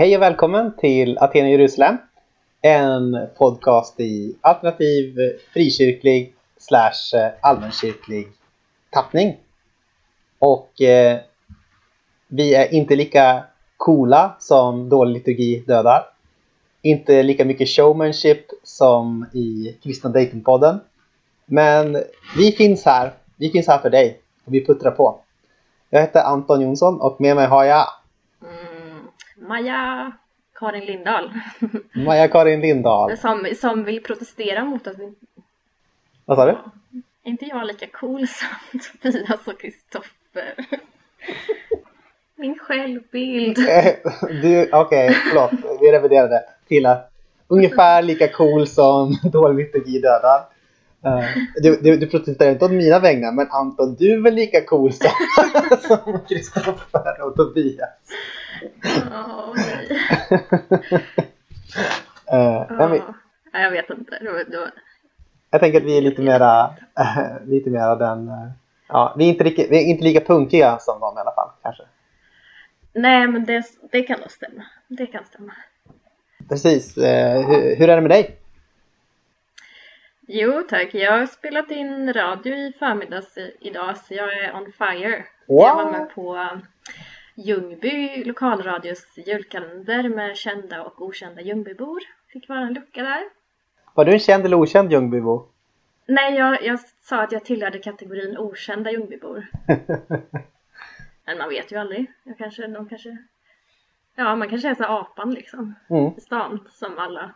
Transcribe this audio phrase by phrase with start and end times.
[0.00, 1.96] Hej och välkommen till Aten i Jerusalem.
[2.62, 5.14] En podcast i alternativ
[5.52, 8.28] frikyrklig slash eh, allmänkyrklig
[8.90, 9.36] tappning.
[10.38, 11.18] Och eh,
[12.28, 13.44] vi är inte lika
[13.76, 16.04] coola som dålig liturgi dödar.
[16.82, 20.80] Inte lika mycket showmanship som i Kristna Datingpodden.
[21.46, 21.96] Men
[22.36, 23.12] vi finns här.
[23.36, 24.20] Vi finns här för dig.
[24.44, 25.20] Och vi puttrar på.
[25.90, 27.86] Jag heter Anton Jonsson och med mig har jag
[29.50, 30.12] Maja
[30.58, 31.30] Karin Lindahl.
[32.06, 33.16] Maja-Karin Lindahl.
[33.16, 35.14] Som, som vill protestera mot att vi,
[36.24, 36.50] Vad sa du?
[37.24, 40.54] är inte jag lika cool som Tobias och Kristoffer.
[42.36, 43.56] Min självbild.
[44.42, 45.80] Du, okej, förlåt.
[45.80, 47.10] Vi reviderade till att
[47.48, 50.40] ungefär lika cool som dålig liturgi dödar.
[51.04, 51.24] Eh,
[51.62, 54.92] Du, du, du protesterar inte åt mina vägnar, men Anton, du är väl lika cool
[54.92, 55.10] som,
[55.80, 57.88] som Kristoffer och Tobias?
[59.56, 59.88] Nej.
[62.32, 63.14] Eh, men Ja,
[63.52, 64.18] nej, jag vet inte.
[64.20, 64.70] Det var, det var,
[65.50, 66.74] Jag tänker att vi är lite mera,
[67.46, 68.28] lite mera den...
[68.28, 68.48] eh,
[68.92, 71.50] Ja, vi är, inte lika, vi är inte lika punkiga som dem i alla fall,
[71.62, 71.82] kanske.
[72.92, 74.62] nej, men det, det kan nog stämma.
[74.88, 75.52] Det kan stämma.
[76.48, 76.96] Precis.
[76.96, 78.36] Eh, Hur, hur är det med dig?
[80.28, 85.24] Jo tack, jag har spelat in radio i förmiddags idag så jag är on fire.
[85.48, 85.60] Wow.
[85.66, 86.36] Jag var med på
[87.44, 92.00] Ljungby lokalradios julkalender med kända och okända Ljungbybor.
[92.32, 93.22] Fick vara en lucka där.
[93.94, 95.46] Var du en känd eller okänd Ljungbybo?
[96.06, 99.46] Nej, jag, jag sa att jag tillhörde kategorin okända Ljungbybor.
[101.26, 102.06] Men man vet ju aldrig.
[102.24, 103.16] Jag kanske, de kanske...
[104.16, 105.74] Ja, man kanske är så apan liksom.
[105.90, 106.12] Mm.
[106.16, 107.34] I stan, som alla.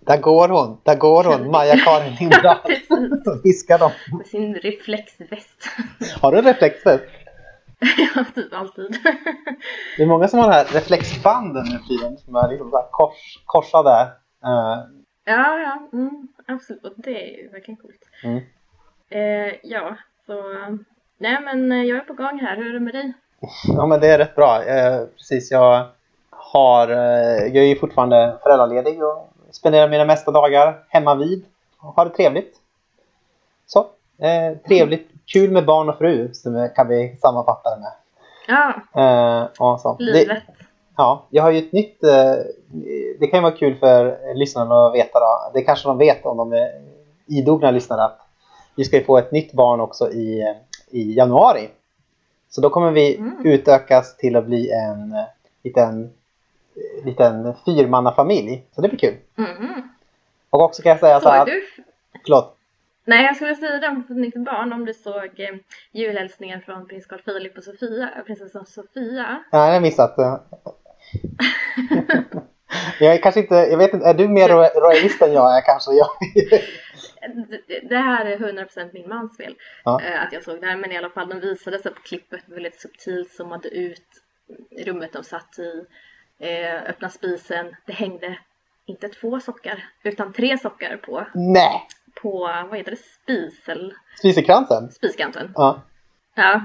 [0.00, 2.30] Där går hon, där går hon, Maja-Karin.
[2.66, 3.44] Precis.
[3.44, 3.90] Viskar de.
[4.16, 5.68] Med sin reflexväst.
[6.20, 7.04] Har du en reflexväst?
[8.14, 8.98] ja, typ alltid.
[9.96, 12.88] Det är många som har de här reflexbanden nu tiden som är liksom så här
[12.90, 14.00] kors, korsade.
[14.44, 16.94] Eh, Ja, ja, mm, absolut.
[16.96, 18.08] Det är verkligen coolt.
[18.24, 18.42] Mm.
[19.10, 20.42] Eh, ja, så...
[21.18, 22.56] Nej, men eh, jag är på gång här.
[22.56, 23.12] Hur är det med dig?
[23.76, 24.62] ja men det är rätt bra.
[24.64, 25.86] Eh, precis, jag
[26.30, 31.44] har, jag är ju fortfarande föräldraledig och spenderar mina mesta dagar hemma vid
[31.78, 32.56] och har det trevligt.
[33.66, 33.80] Så,
[34.18, 37.92] eh, trevligt, kul med barn och fru som kan vi sammanfatta det med.
[38.46, 38.72] Ja,
[39.02, 39.94] Eh, och så.
[39.98, 40.42] Det, livet.
[40.96, 42.04] Ja, jag har ju ett nytt...
[42.04, 42.34] eh,
[43.20, 45.50] Det kan ju vara kul för lyssnarna att veta då.
[45.54, 46.70] Det kanske de vet om de är
[47.26, 48.18] idogna lyssnare att
[48.76, 50.54] vi ska ju få ett nytt barn också i,
[50.90, 51.68] i januari.
[52.50, 53.46] Så då kommer vi Mm.
[53.46, 55.24] utökas till att bli en eh,
[55.64, 56.10] liten,
[56.76, 58.62] eh, liten fyrmannafamilj.
[58.74, 59.16] Så det blir kul.
[59.34, 59.88] Mhm.
[60.50, 61.84] Och också kan jag säga så här Såg att...
[62.24, 62.56] Förlåt.
[63.04, 64.72] Nej, jag skulle säga om ett nytt barn.
[64.72, 65.54] Om du såg eh,
[65.92, 69.44] julhälsningen från prins Carl Philip och Sofia, prinsessan Sofia.
[69.52, 70.18] Nej, jag missat.
[70.18, 70.36] eh.
[73.00, 73.54] jag är kanske inte...
[73.54, 74.06] Jag vet inte.
[74.06, 75.92] Är du mer ro- royalist än jag är kanske?
[75.92, 76.08] Jag,
[77.88, 79.54] Det- här är 100% min mans fel.
[79.84, 80.00] Ja.
[80.04, 80.76] eh, Att jag såg det här.
[80.76, 84.06] Men i alla fall, de visade sig på klippet väldigt subtilt zoomade ut
[84.86, 85.84] rummet de satt i.
[86.40, 87.76] Eh, öppna spisen.
[87.86, 88.38] Det hängde
[88.86, 91.82] inte två sockar utan tre sockar på, nej!
[92.14, 92.38] På
[92.70, 94.90] vad heter det, spisel, Spisekransen?
[94.90, 95.52] spiskanten.
[95.54, 95.80] Ja.
[96.34, 96.60] Ja.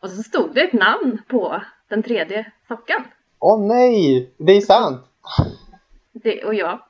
[0.00, 3.04] Och så stod det ett namn på den tredje sockan.
[3.38, 4.30] Åh nej!
[4.36, 5.04] Det är sant!
[6.12, 6.80] Det, och jag,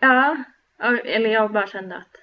[0.00, 0.36] ja,
[1.04, 2.16] eller jag bara kände att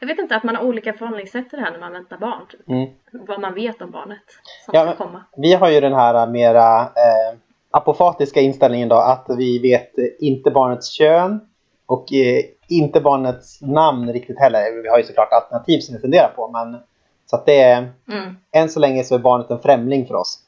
[0.00, 2.46] jag vet inte att man har olika förhållningssätt till det här när man väntar barn.
[2.50, 2.68] Typ.
[2.68, 2.90] Mm.
[3.12, 4.22] Vad man vet om barnet
[4.64, 5.24] som Ja, ska komma.
[5.36, 7.38] Vi har ju den här mera eh,
[7.70, 11.40] apofatiska inställningen då att vi vet inte barnets kön
[11.88, 14.82] och eh, inte barnets namn riktigt heller.
[14.82, 16.80] Vi har ju såklart alternativ som vi funderar på men
[17.26, 18.36] så att det är Mm.
[18.52, 20.38] än så länge så är barnet en främling för oss.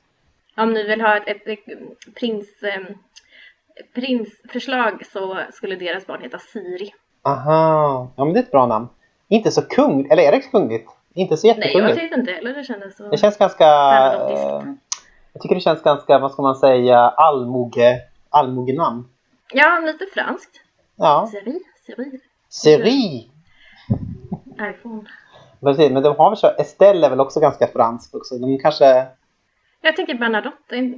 [0.56, 2.94] Om ni vill ha ett, ett, ett prins, eh,
[3.94, 6.92] prinsförslag så skulle deras barn heta Siri.
[7.22, 8.88] Aha, ja men det är ett bra namn.
[9.28, 10.90] Inte så kung, eller är det kungligt?
[11.14, 12.00] Inte så Nej, jag jättekungligt.
[12.00, 13.08] tyckte inte heller det kändes så.
[13.10, 13.64] Det känns ganska...
[15.32, 18.00] Jag tycker det känns ganska, vad ska man säga, allmoge,
[18.30, 19.08] allmogenamn.
[19.52, 20.50] Ja, lite franskt.
[21.00, 23.30] Ja, Siri, Siri, Siri!
[24.70, 25.02] iPhone.
[25.60, 28.38] Precis, men de har väl så, Estelle är väl också ganska franskt också.
[28.38, 29.06] De kanske,
[29.80, 30.76] Jag tänker Bernadotte.
[30.76, 30.94] är-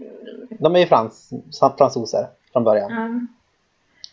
[0.62, 1.30] de är ju frans,
[1.78, 2.90] fransoser från början.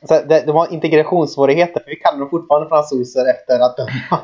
[0.01, 0.07] Ja.
[0.07, 4.19] Så det, de har integrationssvårigheter för vi kallar dem fortfarande fransoser efter att de har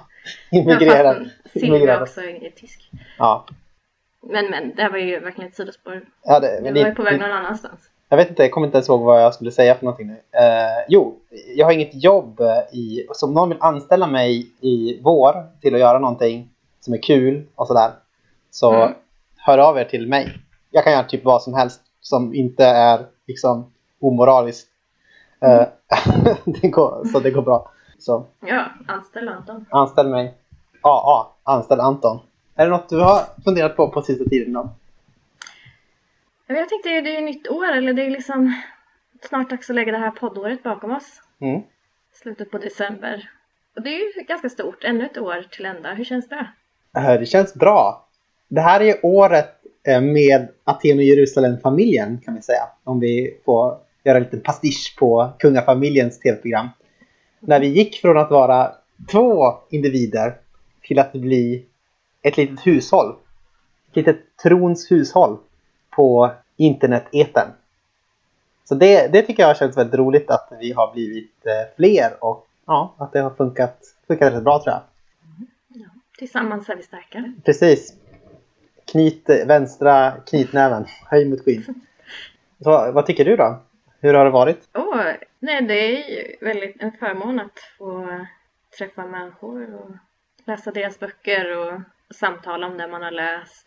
[0.51, 1.17] immigrerat.
[1.19, 2.01] Ja, Silvia immigrerat.
[2.01, 2.91] också är tysk.
[3.17, 3.45] Ja,
[4.21, 6.01] Men men, det här var ju verkligen ett sidospår.
[6.23, 7.79] ja det, men var ju på väg någon annanstans.
[8.09, 10.13] Jag vet inte, jag kommer inte ens ihåg vad jag skulle säga för någonting nu.
[10.13, 11.15] Eh, jo,
[11.55, 15.73] jag har inget jobb eh, i, så om någon vill anställa mig i vår till
[15.73, 16.49] att göra någonting
[16.79, 17.91] som är kul och sådär.
[18.51, 18.93] Så Mm.
[19.37, 20.37] hör av er till mig.
[20.71, 23.71] Jag kan göra typ vad som helst som inte är liksom
[24.01, 24.67] omoraliskt.
[25.41, 25.63] Eh,
[26.61, 27.71] det går, så det går bra.
[27.99, 29.65] Så Ja, anställ Anton.
[29.69, 30.33] anställ mig.
[30.81, 32.19] AA, anställ Anton.
[32.55, 34.69] Är det något du har funderat på på sista tiden då?
[36.47, 38.61] Men Jag tänkte det är ju nytt år, eller det är liksom
[39.21, 41.21] snart dags att lägga det här poddåret bakom oss.
[41.39, 41.61] Mm.
[42.13, 43.29] Slutet på december.
[43.75, 45.93] Och det är ju ganska stort, ännu ett år till ända.
[45.93, 46.47] Hur känns det?
[47.19, 48.07] Det känns bra.
[48.47, 49.55] Det här är året
[49.87, 52.63] eh, med Aten och Jerusalem-familjen kan vi säga.
[52.83, 56.69] Om vi får göra en liten pastisch på kungafamiljens tv-program.
[57.39, 58.71] När vi gick från att vara
[59.11, 60.35] två individer
[60.81, 61.65] till att bli
[62.21, 63.15] ett litet hushåll.
[63.89, 65.37] Ett litet trons hushåll
[65.95, 67.47] på internet-eten.
[68.63, 72.47] Så det, det tycker jag känns väldigt roligt att vi har blivit eh, fler och
[72.65, 73.77] ja, att det har funkat,
[74.07, 74.81] funkat rätt bra tror jag.
[75.67, 75.87] Ja.
[76.17, 77.33] Tillsammans är vi starka.
[77.45, 77.93] Precis.
[78.91, 80.85] Knyt eh, vänstra knytnäven.
[81.09, 81.63] Höj mot skyn.
[82.63, 83.59] Så, vad tycker du då?
[83.99, 84.69] Hur har det varit?
[84.73, 85.05] Åh,
[85.39, 88.19] nej det är ju väldigt en förmån att få
[88.77, 89.91] träffa människor och
[90.45, 91.81] läsa deras böcker och
[92.15, 93.64] samtala om det man har läst.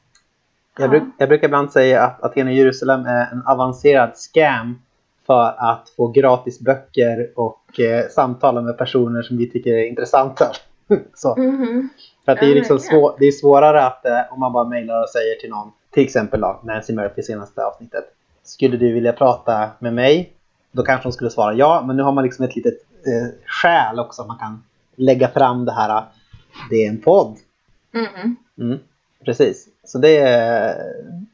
[0.79, 4.79] Jag, bruk, jag brukar ibland säga att Aten och Jerusalem är en avancerad scam
[5.27, 10.45] för att få gratis böcker och eh, samtala med personer som vi tycker är intressanta.
[11.15, 11.37] Så.
[11.37, 11.89] Mhm.
[12.25, 15.03] För att det är liksom svår, det är svårare att eh, om man bara mejlar
[15.03, 18.05] och säger till någon, till exempel då, Nancy Murphy senaste avsnittet.
[18.43, 20.33] Skulle du vilja prata med mig?
[20.73, 22.75] Då kanske hon skulle svara ja, men nu har man liksom ett litet
[23.07, 24.25] eh, skäl också.
[24.25, 24.65] Man kan
[24.97, 26.05] lägga fram det här,
[26.71, 27.37] det är en podd.
[27.93, 28.37] Mhm.
[28.59, 28.79] Mm,
[29.25, 29.69] precis.
[29.85, 30.19] Så det,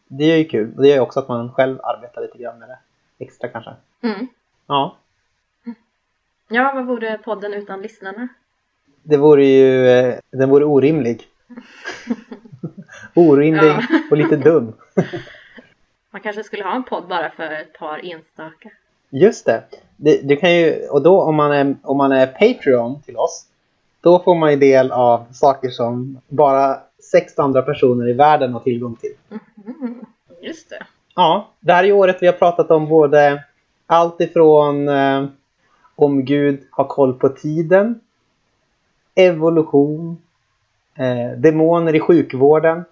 [0.09, 0.73] det är ju kul.
[0.77, 2.79] Och det gör ju också att man själv arbetar lite grann med det
[3.25, 3.71] extra kanske.
[4.03, 4.27] Mm.
[4.67, 4.97] Ja,
[6.49, 8.29] Ja, vad vore podden utan lyssnarna?
[9.03, 11.23] det vore ju, eh, den vore orimlig.
[13.15, 13.83] orimlig Ja.
[14.11, 14.73] och lite dum.
[16.11, 18.71] Man kanske skulle ha en podd bara för ett par enstaka.
[19.11, 19.63] Just det.
[19.97, 20.29] det.
[20.29, 23.47] Du kan ju, och då om man, är, om man är Patreon till oss,
[24.01, 28.61] då får man ju del av saker som bara sex andra personer i världen har
[28.61, 29.15] tillgång till.
[29.65, 30.07] Mhm.
[30.41, 30.87] Just det.
[31.15, 33.45] Ja, det här är året vi har pratat om både
[33.87, 35.27] allt ifrån eh,
[35.97, 38.01] om Gud har koll på tiden,
[39.15, 40.23] evolution,
[40.99, 42.85] eh, demoner i sjukvården,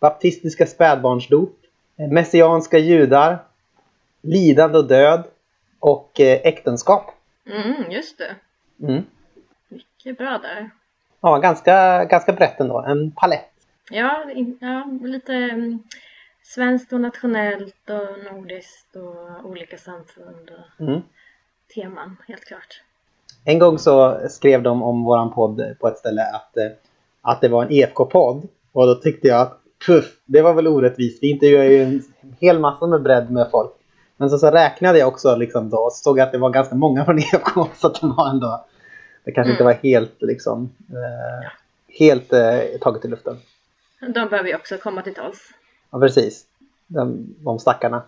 [0.00, 1.58] baptistiska spädbarnsdop,
[1.96, 3.38] eh, messianska judar,
[4.22, 5.24] lidande och död
[5.78, 7.10] och eh, äktenskap.
[7.46, 8.36] Mm, just det.
[8.86, 9.02] Mm.
[9.68, 10.70] Mycket bra där.
[11.20, 12.80] Ja, ganska, ganska brett ändå.
[12.80, 13.53] En palett.
[13.90, 15.82] Ja, in- ja lite mm,
[16.42, 21.00] svenskt och nationellt och nordiskt och olika samfund och Mm.
[21.74, 22.80] teman, helt klart.
[23.44, 26.70] En gång så skrev de om våran podd på ett ställe att, eh,
[27.22, 28.48] att det var en EFK-podd.
[28.72, 31.22] Och då tyckte jag att puff, det var väl orättvist.
[31.22, 32.02] Vi intervjuar ju en
[32.40, 33.72] hel massa med bredd med folk.
[34.16, 37.04] Men så, så räknade jag också liksom då och såg att det var ganska många
[37.04, 37.66] från EFK.
[37.76, 38.64] Så att det var ändå,
[39.24, 41.50] det kanske inte var helt liksom eh,
[41.98, 43.36] helt eh, taget i luften.
[44.08, 45.50] De behöver ju också komma till tals.
[45.90, 46.46] Ja, precis.
[46.86, 48.02] De, de stackarna.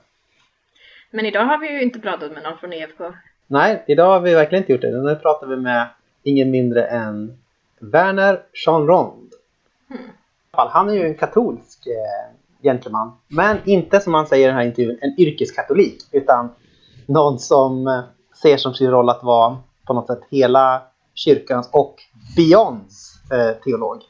[1.10, 3.00] Men idag har vi ju inte pratat med någon från E EFK.
[3.46, 5.02] Nej, idag har vi verkligen inte gjort det.
[5.02, 5.88] Nu pratar vi med
[6.22, 7.38] ingen mindre än
[7.78, 9.32] Werner Jean Rond.
[9.90, 10.02] Mm.
[10.50, 13.12] Han är ju en katolsk eh, gentleman.
[13.28, 16.02] Men inte som han säger i den här intervjun, en yrkeskatolik.
[16.12, 16.48] Utan
[17.06, 18.00] någon som eh,
[18.42, 20.82] ser som sin roll att vara på något sätt hela
[21.14, 21.94] kyrkans och
[22.36, 24.02] beyonds eh, teolog.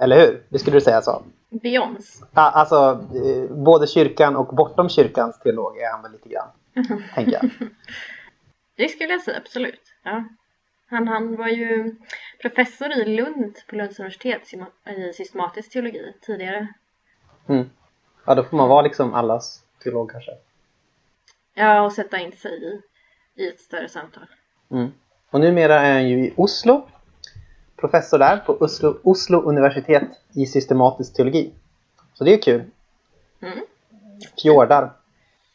[0.00, 0.42] Eller hur?
[0.48, 1.22] Det skulle du säga så?
[1.50, 2.24] Beyoncé.
[2.34, 6.48] Ah, alltså, eh, både kyrkan och bortom kyrkans teolog är han väl lite grann,
[7.14, 7.50] tänker jag.
[8.76, 9.92] Det skulle jag säga, absolut.
[10.02, 10.24] Ja.
[10.86, 11.96] Han, han var ju
[12.40, 14.42] professor i Lund på Lunds universitet
[14.86, 16.68] i systematisk teologi tidigare.
[17.48, 17.70] Mm.
[18.24, 20.30] Ja, då får man vara liksom allas teolog kanske.
[21.54, 22.80] Ja, och sätta in sig i,
[23.42, 24.26] i ett större samtal.
[24.70, 24.92] Mm.
[25.30, 26.88] Och numera är han ju i Oslo.
[27.80, 30.02] Professor där på Oslo, Oslo universitet
[30.34, 31.52] i systematisk teologi.
[32.14, 32.62] Så det är kul.
[33.42, 33.58] Mm.
[34.42, 34.92] Fjordar.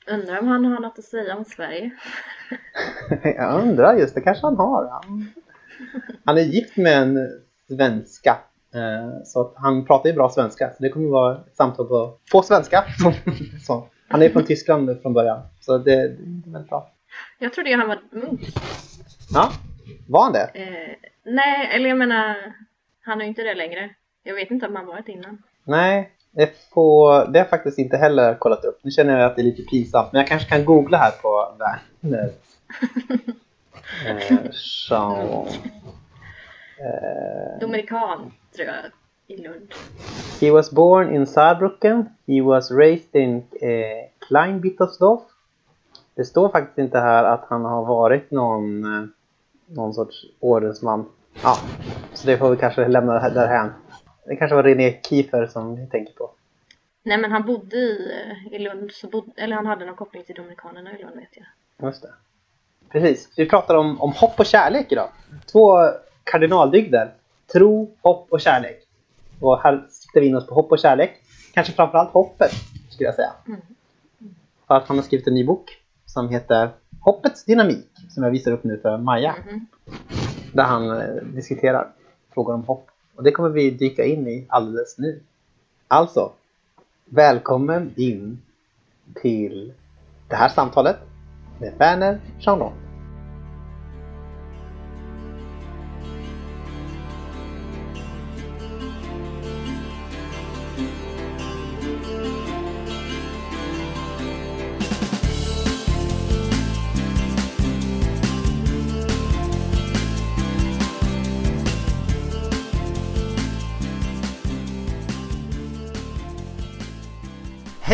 [0.08, 1.91] Undrar om han har något att säga om Sverige.
[3.24, 4.89] Jag undrar just, det kanske han har.
[4.91, 5.32] Han,
[6.25, 7.29] han är gift med en
[7.67, 8.38] svenska.
[8.74, 10.70] Eh, Så att han pratar ju bra svenska.
[10.77, 12.84] Så det kommer vara ett samtal på, på svenska.
[13.65, 15.41] Så, han är från Tyskland från början.
[15.62, 16.91] Så det, det är väldigt bra.
[17.39, 18.41] Jag trodde ju han var munk.
[19.34, 19.51] Ja,
[20.10, 20.50] var han det?
[20.53, 22.36] Eh, nej, eller jag menar,
[23.01, 23.89] han är ju inte det längre.
[24.24, 25.44] Jag vet inte om han varit innan.
[25.63, 28.79] Nej, det, får, det har jag faktiskt inte heller kollat upp.
[28.84, 30.12] Nu känner jag att det är lite pinsamt.
[30.12, 32.32] Men jag kanske kan googla här på Werner.
[34.08, 34.51] eh,
[34.89, 35.48] Jean.
[36.77, 38.75] Eh, Dominikan, tror jag,
[39.27, 39.74] i Lund.
[40.41, 42.10] he was born in Saarbrücken.
[42.27, 45.22] He was raised in eh, Kleinbittersdorf.
[46.15, 49.08] Det står faktiskt inte här att han har varit någon, eh,
[49.67, 51.05] någon sorts ordensman.
[51.44, 51.58] Ja,
[52.13, 53.74] så det får vi kanske lämna därhän.
[54.25, 56.32] Det kanske var René Kiefer som vi tänker på.
[57.04, 58.12] Nej men han bodde i,
[58.51, 61.88] i Lund, så bodde, eller han hade någon koppling till Dominikanerna i Lund vet jag.
[61.88, 62.13] Just det.
[62.89, 65.10] Precis, vi pratar om, om hopp och kärlek idag.
[65.51, 65.77] Två
[66.24, 67.13] kardinaldygder.
[67.54, 68.84] Tro, hopp och kärlek.
[69.39, 71.22] Och här siktar vi in oss på hopp och kärlek.
[71.54, 72.51] Kanske framförallt hoppet,
[72.89, 73.34] skulle jag säga.
[73.48, 73.62] Mm.
[74.68, 76.70] För att han har skrivit en ny bok som heter
[77.01, 79.36] Hoppets dynamik, som jag visar upp nu för Maja.
[79.50, 79.65] Mm.
[80.56, 81.88] Där han eh, diskuterar
[82.34, 82.88] frågor om hopp.
[83.16, 85.20] Och det kommer vi dyka in i alldeles nu.
[85.88, 86.32] Alltså,
[87.06, 88.42] välkommen in
[89.22, 89.74] till
[90.28, 90.98] det här samtalet
[91.60, 92.85] med Werner Chandon.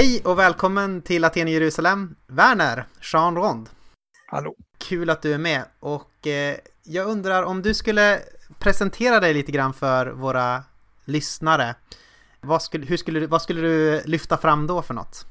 [0.01, 3.70] Hej och välkommen till Aten i Jerusalem, Werner, Jean Rond.
[4.27, 4.55] Hallå.
[4.77, 8.20] Kul att du är med och eh, jag undrar om du skulle
[8.60, 10.63] presentera dig lite grann för våra
[11.05, 11.75] lyssnare.
[12.41, 15.25] Vad skulle, hur skulle, vad skulle du lyfta fram då för något?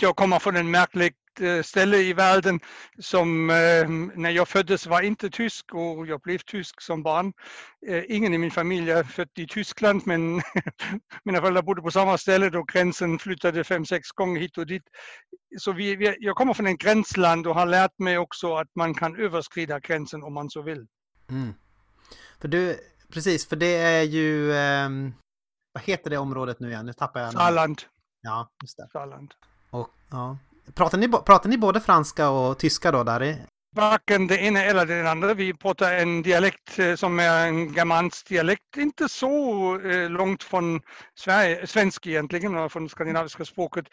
[0.00, 2.60] Jag kommer från en märklig Eh, ställe i världen
[2.98, 7.32] som eh, när jag föddes var inte tysk och jag blev tysk som barn.
[7.86, 10.34] Eh, ingen i min familj är född i Tyskland men
[11.24, 14.82] mina föräldrar bodde på samma ställe och gränsen flyttade fem, sex gånger hit och dit.
[15.58, 18.94] Så vi, vi, jag kommer från ett gränsland och har lärt mig också att man
[18.94, 20.86] kan överskrida gränsen om man så vill.
[21.30, 21.54] Mm.
[22.40, 22.78] För du,
[23.12, 24.88] precis, för det är ju, eh,
[25.72, 26.86] vad heter det området nu igen?
[26.86, 27.82] Nu tappar jag Saarland.
[28.20, 28.88] Ja, just det.
[28.92, 29.34] Saarland.
[29.70, 30.38] Och, ja.
[30.74, 33.36] Pratar ni, pratar ni både franska och tyska då där?
[33.76, 35.34] Varken det ena eller det andra.
[35.34, 40.80] Vi pratar en dialekt eh, som är en germansk dialekt, inte så eh, långt från
[41.14, 43.84] Sverige, svensk egentligen, från skandinaviska språket.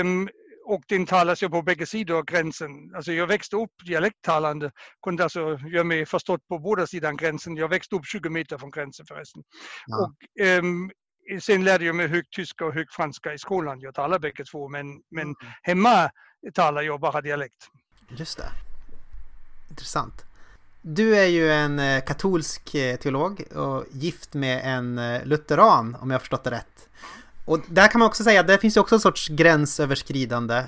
[0.00, 0.28] Um,
[0.64, 2.94] och den talas ju på bägge sidor av gränsen.
[2.94, 4.70] Alltså jag växte upp dialekttalande,
[5.02, 7.56] kunde alltså göra mig förstått på båda sidor gränsen.
[7.56, 9.42] Jag växte upp 20 meter från gränsen förresten.
[9.86, 9.96] Ja.
[9.96, 10.90] Och, um,
[11.40, 13.80] sen lärde jag mig högtyska och högfranska i skolan.
[13.80, 15.36] Jag talar bägge två, men, men mm.
[15.62, 16.10] hemma
[16.54, 17.70] talar jag bara dialekt.
[18.08, 18.52] Just det.
[19.70, 20.24] Intressant.
[20.82, 26.10] Du är ju en eh, katolsk eh, teolog och gift med en eh, lutheran, om
[26.10, 26.88] jag har förstått det rätt.
[27.44, 30.64] Och där kan man också säga att det finns ju också en sorts gränsöverskridande.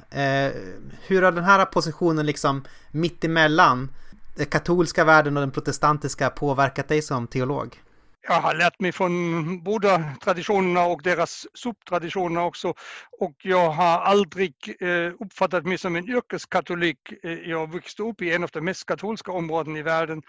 [1.06, 3.90] Hur har den här positionen liksom mittemellan
[4.36, 7.80] den katolska världen och den protestantiska påverkat dig som teolog?
[8.28, 12.74] Jag har lärt mig från båda traditionerna och deras subtraditioner också.
[13.20, 16.98] Och jag har aldrig eh, uppfattat mig som en yrkeskatolik.
[17.22, 20.22] Eh, jag växte upp i en av de mest katolska områden i världen.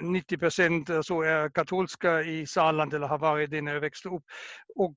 [0.00, 4.24] 90 procent så är katolska i Saarland eller har varit det när jag växte upp.
[4.76, 4.96] Och,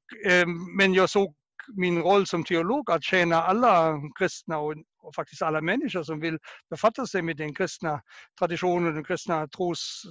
[0.77, 1.35] men jag såg
[1.73, 6.37] min roll som teolog att tjäna alla kristna och, och, faktiskt alla människor som vill
[6.69, 8.01] befatta sig med den kristna
[8.39, 10.03] traditionen, den kristna tros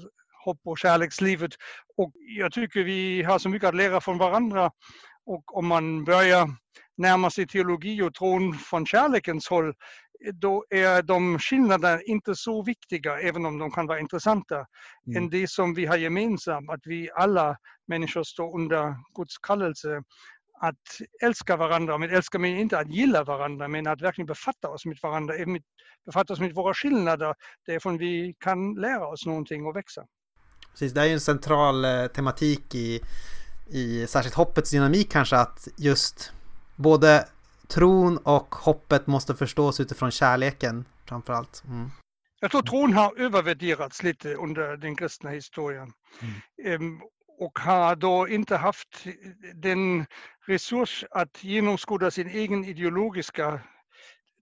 [0.44, 1.52] hopp och kärlekslivet.
[1.96, 4.70] Och jag tycker vi har så mycket att lära från varandra.
[5.26, 6.48] Och om man börjar
[6.96, 9.74] närma sig teologi och tron från kärlekens håll,
[10.32, 14.66] då är de skillnaderna inte så viktiga, även om de kan vara intressanta,
[15.06, 15.22] mm.
[15.22, 20.02] än det som vi har gemensamt, att vi alla människor står under Guds kallelse
[20.60, 21.98] att älska varandra.
[21.98, 25.34] Men älska mig inte att gilla varandra, men att verkligen befatta oss med varandra,
[26.06, 27.34] befatta oss med våra skillnader,
[27.66, 30.04] därifrån vi kan lära oss någonting och växa.
[30.74, 33.00] Precis, det är ju en central eh, tematik i,
[33.70, 36.32] i särskilt hoppets dynamik kanske att just
[36.76, 37.28] både
[37.68, 41.62] tron och hoppet måste förstås utifrån kärleken framförallt.
[41.66, 41.90] Mm.
[42.40, 45.92] Jag tror tron har övervärderats lite under den kristna historien.
[46.58, 46.82] Mm.
[46.82, 47.00] Um,
[47.38, 49.04] och har då inte haft
[49.54, 50.06] den
[50.46, 53.60] resurs att genomskåda sin egen ideologiska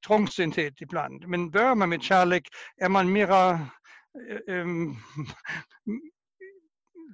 [0.07, 1.29] trångsynthet ibland.
[1.29, 3.61] Men börjar man med kärlek är man mera
[4.47, 4.97] um,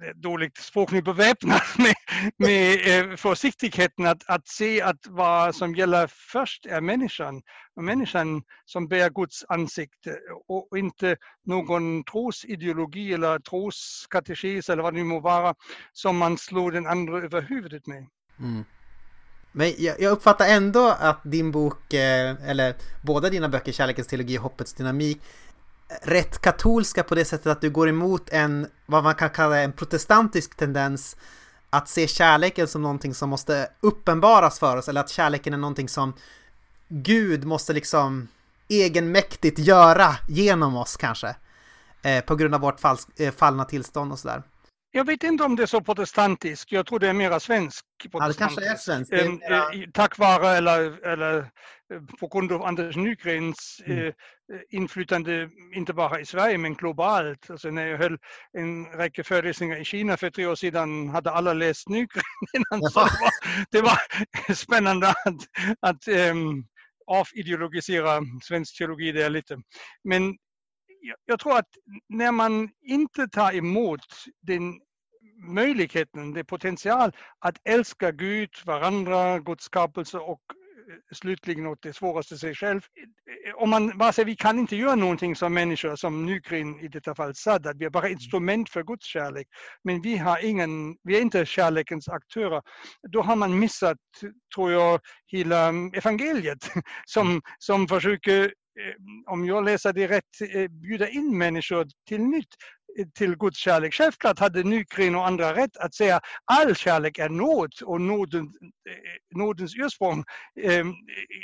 [0.03, 1.95] Eh, dåligt språk beväpnad med,
[2.37, 2.79] med
[3.11, 7.41] eh, försiktigheten att, att se att vad som gäller först är människan.
[7.75, 14.97] Och människan som bär Guds ansikte och inte någon trosideologi eller troskatekes eller vad det
[14.97, 15.55] nu må vara
[15.93, 18.07] som man slår den andra över huvudet med.
[18.39, 18.63] Mm.
[19.51, 24.37] Men jag, jag, uppfattar ändå att din bok, eh, eller båda dina böcker, Kärlekens teologi
[24.37, 25.21] och Hoppets dynamik,
[26.01, 29.71] rätt katolska på det sättet att du går emot en, vad man kan kalla en
[29.71, 31.17] protestantisk tendens
[31.69, 35.89] att se kärleken som någonting som måste uppenbaras för oss eller att kärleken är någonting
[35.89, 36.13] som
[36.87, 38.27] Gud måste liksom
[38.67, 41.35] egenmäktigt göra genom oss kanske.
[42.01, 44.43] Eh, på grund av vårt fall, eh, fallna tillstånd och sådär.
[44.91, 46.71] Jag vet inte om det är så protestantiskt.
[46.71, 47.85] Jag tror det är mera svensk.
[48.11, 49.13] Ja, det kanske är svenskt.
[49.13, 49.91] Är mera...
[49.93, 51.49] Tack vare eller, eller
[52.19, 54.13] på grund av Anders Nygrens mm.
[54.53, 57.49] Eh, inflytande, inte bara i Sverige men globalt.
[57.49, 58.17] Alltså när jag höll
[58.53, 62.81] en räcka föreläsningar i Kina för tre år sedan hade alla läst Nygren innan.
[62.81, 62.89] Ja.
[62.89, 63.31] Så det, var,
[63.71, 65.35] det var spännande att,
[65.79, 66.65] att ehm, um,
[67.07, 69.57] avideologisera svensk teologi där lite.
[70.03, 70.37] Men
[71.25, 71.69] jag tror att
[72.09, 74.05] när man inte tar emot
[74.41, 74.79] den
[75.47, 80.41] möjligheten, det potential att älska Gud, varandra, Guds skapelse och
[81.13, 82.81] slutligen åt det svåraste sig själv.
[83.55, 87.15] Om man bara säger vi kan inte göra någonting som människor, som Nygren i detta
[87.15, 89.47] fall Sadat, vi är bara instrument för Guds kärlek,
[89.83, 92.61] men vi, har ingen, vi är inte kärlekens aktörer.
[93.11, 93.97] Då har man missat,
[94.55, 96.71] tror jag, hela mm, evangeliet
[97.05, 102.55] som, som försöker eh, om jag läser det rätt, eh, bjuda in människor till nytt
[103.13, 103.93] till Guds kärlek.
[103.93, 108.53] Självklart hade Nykren och andra rätt att säga all kärlek är nåd och nåden,
[109.35, 110.23] nådens ursprung
[110.61, 110.85] eh,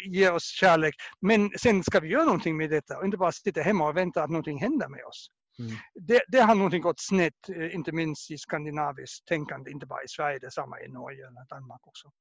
[0.08, 0.96] ger oss kärlek.
[1.22, 4.24] Men sen ska vi göra någonting med detta och inte bara sitta hemma och vänta
[4.24, 5.30] att någonting händer med oss.
[5.60, 5.72] Mm.
[5.94, 10.40] Det, det, har någonting gått snett, inte minst i skandinaviskt tänkande, inte bara i Sverige,
[10.40, 12.12] detsamma i Norge och Danmark också.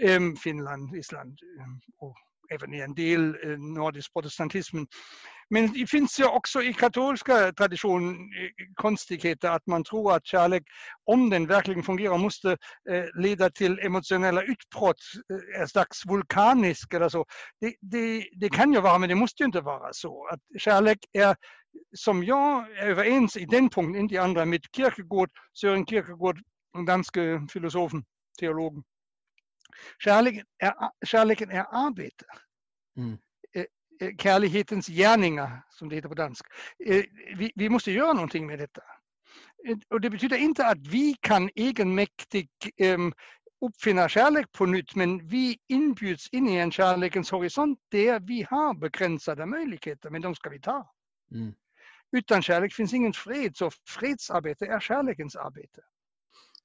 [0.00, 0.36] Mm.
[0.36, 1.38] Finland, Island
[1.98, 2.16] och
[2.54, 4.76] även i en del eh, nordisk protestantism.
[5.50, 10.62] Men det finns ju också i katolska tradition eh, konstigheter att man tror att kärlek,
[11.04, 12.50] om den verkligen fungerar, måste
[12.90, 14.96] eh, leda till emotionella utbrott,
[15.60, 17.24] en slags vulkanisk eller så.
[17.60, 20.28] Det, det, det kan ju vara, men det måste ju inte vara så.
[20.32, 21.36] Att kärlek är,
[21.96, 26.38] som jag är överens i den punkten, inte i andra, med Kierkegaard, Sören Kierkegaard,
[26.74, 28.04] den danske filosofen,
[28.40, 28.82] teologen.
[29.98, 30.74] Kärleken är,
[31.06, 32.24] kärleken är arbete.
[32.96, 33.18] Mm.
[33.54, 33.64] Eh,
[34.00, 36.46] eh, kärlighetens gärningar, som det heter på dansk.
[36.86, 37.04] Eh,
[37.36, 38.82] vi, vi måste göra någonting med detta.
[39.90, 43.12] Och det betyder inte att vi kan egenmäktigt um,
[43.60, 48.74] uppfinna kärlek på nytt, men vi inbjuds in i en kärlekens horisont där vi har
[48.74, 50.92] begränsade möjligheter, men de ska vi ta.
[51.32, 51.54] Mm.
[52.12, 55.80] Utan kärlek finns ingen fred, så fredsarbete är kärlekens arbete.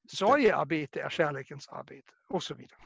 [0.07, 2.79] Sorgearbete är kärlekens arbete och så vidare.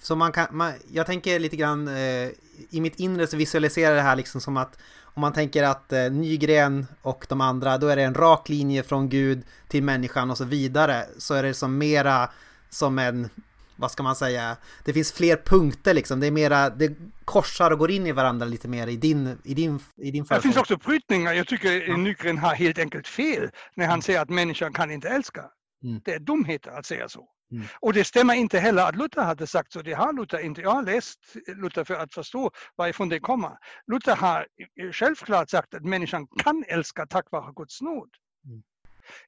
[0.00, 2.28] Så man kan, man, jag tänker lite grann eh,
[2.70, 4.78] i mitt inre så visualiserar det här liksom som att
[5.18, 8.82] om man tänker att eh, Nygren och de andra, då är det en rak linje
[8.82, 11.04] från Gud till människan och så vidare.
[11.18, 12.30] Så är det som mera
[12.70, 13.28] som en,
[13.76, 16.20] vad ska man säga, det finns fler punkter liksom.
[16.20, 19.54] Det är mera, det korsar och går in i varandra lite mer i din, i
[19.54, 21.32] din, i din Det finns också brytningar.
[21.32, 21.96] Jag tycker.
[21.96, 25.44] Nygren har helt enkelt fel när han säger att människan kan inte älska.
[25.84, 26.00] Mm.
[26.04, 27.28] Det är dumheter att säga så.
[27.52, 27.66] Mm.
[27.80, 29.82] Och det stämmer inte heller att Luther hade sagt så.
[29.82, 30.60] Det har Luther inte.
[30.60, 33.58] Jag har läst Luther för att förstå varifrån det kommer.
[33.86, 34.46] Luther har
[34.92, 38.10] självklart sagt att människan kan älska tack vare Guds nåd.
[38.44, 38.62] Mm.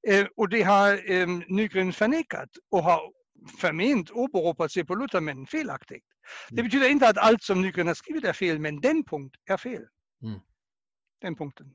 [0.08, 3.00] Eh, och det har eh, Nygren förnekat och har
[3.60, 6.04] förment åberopat sig på Luther men felaktigt.
[6.50, 6.56] Mm.
[6.56, 9.56] Det betyder inte att allt som Nygren har skrivit är fel, men den punkt är
[9.56, 9.86] fel.
[11.20, 11.66] Den punkten.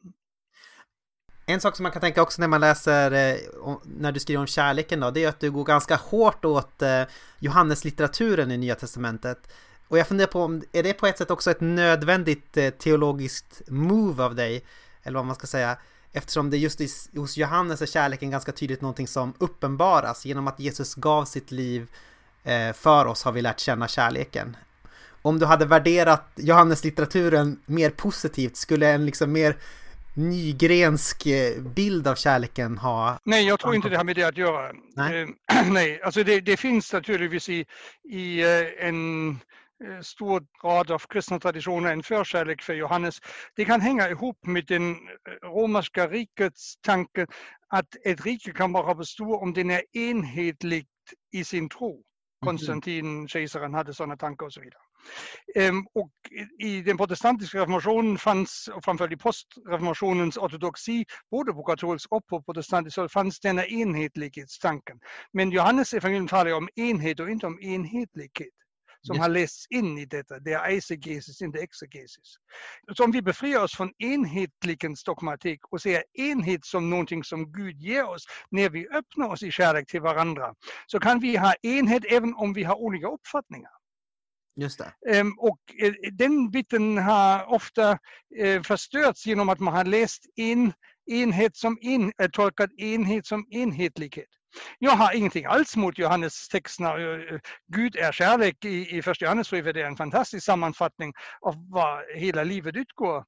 [1.45, 3.39] En sak som man kan tänka också när man läser, eh,
[3.84, 7.01] när du skriver om kärleken då, det är att du går ganska hårt åt eh,
[7.39, 9.47] Johanneslitteraturen i Nya Testamentet.
[9.88, 13.62] Och jag funderar på om, är det på ett sätt också ett nödvändigt eh, teologiskt
[13.67, 14.65] move av dig?
[15.03, 15.77] Eller vad man ska säga.
[16.12, 20.25] Eftersom det just i, hos Johannes är kärleken ganska tydligt någonting som uppenbaras.
[20.25, 21.88] Genom att Jesus gav sitt liv
[22.43, 24.58] eh, för oss har vi lärt känna kärleken.
[25.21, 29.58] Om du hade värderat Johannes-litteraturen mer positivt, skulle en liksom mer
[30.15, 33.19] nygrensk eh, bild av kärleken ha?
[33.23, 34.71] Nej, jag tror inte det har med det att göra.
[34.95, 37.65] Nej, eh, nej alltså det, det, finns naturligtvis i,
[38.10, 39.39] i eh, en
[40.01, 43.19] stor grad av kristna traditioner en förkärlek för Johannes.
[43.56, 44.95] Det kan hänga ihop med den
[45.43, 47.28] romerska rikets tanke
[47.67, 50.88] att ett rike kan bara bestå om den är enhetligt
[51.32, 51.93] i sin tro.
[51.95, 52.04] Mhm.
[52.45, 54.85] Konstantin, kejsaren, hade sådana tankar och så vidare.
[55.56, 56.12] Ehm, och
[56.60, 62.44] i den protestantiska reformationen fanns, och framförallt i postreformationens ortodoxi, både på katolsk och på
[62.44, 65.00] protestantisk håll, fanns denna enhetlighetstanken.
[65.34, 68.54] Men Johannes evangelium talar om enhet och inte om enhetlighet
[69.02, 69.22] som yes.
[69.22, 70.39] har lästs in i detta.
[70.39, 72.36] Det är eisegesis, inte exegesis.
[72.98, 77.82] Så om vi befriar oss från enhetlighetens dogmatik och ser enhet som någonting som Gud
[77.82, 80.54] ger oss när vi öppnar oss i kärlek till varandra,
[80.88, 83.72] så kan vi ha enhet även om vi har olika uppfattningar.
[84.56, 85.15] Just det.
[85.15, 87.98] Ehm, och eh, den biten har ofta
[88.39, 90.74] eh, förstörts genom att man har läst in
[91.12, 94.30] enhet som en, tolkat enhet som enhetlighet.
[94.80, 96.96] Jag har ingenting alls mot Johannes texterna.
[97.74, 99.76] Gud är kärlek i, i första Johannesbrevet.
[99.76, 103.24] Det är en fantastisk sammanfattning av vad hela livet utgår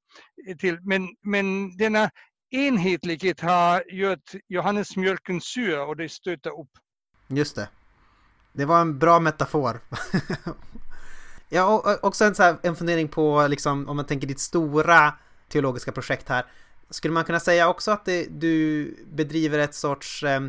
[0.58, 0.78] till.
[0.82, 2.10] Men, men denna
[2.50, 6.70] enhetlighet har gjort Johannesmjölken sur och det stöter upp.
[7.28, 7.68] Just det.
[8.52, 9.80] Det var en bra metafor.
[11.48, 15.14] ja, och också en, så här, en fundering på, liksom, om man tänker ditt stora
[15.48, 16.44] teologiska projekt här.
[16.90, 20.40] Skulle man kunna säga också att det, du bedriver ett sorts eh,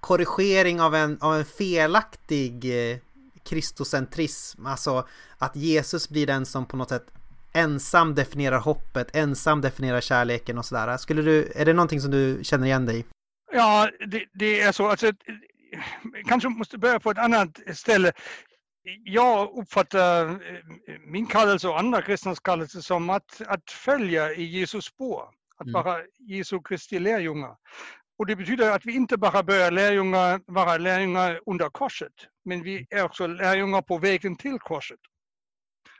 [0.00, 2.98] korrigering av en, av en felaktig eh,
[3.44, 7.06] kristocentrism, alltså att Jesus blir den som på något sätt
[7.52, 10.96] ensam definierar hoppet, ensam definierar kärleken och sådär.
[10.96, 13.04] Skulle du, är det någonting som du känner igen dig i?
[13.52, 14.88] Ja, det, det är så.
[14.88, 15.12] Alltså,
[16.28, 18.12] kanske måste börja på ett annat ställe.
[19.04, 24.84] Jag uppfattar eh, min kallelse och andra kristnas kallelse som att, att följa i Jesus
[24.84, 25.72] spår, att mm.
[25.72, 27.56] vara Jesu Kristi lärjungar.
[28.18, 32.12] Och det betyder att vi inte bara börjar lärjungar, vara lärjungar under korset,
[32.44, 35.00] men vi är också lärjungar på vägen till korset.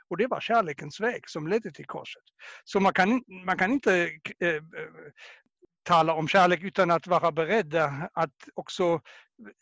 [0.09, 2.23] Och det var kärlekens väg som ledde till korset.
[2.63, 4.61] Så man kan, man kan inte äh,
[5.83, 9.01] tala om kärlek utan att vara beredda att också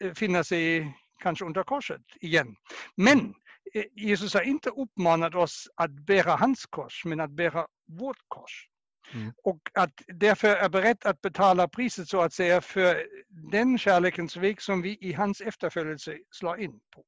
[0.04, 2.56] eh, finna sig kanske under korset igen.
[2.96, 3.34] Men
[3.74, 8.68] eh, Jesus har inte uppmanat oss att bära hans kors, men att bära vårt kors.
[9.14, 9.32] Mm.
[9.44, 13.08] Och att därför är beredd att betala priset så att säga för
[13.52, 17.06] den kärlekens väg som vi i hans efterföljelse slår in på.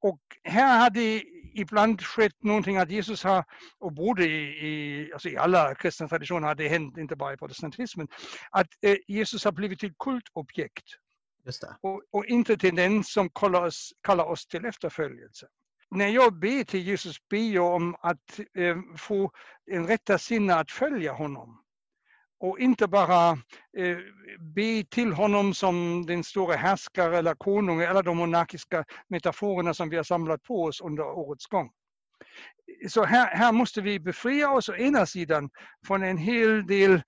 [0.00, 1.22] Och här har det
[1.54, 3.44] ibland skett någonting att Jesus har,
[3.78, 8.08] och borde i, alltså i alla kristna traditioner har det hänt, inte bara i protestantismen,
[8.50, 10.84] att eh, Jesus har blivit ett kultobjekt.
[11.80, 15.46] Och, och, inte till den som kallar oss, kallar oss till efterföljelse.
[15.90, 19.30] När jag ber till Jesus ber jag om att eh, få
[19.70, 21.62] en rätta sinne att följa honom
[22.40, 23.30] och inte bara
[23.78, 23.98] eh,
[24.38, 29.96] be till honom som den stora härskare eller konung, eller de monarkiska metaforerna som vi
[29.96, 31.70] har samlat på oss under årets gång.
[32.88, 35.50] Så här, här måste vi befria oss å ena sidan
[35.86, 37.02] från en hel del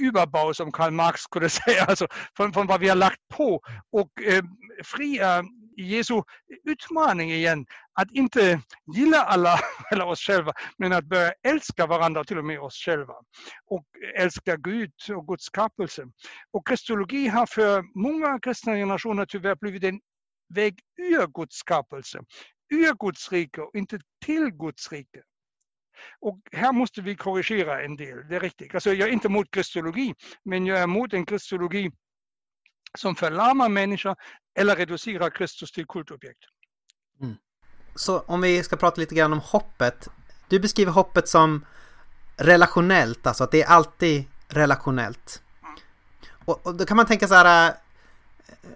[0.00, 3.60] überbau som Karl Marx skulle säga, alltså från, från vad vi har lagt på
[3.92, 4.44] och eh,
[4.84, 5.44] fria
[5.76, 6.22] Jesu
[6.64, 7.66] utmaning igen.
[7.92, 8.60] Att inte
[8.94, 9.58] gilla alla,
[9.92, 13.14] eller oss själva, men att börja älska varandra, till och med oss själva.
[13.66, 13.86] Och
[14.16, 16.04] älska Gud och Guds skapelse.
[16.50, 20.00] Och kristologi har för många kristna generationer tyvärr blivit en
[20.54, 22.20] väg ur Guds skapelse,
[22.70, 25.22] ur Guds rike och inte till Guds rike.
[26.20, 28.74] Och här måste vi korrigera en del, det är riktigt.
[28.74, 31.90] Alltså jag är inte emot kristologi, men jag är emot en kristologi
[32.98, 34.16] som förlamar människor
[34.58, 36.44] eller reducerar Kristus till kultobjekt.
[37.20, 37.36] Mm.
[37.94, 40.08] Så om vi ska prata lite grann om hoppet.
[40.48, 41.66] Du beskriver hoppet som
[42.36, 45.42] relationellt, alltså att det är alltid relationellt.
[45.62, 45.74] Mm.
[46.44, 47.74] Och, och, då kan man tänka så här,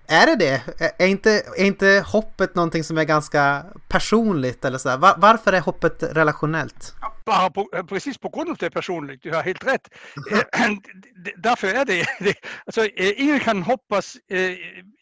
[0.06, 0.62] är det det?
[0.98, 4.96] Är inte, är inte hoppet någonting som är ganska personligt eller så?
[4.96, 6.94] Var, varför är hoppet relationellt?
[7.24, 9.88] Bara på, precis på grund av det personligt, du har helt rätt.
[10.32, 10.70] Eh,
[11.36, 12.06] därför är det,
[12.66, 14.52] alltså, eh, ingen kan hoppas eh,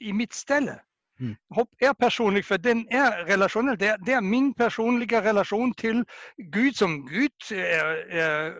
[0.01, 0.81] i mitt ställe.
[1.21, 1.37] Mm.
[1.55, 3.79] Hopp är personligt för den är relationell.
[3.79, 6.05] Det är, det är, min personliga relation till
[6.37, 8.55] Gud som Gud är, är,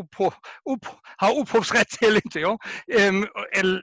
[0.00, 0.34] upphav,
[0.70, 2.58] upp, har upphovsrätt till, inte jag.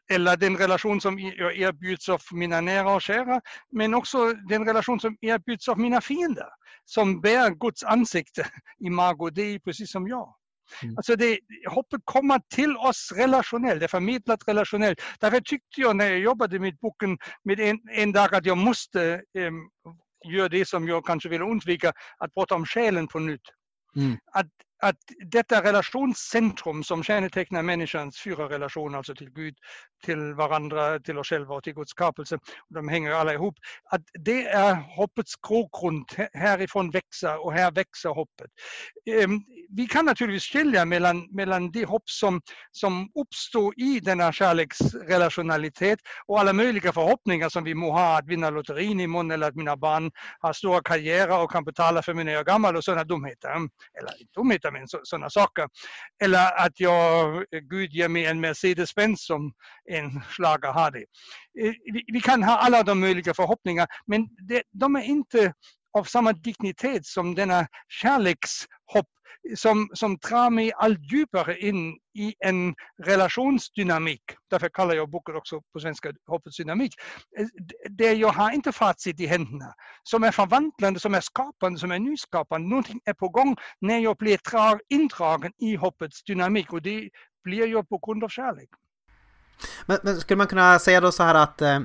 [0.09, 4.99] Eller den relation som jag erbjuds av mina nära och kära, men också den relation
[4.99, 6.47] som erbjuds av mina fiender,
[6.85, 8.47] som bär Guds ansikte
[8.85, 10.35] i Margot Dei, precis som jag.
[10.83, 10.97] Mm.
[10.97, 15.01] Alltså det, hoppet kommer till oss relationellt, det är förmedlat relationellt.
[15.19, 19.21] Därför tyckte jag när jag jobbade med boken med en, en dag att jag måste
[19.37, 19.69] um,
[20.33, 23.41] göra det som jag kanske vill undvika, att prata om själen på nytt.
[23.95, 24.17] Mm.
[24.31, 24.47] Att
[24.81, 24.97] att
[25.31, 29.55] detta relationscentrum som kännetecknar människans fyra relationer, alltså till Gud,
[30.01, 33.55] till varandra, till oss själva och till Guds skapelse, de hänger alla ihop,
[33.91, 36.05] att det är hoppets grogrund.
[36.33, 38.51] Härifrån växer och här växer hoppet.
[39.11, 45.99] Ehm, vi kan naturligtvis skilja mellan, mellan det hopp som, som uppstår i denna kärleksrelationalitet
[46.25, 49.77] och alla möjliga förhoppningar som vi må ha att vinna lotterin imorgon eller att mina
[49.77, 53.03] barn har stora karriärer och kan betala för mig när jag är gammal och sådana
[53.03, 53.49] dumheter.
[53.49, 55.67] Eller dumheter men sådana saker.
[56.23, 59.51] Eller att jag, Gud ger mig en Mercedes-Benz som
[59.91, 61.05] en slager har det.
[61.59, 61.73] Eh,
[62.13, 64.29] vi kan ha alla de möjliga förhoppningar, men
[64.71, 65.53] de är inte
[65.97, 69.07] av samma dignitet som denna kärlekshopp
[69.55, 74.21] som, som drar mig allt djupare in i en relationsdynamik.
[74.49, 76.93] Därför kallar jag boken också på svenska Hoppets dynamik.
[77.39, 77.45] Eh,
[77.89, 79.73] Där jag har inte facit i händerna.
[80.03, 82.67] Som är förvandlande, som är skapande, som är nyskapande.
[82.67, 84.39] Någonting är på gång när jag blir
[84.89, 87.09] indragen i hoppets dynamik och det
[87.43, 88.69] blir jag på grund av kärlek.
[89.85, 91.79] Men, men, skulle man kunna säga då så här att eh,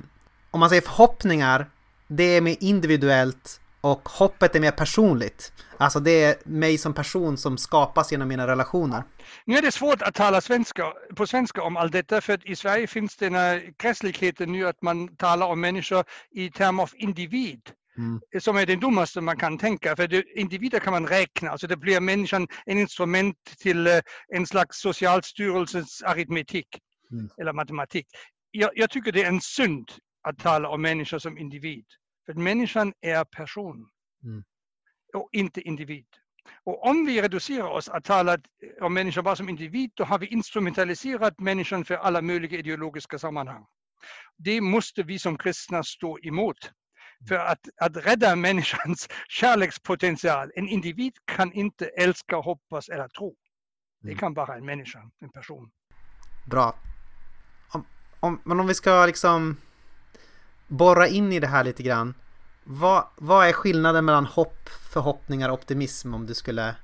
[0.50, 1.70] om man säger förhoppningar,
[2.08, 5.52] det är mer individuellt och hoppet är mer personligt.
[5.78, 9.02] Alltså det är mig som person som skapas genom mina relationer.
[9.44, 12.86] Nu är det svårt att tala svenska, på svenska om allt detta för i Sverige
[12.86, 17.60] finns den här gräsligheten nu att man talar om människor i termer av individ.
[17.98, 18.20] Mm.
[18.40, 21.76] Som är det dummaste man kan tänka, för det, individer kan man räkna, alltså det
[21.76, 26.66] blir människan en instrument till uh, en slags socialstyrelsens aritmetik
[27.12, 27.28] mm.
[27.40, 28.06] eller matematik.
[28.50, 29.90] Jag, jag, tycker det är en synd
[30.22, 31.86] att tala om människor som individ.
[32.26, 33.88] För människan är person
[34.24, 34.44] mm.
[35.14, 36.06] och inte individ.
[36.64, 38.38] Och om vi reducerar oss att tala
[38.80, 43.66] om människan bara som individ, då har vi instrumentaliserat människan för alla möjliga ideologiska sammanhang.
[44.36, 46.72] Det måste vi som kristna stå emot.
[47.28, 50.52] För att, att rädda människans kärlekspotential.
[50.54, 53.36] En individ kan inte älska, hoppas eller tro.
[54.00, 54.18] Det mm.
[54.18, 55.70] kan bara en människa, en person.
[56.50, 56.74] Bra.
[58.20, 59.56] Om, men om vi ska liksom
[60.68, 62.14] borra in i det här lite grann.
[62.64, 66.74] Vad, vad är skillnaden mellan hopp, förhoppningar och optimism om du skulle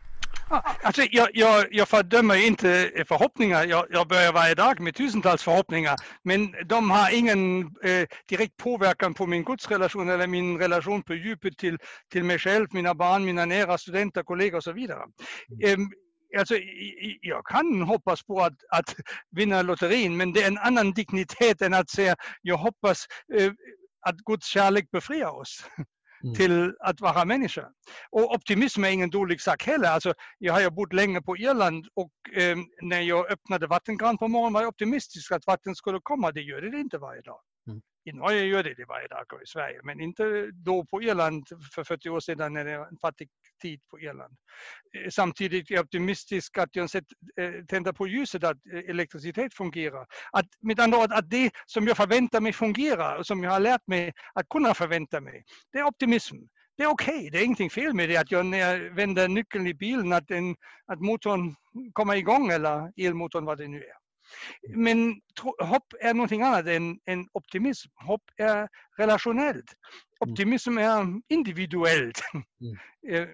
[0.83, 3.65] Alltså, jag, jag, jag fördömer inte förhoppningar.
[3.65, 5.97] Jag, jag börjar varje dag med tusentals förhoppningar.
[6.25, 11.59] Men de har ingen eh, direkt påverkan på min gudsrelation eller min relation på djupet
[11.59, 11.79] till,
[12.13, 15.03] till mig själv, mina barn, mina nära studenter, kollegor och så vidare.
[15.65, 15.77] Eh,
[16.39, 16.55] alltså,
[17.21, 18.95] jag kan hoppas på att, att
[19.31, 23.53] vinna lotterin, men det är en annan dignitet än att säga jag hoppas eh,
[24.07, 25.65] att Guds kärlek befriar oss
[26.25, 26.35] mm.
[26.35, 27.69] till att vara människa.
[28.11, 29.89] Och optimism är ingen dålig sak heller.
[29.89, 34.29] Alltså, jag har ju bott länge på Irland och eh, när jag öppnade vattenkran på
[34.29, 36.33] morgonen var jag optimistisk att vatten skulle komma.
[36.33, 37.41] Det gör det inte varje dag.
[38.05, 41.49] I Norge gör det det varje dag och i Sverige, men inte då på Irland
[41.75, 43.29] för 40 år sedan när det var en fattig
[43.63, 44.37] tid på Irland.
[44.97, 47.05] Eh, samtidigt är jag optimistisk att jag sett
[47.41, 50.07] eh, tända på ljuset att eh, elektricitet fungerar.
[50.33, 53.61] Att, med andra ord, att det som jag förväntar mig fungerar och som jag har
[53.61, 56.37] lärt mig att kunna förvänta mig, det är optimism.
[56.77, 57.31] Det är okej, okay.
[57.31, 60.29] det är ingenting fel med det att jag när jag vänder nyckeln i bilen att,
[60.29, 61.55] den, att motorn
[61.93, 64.02] kommer igång eller elmotorn vad det nu är.
[64.69, 65.21] Men
[65.59, 67.91] hopp är någonting annat än, än optimism.
[67.95, 68.69] Hopp är
[68.99, 69.57] relationellt.
[69.57, 70.33] Mm.
[70.33, 72.21] Optimism är individuellt.
[72.35, 72.45] Mm.
[73.09, 73.29] Eh,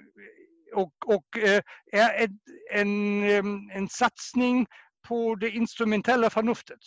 [0.74, 1.60] och, och eh,
[1.92, 2.30] är ett,
[2.72, 4.66] en, en satsning
[5.08, 6.78] på det instrumentella förnuftet.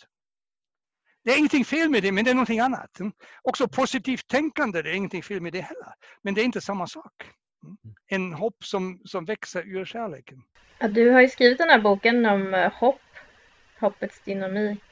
[1.24, 2.90] Det är ingenting fel med det, men det är någonting annat.
[3.42, 5.92] Också positivt tänkande, det är ingenting fel med det heller.
[6.22, 7.12] Men det är inte samma sak.
[7.64, 7.94] Mm.
[8.06, 10.42] En hopp som, som växer ur kärleken.
[10.78, 13.00] Ja, du har ju skrivit den här boken om eh, hopp
[13.82, 14.84] hoppets dynamik.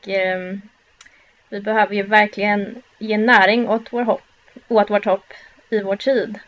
[0.00, 0.56] Och, eh,
[1.48, 4.22] vi behöver ju verkligen ge näring åt, vår hopp,
[4.68, 5.32] åt vårt hopp
[5.70, 6.38] i vår tid.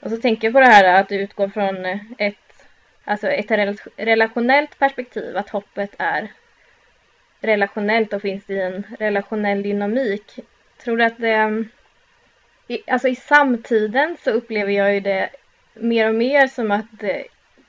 [0.00, 1.84] Och så tänker jag på det här att utgå utgår från
[2.18, 2.66] ett,
[3.04, 3.50] alltså ett
[3.96, 6.28] relationellt perspektiv, att hoppet är
[7.40, 10.38] relationellt och finns i en relationell dynamik.
[10.84, 11.68] Tror du att det, ehm,
[12.86, 15.30] alltså i samtiden så upplever jag ju det
[15.74, 17.22] mer och mer som att eh,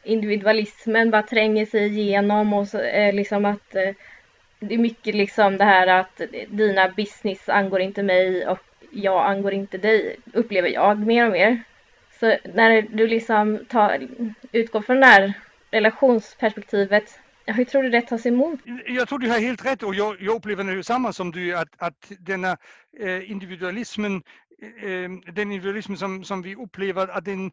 [0.03, 3.93] individualismen bara tränger sig igenom och så, eh, liksom att eh,
[4.59, 8.59] det är mycket liksom det här att dina business angår inte mig och
[8.91, 11.63] jag angår inte dig, upplever jag mer och mer.
[12.19, 14.07] Så när du liksom tar,
[14.51, 15.33] utgår från det här
[15.71, 18.59] relationsperspektivet, hur tror du det tas emot?
[18.85, 21.69] Jag tror du har helt rätt och jag, jag upplever det samma som du, att,
[21.77, 22.57] att denna
[22.99, 24.23] eh, individualismen,
[24.61, 27.51] eh, eh, den individualism som, som vi upplever, att den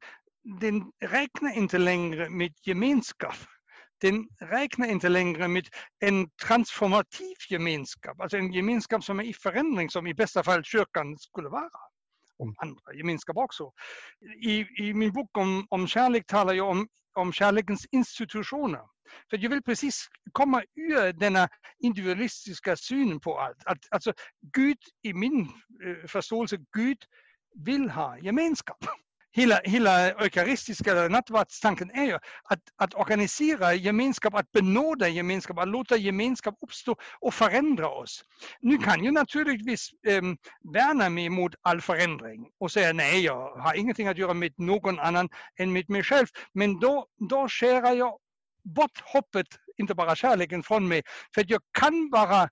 [0.61, 3.35] den räknar inte längre med gemenskap.
[4.01, 5.69] Den räknar inte längre med
[6.01, 11.19] en transformativ gemenskap, alltså en gemenskap som är i förändring, som i bästa fall kyrkan
[11.19, 11.71] skulle vara.
[12.39, 13.73] Och andra gemenskaper också.
[14.43, 18.81] I, I min bok om, om kärlek talar jag om, om kärlekens institutioner.
[19.31, 23.63] För jag vill precis komma ur denna individualistiska syn på allt.
[23.65, 24.13] Att, alltså
[24.53, 26.99] Gud, i min eh, förståelse, Gud
[27.65, 28.85] vill ha gemenskap
[29.33, 32.15] hela, hela eukaristiska nattvardstanken är ju
[32.45, 38.25] att, att organisera gemenskap, att benåda gemenskap, att låta gemenskap uppstå och förändra oss.
[38.61, 40.23] Nu kan ju naturligtvis eh,
[40.73, 44.99] värna mig mot all förändring och säga nej, jag har ingenting att göra med någon
[44.99, 46.27] annan än med mig själv.
[46.53, 48.19] Men då, då skär jag
[48.65, 51.03] bort hoppet, inte bara kärleken från mig.
[51.35, 52.49] För jag kan bara,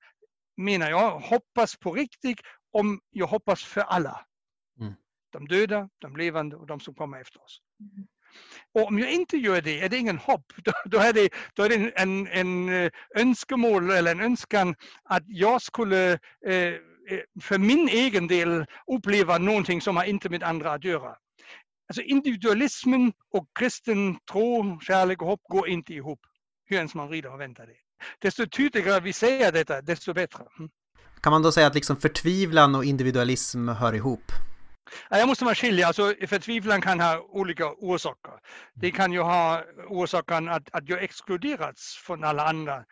[0.56, 2.40] menar jag, hoppas på riktigt
[2.72, 4.25] om jag hoppas för alla
[5.30, 7.60] de döda, de levande och de som kommer efter oss.
[7.80, 8.06] Mm.
[8.74, 10.52] Och om jag inte gör det är det ingen hopp.
[10.64, 15.22] Då, då är det, då är det en, en eh, önskemål eller en önskan att
[15.26, 16.12] jag skulle
[16.46, 21.16] eh, eh, för min egen del uppleva någonting som har inte med andra att göra.
[21.88, 26.20] Alltså individualismen och kristen tro, kärlek och hopp går inte ihop.
[26.66, 27.76] Hur ens man vrider och vänder det.
[28.18, 30.44] desto tydligare vi säger detta, desto bättre.
[30.58, 30.70] Mm.
[31.20, 34.32] Kan man då säga att liksom förtvivlan och individualism hör ihop?
[35.10, 38.32] Jag måste man skilja, alltså förtvivlan kan ha olika orsaker.
[38.74, 42.84] Det kan ju ha orsaken att, att jag exkluderats från alla andra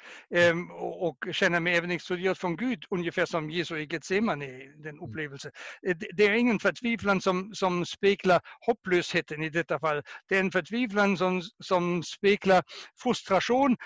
[0.51, 4.99] um, och, och känner mig även exkluderad från Gud, ungefär som Jesus i Getsemane, den
[5.01, 5.53] upplevelsen.
[5.83, 10.03] Det, det, är ingen förtvivlan som, som speglar hopplösheten i detta fall.
[10.29, 12.63] Det är en förtvivlan som, som speglar
[13.03, 13.77] frustration,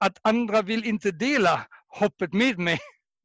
[0.00, 2.78] att andra vill inte dela hoppet med mig.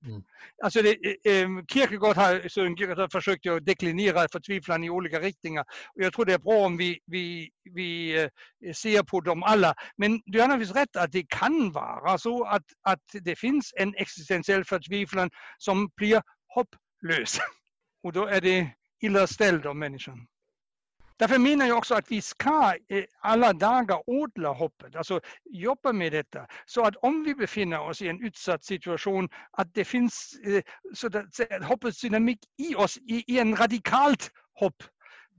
[0.05, 0.23] Mm.
[0.63, 5.65] Alltså det, eh, eh Kierkegaard har, Sören Kierkegaard försökt att deklinera förtvivlan i olika riktningar.
[5.95, 8.29] Och jag tror det är bra om vi, vi, vi eh,
[8.73, 9.73] ser på dem alla.
[9.97, 13.95] Men du har naturligtvis rätt att det kan vara så att, att det finns en
[13.95, 17.39] existentiell förtvivlan som blir hopplös.
[18.03, 18.67] Och då är det
[19.01, 20.27] illa ställt om människan.
[21.17, 26.11] Därför menar jag också att vi ska eh, alla dagar odla hoppet, alltså jobba med
[26.11, 26.47] detta.
[26.65, 30.61] Så att om vi befinner oss i en utsatt situation, att det finns eh,
[30.93, 34.83] så att hoppets dynamik i oss, i, i en radikalt hopp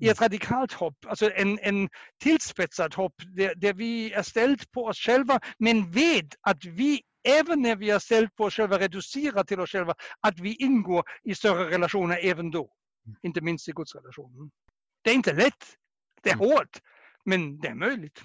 [0.01, 1.89] i ett radikalt hopp, alltså en, en
[2.23, 7.63] tillspetsad hopp där, där vi är ställt på oss själva men vet att vi även
[7.63, 11.35] när vi är ställt på oss själva, reducerar till oss själva, att vi ingår i
[11.35, 12.71] större relationer även då.
[13.07, 13.17] Mm.
[13.23, 14.51] Inte minst i gudsrelationen.
[15.05, 15.65] Det är inte lätt.
[16.23, 16.47] Det är mm.
[16.47, 16.79] hårt.
[17.25, 18.23] Men det är möjligt.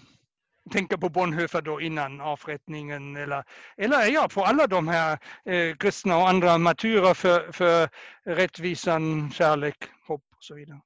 [0.71, 3.43] Tänka på Bonhoeffer då innan avrättningen eller,
[3.77, 7.89] eller ja, på alla de här eh, kristna och andra martyrer för, för
[8.23, 9.75] rättvisan, kärlek,
[10.07, 10.79] hopp och så vidare.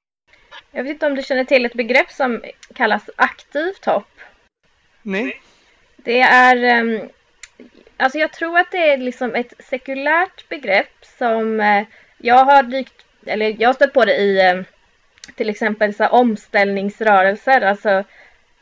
[0.70, 2.42] Jag vet inte om du känner till ett begrepp som
[2.74, 4.08] kallas aktivt hopp?
[5.02, 5.40] Nej.
[5.96, 7.08] Det är, um,
[7.96, 11.82] alltså jag tror att det är liksom ett sekulärt begrepp som uh,
[12.18, 14.64] jag har dykt, eller jag har stött på det i uh,
[15.36, 18.04] till exempel så omställningsrörelser, alltså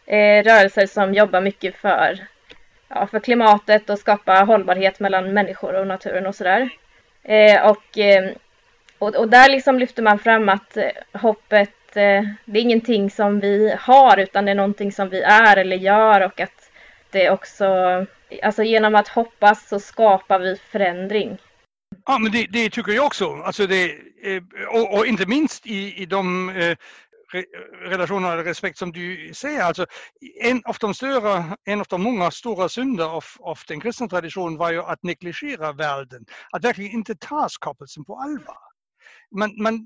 [0.06, 2.26] eh, rörelser som jobbar mycket för,
[2.88, 6.70] ja, för klimatet och skapa hållbarhet mellan människor och naturen och sådär.
[7.22, 8.30] Eh, och, eh,
[8.98, 13.40] och, och, där liksom lyfter man fram att eh, hoppet, eh, det är ingenting som
[13.40, 16.70] vi har utan det är någonting som vi är eller gör och att
[17.10, 17.66] det också,
[18.42, 21.38] alltså genom att hoppas så skapar vi förändring.
[22.06, 23.34] Ja, men det, det tycker jag också.
[23.34, 26.76] Alltså det, eh, och, och inte minst i, i de eh,
[27.84, 29.62] relationer och respekt som du säger.
[29.62, 29.86] Alltså,
[30.40, 34.58] en av de större, en av de många stora synder av, av den kristna traditionen
[34.58, 38.71] var ju att negligera världen, att verkligen inte ta skapelsen på allvar.
[39.34, 39.84] Man, man,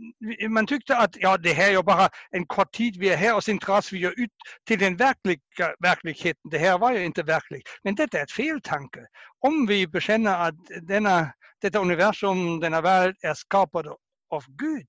[0.48, 3.44] man tyckte att ja, det här är bara en kort tid vi är här och
[3.44, 4.30] sen dras vi ut
[4.66, 6.50] till den verkliga verkligheten.
[6.50, 7.62] Det här var ju inte verkligt.
[7.84, 9.00] Men detta är ett feltanke.
[9.40, 13.86] Om vi bekänner att denna detta universum, denna värld är skapad
[14.30, 14.88] av Gud.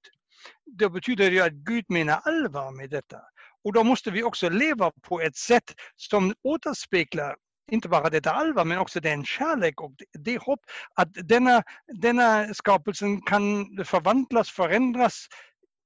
[0.65, 3.17] då betyder ju att Gud menar allvar med detta.
[3.63, 7.35] Och då måste vi också leva på ett sätt som återspeglar
[7.71, 10.59] inte bara detta allvar men också den kärlek och det hopp
[10.93, 11.63] att denna,
[12.01, 15.27] denna skapelsen kan förvandlas, förändras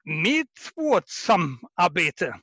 [0.05, 2.35] med vårt samarbete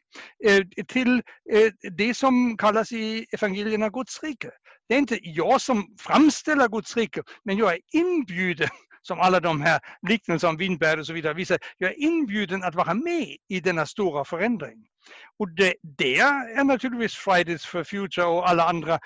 [0.44, 1.22] eh, till
[1.52, 4.50] eh, det som kallas i evangelierna Guds rike.
[4.88, 8.68] Det är inte jag som framställer Guds rike, men jag är inbjuden
[9.08, 12.74] som alla de här liknelserna om vindberg och så vidare visar, jag är inbjuden att
[12.74, 14.86] vara med i denna stora förändring.
[15.38, 18.98] Och det, det är naturligtvis Fridays for Future och alla andra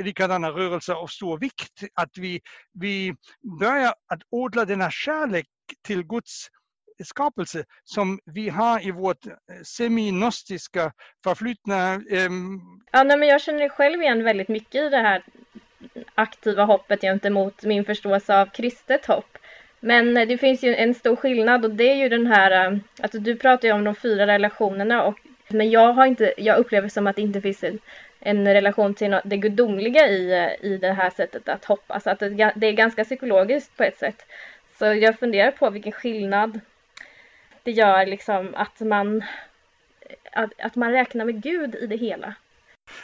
[0.00, 1.82] likadana rörelser av stor vikt.
[1.94, 2.40] Att vi,
[2.72, 3.14] vi
[3.60, 5.46] börjar att odla denna kärlek
[5.86, 6.48] till Guds
[7.04, 9.32] skapelse som vi har i vårt eh,
[9.64, 10.92] seminostiska
[11.24, 11.94] förflutna.
[12.10, 12.60] Ehm,
[12.92, 15.24] ja, nej, men jag känner själv igen väldigt mycket i det här
[16.14, 19.38] aktiva hoppet gentemot min förståelse av kristet hopp.
[19.80, 23.36] Men det finns ju en stor skillnad och det är ju den här, alltså du
[23.36, 27.16] pratar ju om de fyra relationerna och men jag har inte, jag upplever som att
[27.16, 27.78] det inte finns en,
[28.20, 32.06] en relation till det gudomliga i, äh, i det här sättet att hoppas.
[32.06, 34.26] Att det, det är ganska psykologiskt på ett sätt.
[34.78, 36.60] Så jag funderar på vilken skillnad
[37.62, 39.22] det gör liksom att man,
[40.00, 42.34] äh, att, att man räknar med Gud i det hela.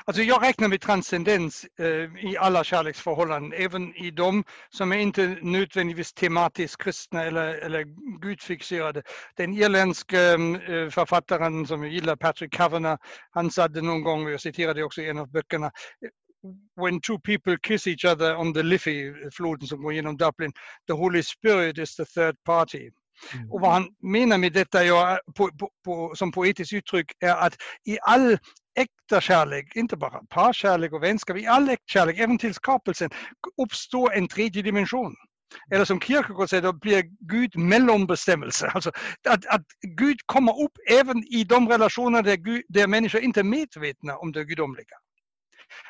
[0.06, 5.36] Alltså jag räknar med transcendens eh, i alla kärleksförhållanden, även i de som är inte
[5.42, 7.84] nödvändigtvis tematiskt kristna eller, eller
[8.20, 9.02] gudfixerade.
[9.37, 14.33] Den irländske eh, författaren som jag gillar, Patrick Kavanagh, han sa det någon gång, och
[14.33, 15.70] jag citerade det också i en av böckerna,
[16.76, 20.52] when two people kiss each other on the Liffey, floden som går genom Dublin,
[20.87, 22.90] the Holy Spirit is the third party.
[23.50, 27.56] Och vad han menar med detta ja, på, på, på, som poetiskt uttryck är att
[27.87, 28.38] i all
[28.77, 33.10] äkta kärlek, inte bara parkärlek och vänskap, i all äkta kärlek, även till skapelsen,
[33.62, 35.14] uppstår en tredje dimension.
[35.70, 38.70] Eller som Kierkegaard säger, då blir Gud mellanbestämmelse.
[38.75, 38.90] Alltså
[39.29, 43.44] att, att Gud kommer upp även i de relationer där, Gud, där människor inte är
[43.44, 44.96] medvetna om det gudomliga.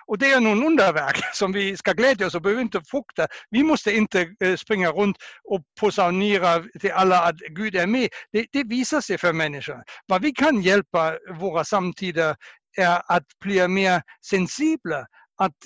[0.07, 3.27] Och det är någon underverk som vi ska glädja oss och behöver inte frukta.
[3.51, 8.09] Vi måste inte eh, springa runt och posaunera till alla att Gud är med.
[8.33, 9.83] Det, det visar sig för människan.
[10.07, 12.37] Vad vi kan hjälpa våra samtida
[12.77, 15.07] är att bli mer sensibla,
[15.37, 15.57] att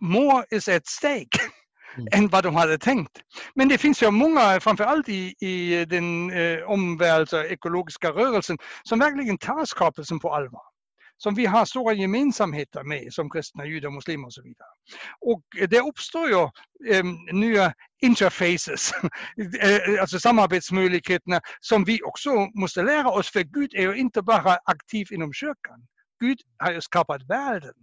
[0.00, 1.38] more is at stake
[1.96, 2.08] mm.
[2.12, 3.12] än vad de hade tänkt.
[3.54, 8.98] Men det finns ju många, framförallt i, i den eh, omvärlds och ekologiska rörelsen, som
[8.98, 10.73] verkligen tar skapelsen på allvar
[11.24, 14.68] som vi har stora gemensamheter med som kristna, judar, muslimer och så vidare.
[15.20, 16.42] Och det uppstår ju
[16.94, 17.72] eh, nya
[18.02, 18.92] interfaces,
[19.60, 24.58] eh, alltså samarbetsmöjligheterna som vi också måste lära oss, för Gud är ju inte bara
[24.64, 25.86] aktiv inom kyrkan.
[26.20, 27.74] Gud har ju skapat världen.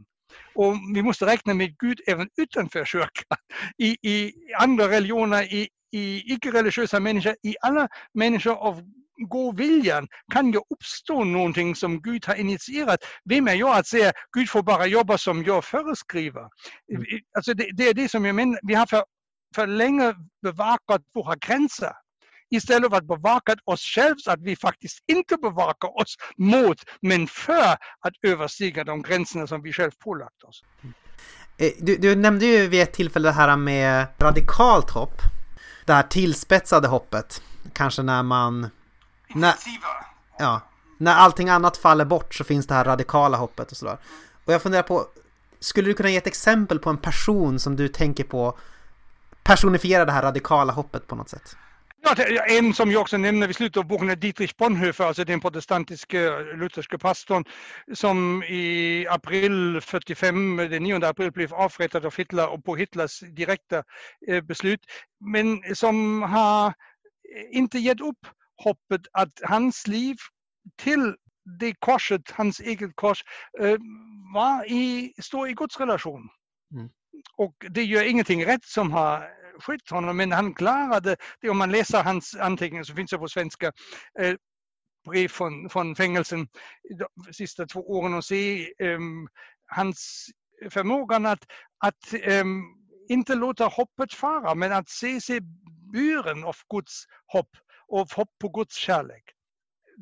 [0.55, 3.37] Och vi måste räkna med Gud även utanför kyrkan.
[3.77, 8.81] I, i andra religioner, i, i icke-religiösa människor, i alla människor av
[9.17, 12.99] god viljan kan ju uppstå någonting som Gud har initierat.
[13.29, 16.47] Vem är jag att säga Gud får bara jobba som jag föreskriver?
[16.91, 17.05] Mm.
[17.35, 18.59] Alltså det, det, är det som jag menar.
[18.63, 19.03] Vi har för,
[19.55, 21.91] för länge bevakat våra gränser
[22.51, 27.27] istället för att bevaka oss själva, så att vi faktiskt inte bevakar oss mot, men
[27.27, 30.63] för att överstiga de gränserna som vi själva pålagt oss.
[31.57, 35.21] Eh, du, du, nämnde ju vid ett tillfälle det här med radikalt hopp.
[35.85, 37.41] Det här tillspetsade hoppet.
[37.73, 38.69] Kanske när man...
[39.35, 39.53] När,
[40.39, 40.61] ja,
[40.97, 43.97] när allting annat faller bort så finns det här radikala hoppet och sådär.
[44.45, 45.05] Och jag funderar på,
[45.59, 48.57] skulle du kunna ge ett exempel på en person som du tänker på
[49.43, 51.55] personifiera det här radikala hoppet på något sätt?
[52.03, 52.15] Ja,
[52.47, 56.43] en som jag också nämner vid slutet av boken är Dietrich Bonhoeffer, alltså den protestantiske
[56.55, 57.45] lutherske pastorn
[57.93, 63.83] som i april 45, den 9 april blev avrättad av Hitler och på Hitlers direkta
[64.27, 64.79] eh, beslut,
[65.19, 66.73] men som har
[67.51, 68.27] inte gett upp
[68.63, 70.15] hoppet att hans liv
[70.77, 71.15] till
[71.59, 73.23] det korset, hans eget kors,
[73.59, 73.77] eh,
[74.33, 76.29] var i, står i Guds relation.
[76.73, 76.89] Mm.
[77.37, 81.49] Och det gör ingenting rätt som har skett honom, men han klarade det.
[81.49, 83.71] Om man läser hans anteckningar så finns det på svenska
[84.19, 84.35] eh,
[85.09, 86.47] brev från, från fängelsen
[86.99, 88.99] de sista två åren och se eh,
[89.67, 90.29] hans
[90.69, 91.45] förmågan att,
[91.77, 92.45] att eh,
[93.09, 95.39] inte låta hoppet fara, men att se sig
[95.93, 97.49] buren av Guds hopp
[97.87, 99.23] och hopp på Guds kärlek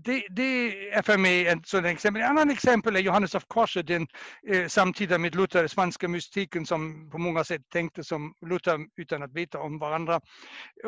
[0.05, 2.21] det, det, är för mig ett sådant exempel.
[2.21, 4.07] Ett annat exempel är Johannes av Korset, den
[4.47, 9.33] eh, samtida med Luther, spanska mystiken som på många sätt tänkte som Luther utan att
[9.33, 10.21] veta om varandra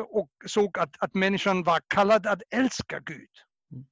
[0.08, 3.28] och såg att, att människan var kallad att älska Gud.
[3.72, 3.84] Mm.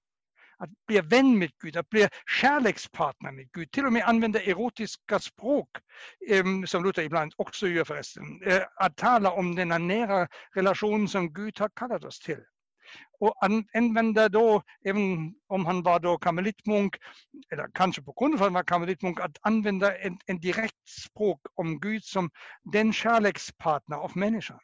[0.58, 2.08] Att bli vän med Gud, att bli
[2.40, 5.68] kärlekspartner med Gud, till och med använda erotiska språk,
[6.28, 8.42] eh, som Luther ibland också gör förresten.
[8.46, 12.40] Eh, att tala om denna nära relation som Gud har kallat oss till
[13.20, 13.34] och
[13.74, 16.96] använda då, även om han var då karmelitmunk,
[17.52, 21.40] eller kanske på grund av att han var karmelitmunk, att använda en, en direkt språk
[21.54, 22.30] om Gud som
[22.72, 24.58] den kärlekspartner av människan.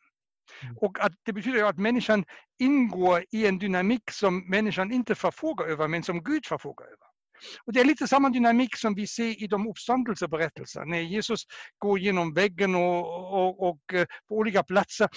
[0.63, 0.77] Mm.
[0.77, 2.25] Och att det betyder att människan
[2.59, 7.06] ingår i en dynamik som människan inte förfogar över, men som Gud förfogar över.
[7.65, 10.85] Och det är lite samma dynamik som vi ser i de uppståndelseberättelser.
[10.85, 11.43] När Jesus
[11.79, 15.09] går genom väggen och, och, och, eh, på olika platser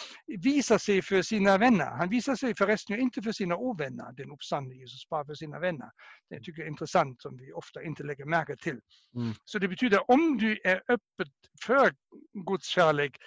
[0.44, 1.86] visar sig för sina vänner.
[1.86, 5.90] Han visar sig förresten inte för sina ovänner, den uppståndne Jesus, bara för sina vänner.
[6.30, 8.80] Det tycker jag är intressant som vi ofta inte lägger märke till.
[9.16, 9.34] Mm.
[9.46, 11.34] Så det betyder om du är öppet
[11.66, 11.94] för
[12.48, 13.18] Guds kärlek,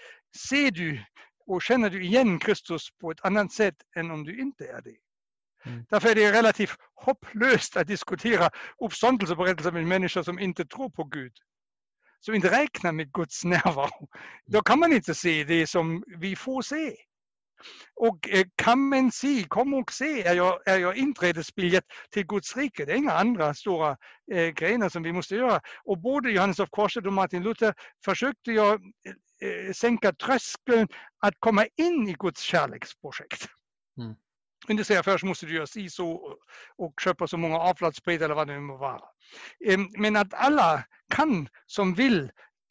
[0.49, 1.05] ser du
[1.47, 4.97] och känner du igen Kristus på ett annat sätt än om du inte är det.
[5.64, 5.84] Mm.
[5.90, 11.32] Därför är det relativt hopplöst att diskutera uppståndelseberättelser med människor som inte tror på Gud.
[12.20, 14.08] Som inte räknar med Guds närvaro.
[14.46, 16.96] Då kan man inte se det som vi får se.
[17.94, 22.56] Och eh, kan man se, kom och se, är jag, är jag inträdesbiljett till Guds
[22.56, 22.84] rike.
[22.84, 23.96] Det är inga andra stora
[24.32, 25.60] eh, grejer som vi måste göra.
[25.84, 30.88] Och både Johannes av Korset och Martin Luther försökte jag eh, sänka tröskeln
[31.18, 33.48] att komma in i Guds kärleksprojekt.
[33.98, 34.14] Mm.
[34.68, 36.36] Men det säger först måste du göra si så
[36.76, 39.02] och köpa så många avlatsbrev eller vad det nu må vara.
[39.66, 40.84] Ehm, men att alla
[41.14, 42.30] kan som vill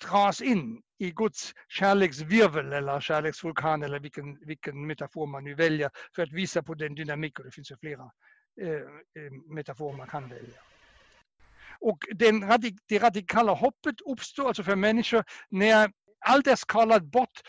[0.10, 6.24] dras in i Guds kärleksvirvel eller kärleksvulkan eller vilken, vilken metafor man nu väljer för
[6.24, 8.12] att visa på den dynamik och det finns ju flera
[8.62, 10.60] eh, eh, metaforer man kan välja.
[11.80, 12.40] Och den,
[12.88, 17.42] det radikala hoppet uppstår alltså för människor när allt är skalat bort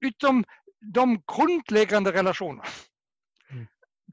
[0.00, 0.44] utom
[0.94, 2.64] de grundläggande relationerna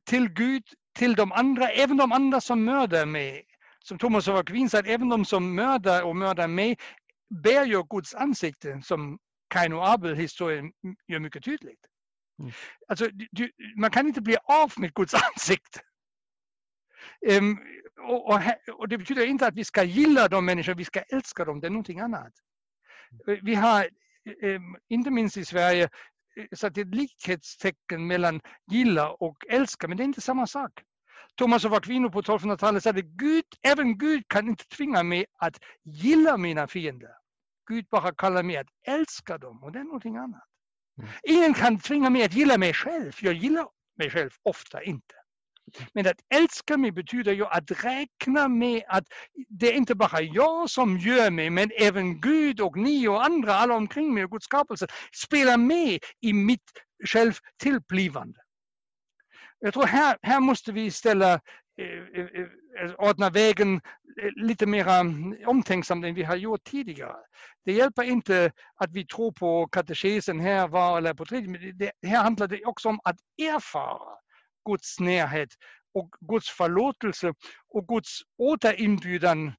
[0.05, 0.63] till Gud,
[0.97, 3.45] till de andra, även de andra som mördar mig.
[3.83, 6.77] Som Thomas av Aquin sa, även de som mördar och mördar mig
[7.43, 10.71] bär ju Guds ansikte som Kain och Abel historien
[11.07, 11.85] gör mycket tydligt.
[12.39, 12.51] Mm.
[12.87, 15.79] Alltså, du, man kan inte bli av med Guds ansikte.
[17.39, 17.59] Um,
[17.99, 18.41] och, och,
[18.73, 21.67] och, det betyder inte att vi ska gilla de människor, vi ska älska dem, det
[21.67, 22.33] är någonting annat.
[23.41, 23.89] Vi har,
[24.89, 25.89] inte minst i Sverige,
[26.55, 30.71] satt ett likhetstecken mellan gilla och älska, men det är inte samma sak.
[31.35, 35.59] Thomas av Aquino på 1200-talet sa att Gud, även Gud kan inte tvinga mig att
[35.83, 37.09] gilla mina fiender.
[37.67, 40.43] Gud bara kallar mig att älska dem och det är någonting annat.
[40.97, 41.09] Mm.
[41.23, 43.11] Ingen kan tvinga mig att gilla mig själv.
[43.21, 43.67] Jag gillar
[43.97, 45.15] mig själv ofta inte.
[45.93, 49.03] Men att älska mig betyder ju att räkna med att
[49.49, 53.55] det är inte bara jag som gör mig, men även Gud och ni och andra,
[53.55, 56.71] alla omkring mig och Guds skapelse, spelar med i mitt
[57.05, 58.39] självtillblivande.
[59.59, 62.25] Jag tror här, här måste vi ställa, eh, eh,
[62.83, 63.81] eh, ordna vägen
[64.35, 67.17] lite mer mm, omtänksamt än vi har gjort tidigare.
[67.65, 72.23] Det hjälper inte att vi tror på katekesen här, var eller på tredje, det, här
[72.23, 74.17] handlar det också om att erfara
[74.65, 75.49] Guds närhet
[75.93, 77.33] och Guds förlåtelse
[77.67, 79.53] och Guds återinbjudan.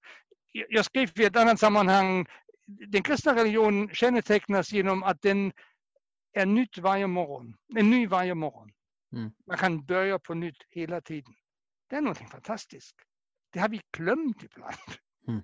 [0.52, 2.26] Jag skrev i ett annat sammanhang,
[2.66, 5.52] den kristna religionen kännetecknas genom att den
[6.32, 8.70] är nytt varje morgon, en ny varje morgon.
[9.12, 9.30] Mm.
[9.46, 11.34] Man kan börja på nytt hela tiden.
[11.90, 12.96] Det är något fantastiskt.
[13.52, 14.76] Det har vi glömt ibland.
[15.28, 15.42] Mm.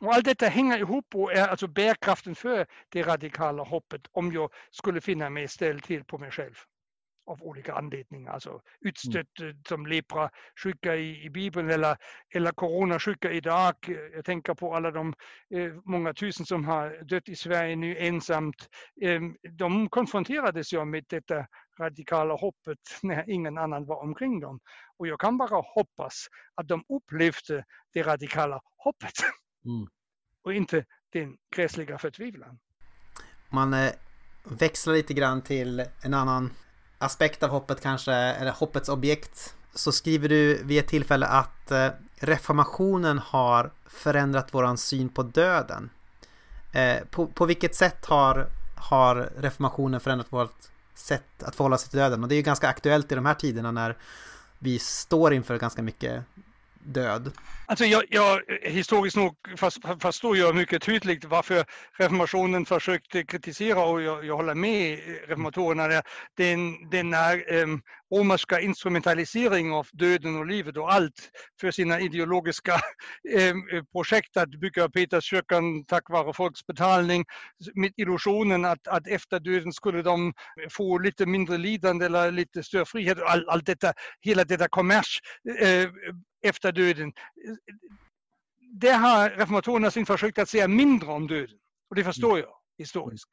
[0.00, 4.50] Och allt detta hänger ihop och är alltså bärkraften för det radikala hoppet om jag
[4.70, 6.54] skulle finna mig ställd till på mig själv
[7.26, 8.32] av olika anledningar.
[8.32, 9.56] Alltså utstött mm.
[9.68, 11.96] som leprasjuka i, i Bibeln eller,
[12.34, 13.74] eller coronasjuka idag.
[14.14, 15.14] Jag tänker på alla de
[15.54, 18.68] eh, många tusen som har dött i Sverige nu ensamt.
[19.02, 19.20] Eh,
[19.50, 21.46] de konfronterades ju med detta
[21.80, 24.60] radikala hoppet när ingen annan var omkring dem.
[24.96, 29.14] Och jag kan bara hoppas att de upplevde det radikala hoppet
[29.64, 29.88] mm.
[30.42, 32.58] och inte den gräsliga förtvivlan.
[33.48, 33.92] Man eh,
[34.44, 36.50] växlar lite grann till en annan
[36.98, 41.88] aspekt av hoppet kanske, eller hoppets objekt, så skriver du vid ett tillfälle att eh,
[42.16, 45.90] reformationen har förändrat våran syn på döden.
[46.72, 50.56] Eh, på, på vilket sätt har, har reformationen förändrat vårt
[50.94, 52.22] sätt att förhålla sig till döden?
[52.22, 53.96] Och det är ju ganska aktuellt i de här tiderna när
[54.58, 56.24] vi står inför ganska mycket
[56.84, 57.32] död?
[57.66, 59.36] Alltså jag, jag, historiskt nog
[60.02, 61.64] förstår jag mycket tydligt varför
[61.98, 66.02] reformationen försökte kritisera och jag, jag håller med reformatorerna
[66.36, 67.82] den, denna um,
[68.14, 71.30] romerska instrumentalisering av döden och livet och allt
[71.60, 72.74] för sina ideologiska
[73.50, 77.24] um, projekt att bygga Peterskyrkan tack vare folks betalning
[77.74, 80.32] med illusionen att, att efter döden skulle de
[80.70, 83.18] få lite mindre lidande eller lite större frihet.
[83.26, 85.20] Allt all detta, hela detta kommers
[85.62, 85.88] uh,
[86.44, 87.12] efter döden.
[88.80, 91.56] Det har reformatorerna sin försökt att säga mindre om döden.
[91.90, 93.28] Och det förstår jag historiskt.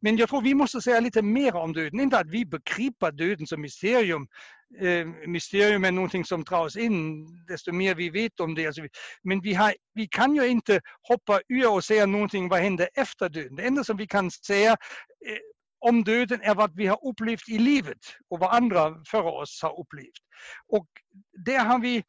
[0.00, 2.00] Men jag tror vi måste säga lite mer om döden.
[2.00, 4.28] Inte att vi begriper döden som mysterium.
[4.80, 8.66] Eh, mysterium är någonting som dras in desto mer vi vet om det.
[8.66, 8.82] Alltså,
[9.22, 13.28] men vi, har, vi kan ju inte hoppa ur och säga någonting vad händer efter
[13.28, 13.56] döden.
[13.56, 15.38] Det enda som vi kan säga eh,
[15.80, 17.98] om döden är vad vi har upplevt i livet
[18.30, 20.20] och vad andra före oss har upplevt.
[20.68, 20.86] Och
[21.46, 22.02] där har vi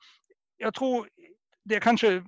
[0.61, 1.09] jag tror
[1.65, 2.23] det är kanske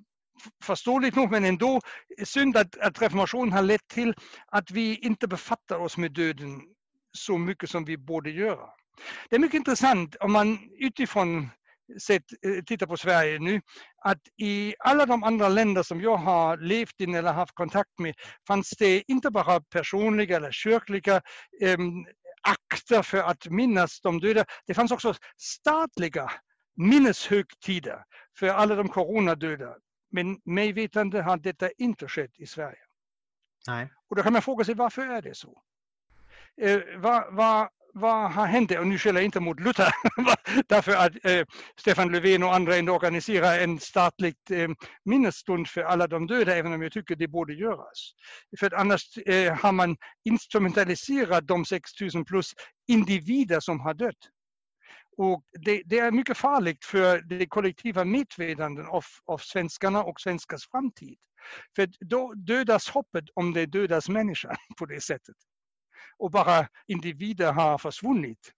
[0.64, 1.82] förståeligt nog, men ändå
[2.24, 4.14] synd att, att reformationen har lett till
[4.48, 6.62] att vi inte befattar oss med döden
[7.18, 8.70] så mycket som vi borde göra.
[9.30, 11.50] Det är mycket intressant om man utifrån
[12.02, 13.62] sett, eh, tittar på Sverige nu,
[14.04, 18.16] att i alla de andra länder som jag har levt i eller haft kontakt med
[18.48, 21.16] fanns det inte bara personliga eller kyrkliga
[21.62, 21.78] eh,
[22.42, 24.46] akter för att minnas de döda.
[24.68, 26.32] Det fanns också statliga
[26.76, 28.04] minneshögtider
[28.40, 29.76] för alla de coronadöda.
[30.12, 32.80] Men mig vetande har detta inte skett i Sverige.
[33.68, 33.92] Nej.
[34.10, 35.62] Och då kan man fråga sig varför är det så?
[36.62, 38.72] Eh, vad, vad, vad har hänt?
[38.72, 39.90] Och nu skäller jag inte mot Luther,
[40.68, 41.46] därför att eh,
[41.80, 44.70] Stefan Löfven och andra inte organiserar en statlig eh,
[45.06, 48.14] minnesstund för alla de döda, även om jag tycker det borde göras.
[48.60, 52.54] För att annars eh, har man instrumentaliserat de 6000 plus
[52.88, 54.30] individer som har dött.
[55.18, 60.68] Och det, det, är mycket farligt för det kollektiva medvetandet av, av svenskarna och svenskars
[60.72, 61.18] framtid.
[61.76, 65.36] För då dödas hoppet om det dödas människa på det sättet.
[66.18, 68.52] Och bara individer har försvunnit.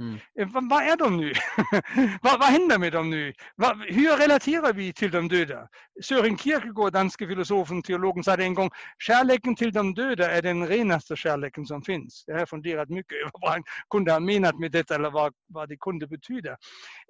[0.00, 0.18] Mm.
[0.40, 1.32] Eh, vad, är de nu?
[2.22, 3.32] vad, vad, händer med dem nu?
[3.56, 5.68] Vad, hur relaterar vi till de döda?
[6.02, 11.16] Sören Kierkegaard, danske filosofen, teologen, sa en gång kärleken till de döda är den renaste
[11.16, 12.24] kärleken som finns.
[12.26, 15.68] Jag har funderat mycket över vad han kunde ha menat med detta eller vad, vad
[15.68, 16.56] det kunde betyda.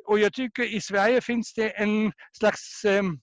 [0.07, 3.21] Och jag tycker i Sverige finns det en slags um,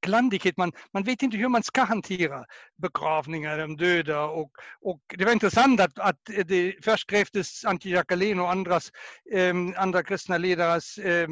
[0.00, 0.56] klandighet.
[0.56, 2.44] Man, man vet inte hur man ska hantera
[2.82, 4.24] begravningar, de döda.
[4.24, 8.90] Och, och det var intressant att, att det först krävdes Antje Jacqueline och andras,
[9.32, 11.28] eh, andra kristna ledares eh,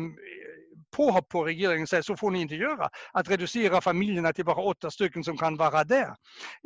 [0.96, 2.88] påhopp på regeringen säger så får ni inte göra.
[3.12, 6.14] Att reducera familjerna till bara åtta stycken som kan vara där.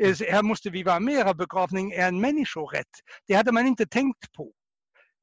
[0.03, 2.87] Eh, här måste vi vara mera begravning än människorätt.
[3.27, 4.53] Det hade man inte tänkt på.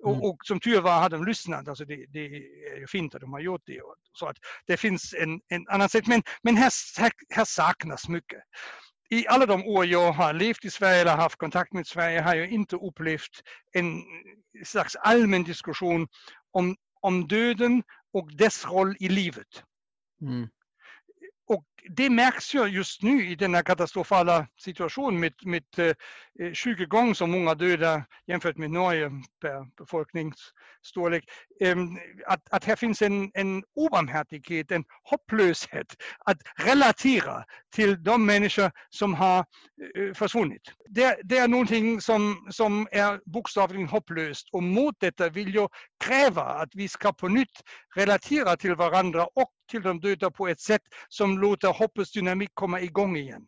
[0.04, 0.22] Och, Mm.
[0.30, 1.68] och som tur var hade de lyssnat.
[1.68, 3.82] Alltså det, det är ju fint att de har gjort det.
[4.14, 4.38] Så att
[4.68, 6.08] det finns en, en annan sätt.
[6.08, 8.39] Men, men här, här, här saknas mycket.
[9.10, 12.36] I alla de år jag har levt i Sverige eller haft kontakt med Sverige har
[12.36, 13.41] jag inte upplevt
[13.74, 14.02] en
[14.66, 16.08] slags allmän diskussion
[16.52, 17.84] om, om döden
[18.14, 19.64] och dess roll i livet.
[20.22, 20.47] Mm.
[21.89, 25.93] Det märks ju just nu i denna katastrofala situation med, med eh,
[26.39, 29.11] eh 20 gånger så många döda jämfört med Norge
[29.41, 31.23] per befolkningsstorlek.
[31.61, 31.75] Eh,
[32.27, 35.88] att, att här finns en, en obarmhärtighet, en hopplöshet
[36.25, 37.43] att relatera
[37.75, 39.45] till de människor som har
[39.97, 40.73] eh, försvunnit.
[40.89, 45.69] Det, det är någonting som, som är bokstavligen hopplöst och mot detta vill jag
[46.03, 47.61] kräva att vi ska på nytt
[47.95, 52.82] relatera till varandra och till de döda på ett sätt som låter hoppets dynamik komma
[52.82, 53.41] igång igen.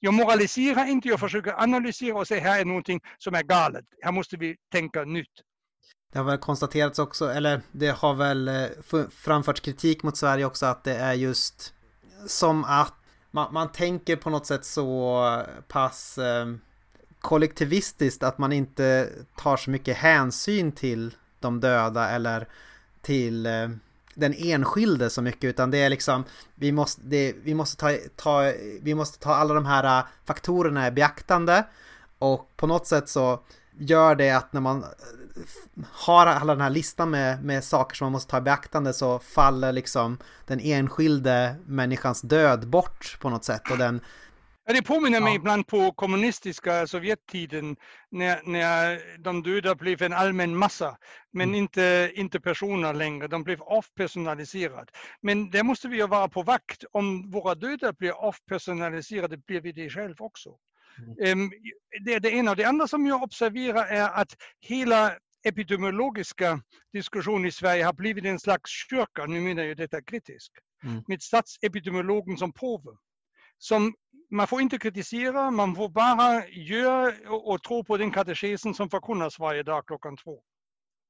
[0.00, 3.84] Jag moraliserar inte, jag försöker analysera och säga här är någonting som är galet.
[4.02, 5.26] Här måste vi tänka nytt.
[6.12, 8.66] Det har väl konstaterats också, eller det har väl eh,
[9.10, 11.74] framförts kritik mot Sverige också att det är just
[12.26, 12.94] som att
[13.30, 16.46] man, man tänker på något sätt så pass eh,
[17.20, 22.48] kollektivistiskt att man inte tar så mycket hänsyn till de döda eller
[23.02, 23.68] till eh,
[24.18, 28.52] den enskilde så mycket utan det är liksom vi måste, det, vi måste, ta, ta,
[28.82, 31.64] vi måste ta alla de här äh, faktorerna i beaktande.
[32.18, 33.40] Och på något sätt så
[33.78, 34.88] gör det att när man äh,
[35.92, 39.18] har alla den här listan med, med saker som man måste ta i beaktande så
[39.18, 44.00] faller liksom den enskilde människans död bort på något sätt och den
[44.74, 45.36] det påminner mig Ja.
[45.36, 47.76] ibland på kommunistiska Sovjettiden
[48.10, 50.98] när, när de döda blev en allmän massa,
[51.32, 51.54] men Mm.
[51.54, 53.28] inte, inte personer längre.
[53.28, 54.92] De blev avpersonaliserade.
[55.20, 56.84] Men där måste vi ju vara på vakt.
[56.92, 60.50] Om våra döda blir avpersonaliserade blir vi det själv också.
[61.24, 61.50] Ehm,
[62.04, 62.54] Det är det ena.
[62.54, 65.12] Det andra som jag observerar är att hela
[65.44, 66.60] epidemiologiska
[66.92, 70.52] diskussionen i Sverige har blivit en slags kyrka, nu menar jag detta kritiskt,
[70.84, 71.02] Mm.
[71.08, 72.90] med statsepidemiologen som påve.
[73.58, 73.94] Som
[74.30, 79.38] man får inte kritisera, man får bara göra och, tro på den katekesen som förkunnas
[79.38, 80.40] varje dag klockan två.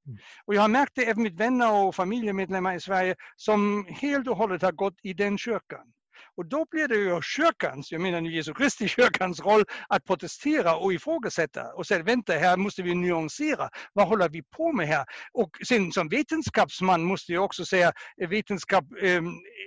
[0.06, 0.18] Mm.
[0.44, 4.36] Och jag har märkt det även med vänner och familjemedlemmar i Sverige som helt och
[4.36, 5.92] hållet har gått i den kyrkan.
[6.36, 10.92] Och då blir det ju kyrkans, jag menar Jesu Kristi kyrkans roll att protestera och
[10.92, 13.70] ifrågasätta och säga vänta här måste vi nyansera.
[13.92, 15.04] Vad håller vi på med här?
[15.32, 17.92] Och sen som vetenskapsman måste jag också säga
[18.28, 19.22] vetenskap eh,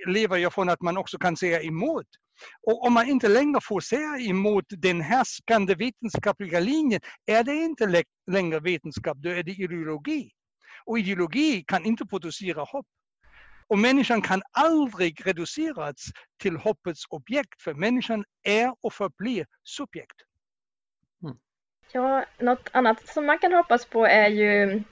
[0.07, 2.07] lever ju från att man också kan säga emot.
[2.67, 7.85] Och om man inte längre får säga emot den härskande vetenskapliga linjen är det inte
[7.85, 10.31] lä- längre vetenskap, då är det ideologi.
[10.85, 12.85] Och ideologi kan inte producera hopp.
[13.67, 15.95] Och människan kan aldrig reduceras
[16.41, 20.15] till hoppets objekt, för människan är och förblir subjekt.
[21.93, 24.83] Ja, något annat som man kan hoppas på är ju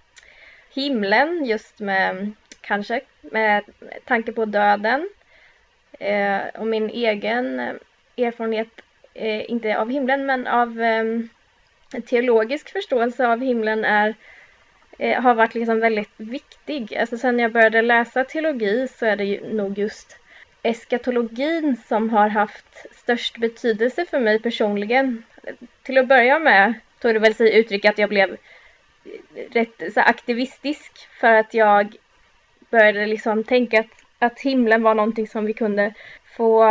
[0.73, 2.31] himlen just med
[2.61, 3.63] kanske med
[4.05, 5.09] tanke på döden.
[5.99, 7.75] Eh, och min egen eh,
[8.17, 8.81] erfarenhet,
[9.13, 11.03] eh, inte av himlen men av eh,
[12.01, 14.15] teologisk förståelse av himlen är
[14.99, 16.95] eh, har varit liksom väldigt viktig.
[16.95, 20.17] Alltså sen jag började läsa teologi så är det ju nog just
[20.63, 25.23] eskatologin som har haft störst betydelse för mig personligen.
[25.83, 29.99] Till att börja med tog det väl sig uttryck att jag blev eh, rätt så
[29.99, 31.95] aktivistisk för att jag
[32.69, 35.93] började liksom tänka att, att himlen var någonting som vi kunde
[36.37, 36.63] få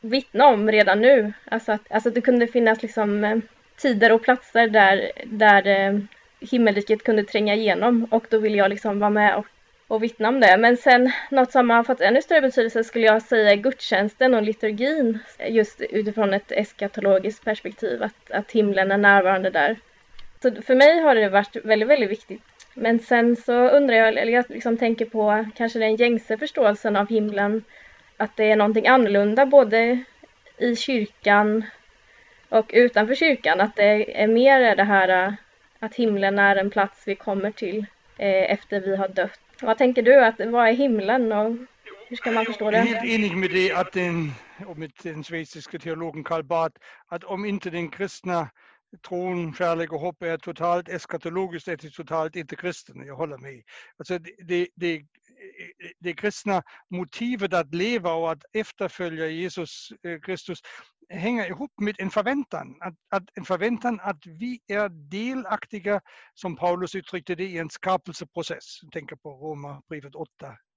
[0.00, 1.32] vittna om redan nu.
[1.44, 3.38] Alltså att, alltså att det kunde finnas liksom eh,
[3.76, 5.98] tider och platser där, där eh,
[6.40, 9.46] himmelriket kunde tränga igenom och då ville jag liksom vara med och,
[9.88, 10.56] och vittna om det.
[10.56, 14.42] Men sen något som har fått ännu större betydelse skulle jag säga är gudstjänsten och
[14.42, 15.18] liturgin
[15.48, 19.76] just utifrån ett eskatologiskt perspektiv, att, att himlen är närvarande där.
[20.42, 22.42] Så för mig har det varit väldigt, väldigt viktigt.
[22.80, 27.08] Men sen så undrar jag, eller jag liksom tänker på kanske den gängse förståelsen av
[27.08, 27.64] himlen,
[28.16, 30.04] att det är någonting annorlunda både
[30.58, 31.64] i kyrkan
[32.48, 35.32] och utanför kyrkan, att det är mer det här äh,
[35.78, 39.40] att himlen är en plats vi kommer till äh, efter vi har dött.
[39.60, 41.56] Vad tänker du, att, vad är himlen och
[42.08, 42.76] hur ska man förstå det?
[42.76, 44.32] Jag är helt enig med dig att den,
[44.66, 48.48] och med den schweiziske teologen Karl Barth, att om inte den kristna
[49.08, 53.06] tron, kärlek och hopp är totalt eskatologiskt är totalt inte kristen.
[53.06, 53.62] Jag håller med.
[53.98, 55.02] Alltså det, det, det,
[55.98, 60.58] det kristna motivet att leva och att efterfölja Jesus eh, Kristus
[61.08, 62.76] hänger ihop med en förväntan.
[62.80, 66.00] Att, att en förväntan att vi är delaktiga,
[66.34, 68.78] som Paulus uttryckte det, i en skapelseprocess.
[68.82, 70.28] Jag tänker på Romarbrevet 8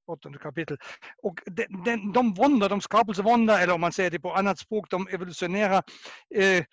[0.07, 0.78] åttonde kapitel.
[1.24, 4.89] Och de, de, de wonder, de skapelsewonder, eller om man säger det på annat språk,
[4.89, 5.84] de evolutionära
[6.36, 6.66] eh,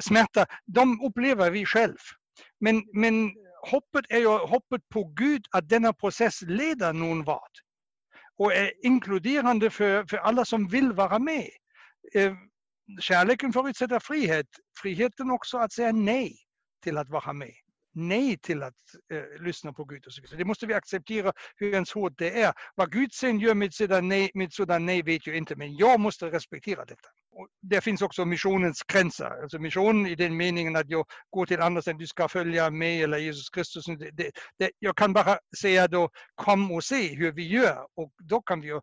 [0.00, 1.96] smärta, de upplever vi själv.
[2.60, 3.32] Men, men
[3.70, 7.52] hoppet är ju hoppet på Gud att denna process leder någon vart
[8.38, 11.48] och är inkluderande för, för alla som vill vara med.
[12.14, 12.34] Eh,
[13.00, 14.46] kärleken förutsätter frihet,
[14.82, 16.36] friheten också att säga nej
[16.82, 17.54] till att vara med
[17.92, 18.74] nej till att
[19.12, 20.06] eh, lyssna på Gud.
[20.06, 20.38] och så vidare.
[20.38, 22.52] Det måste vi acceptera hur ens hårt det är.
[22.74, 26.00] Vad Gud sen gör med sådant nej, med sådan nej vet jag inte, men jag
[26.00, 27.08] måste respektera detta.
[27.32, 29.42] Och det finns också missionens gränser.
[29.42, 33.02] Alltså mission i den meningen att jag går till andra sidan, du ska följa mig
[33.02, 33.84] eller Jesus Kristus.
[33.84, 38.12] Det, det, det, jag kan bara säga då kom och se hur vi gör och
[38.18, 38.80] då kan vi ju,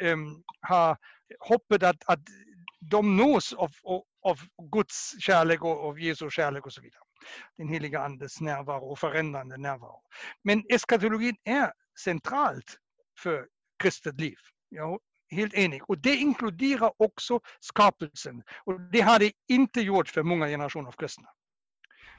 [0.00, 0.16] äh,
[0.68, 0.96] ha
[1.40, 2.20] hoppet att, att
[2.80, 4.38] de nås av, av, av
[4.72, 7.02] Guds kärlek och av Jesu kärlek och så vidare
[7.56, 10.00] den heliga Andes närvaro och förändrande närvaro.
[10.44, 11.72] Men eskatologin är
[12.04, 12.78] centralt
[13.18, 13.46] för
[13.82, 14.36] kristet liv.
[14.68, 14.98] Ja,
[15.30, 15.90] helt enig.
[15.90, 18.42] Och det inkluderar också skapelsen.
[18.64, 21.28] Och det har det inte gjort för många generationer av kristna.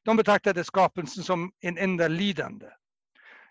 [0.04, 2.66] De betraktade skapelsen som en enda lidande.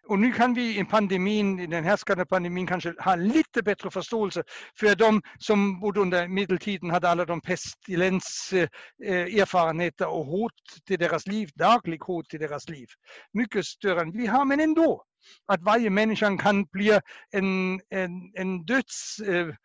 [0.07, 4.43] Och nu kan vi i pandemin, i den härskande pandemin kanske ha lite bättre förståelse
[4.79, 10.53] för de som bodde under medeltiden hade alla de pestilenserfarenheter och hot
[10.87, 12.87] till deras liv, daglig hot till deras liv.
[13.33, 15.05] Mycket större än vi har, men ändå.
[15.47, 17.01] Att varje människa kan bli
[17.31, 19.57] en, en, en dödsbud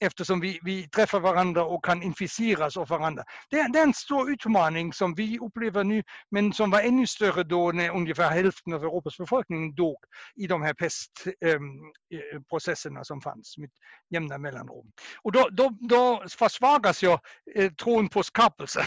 [0.00, 3.24] eftersom vi, vi träffar varandra och kan inficeras av varandra.
[3.50, 7.42] Det, det, är en stor utmaning som vi upplever nu, men som var ännu större
[7.42, 9.96] då när ungefär hälften av Europas befolkning dog
[10.34, 13.70] i de här pestprocesserna ehm, eh, som fanns med
[14.10, 14.92] jämna mellanrum.
[15.22, 17.18] Och då, då, då försvagas ju
[17.54, 18.86] eh, tron på skapelse.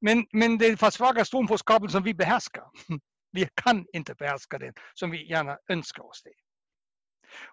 [0.00, 2.64] Men, men det försvagas tron på skapelsen som vi behärskar.
[3.32, 6.30] Vi kan inte behärska den som vi gärna önskar oss det.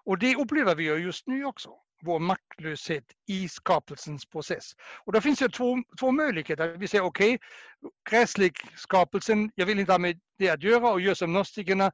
[0.04, 1.70] Och det upplever vi just nu också
[2.02, 4.72] vår maktlöshet i skapelsens process.
[5.04, 6.76] Och då finns det två, två möjligheter.
[6.78, 7.38] Vi säger okej, okay,
[8.10, 11.92] gräslig skapelsen, jag vill inte ha med det att göra och gör som gnostikerna,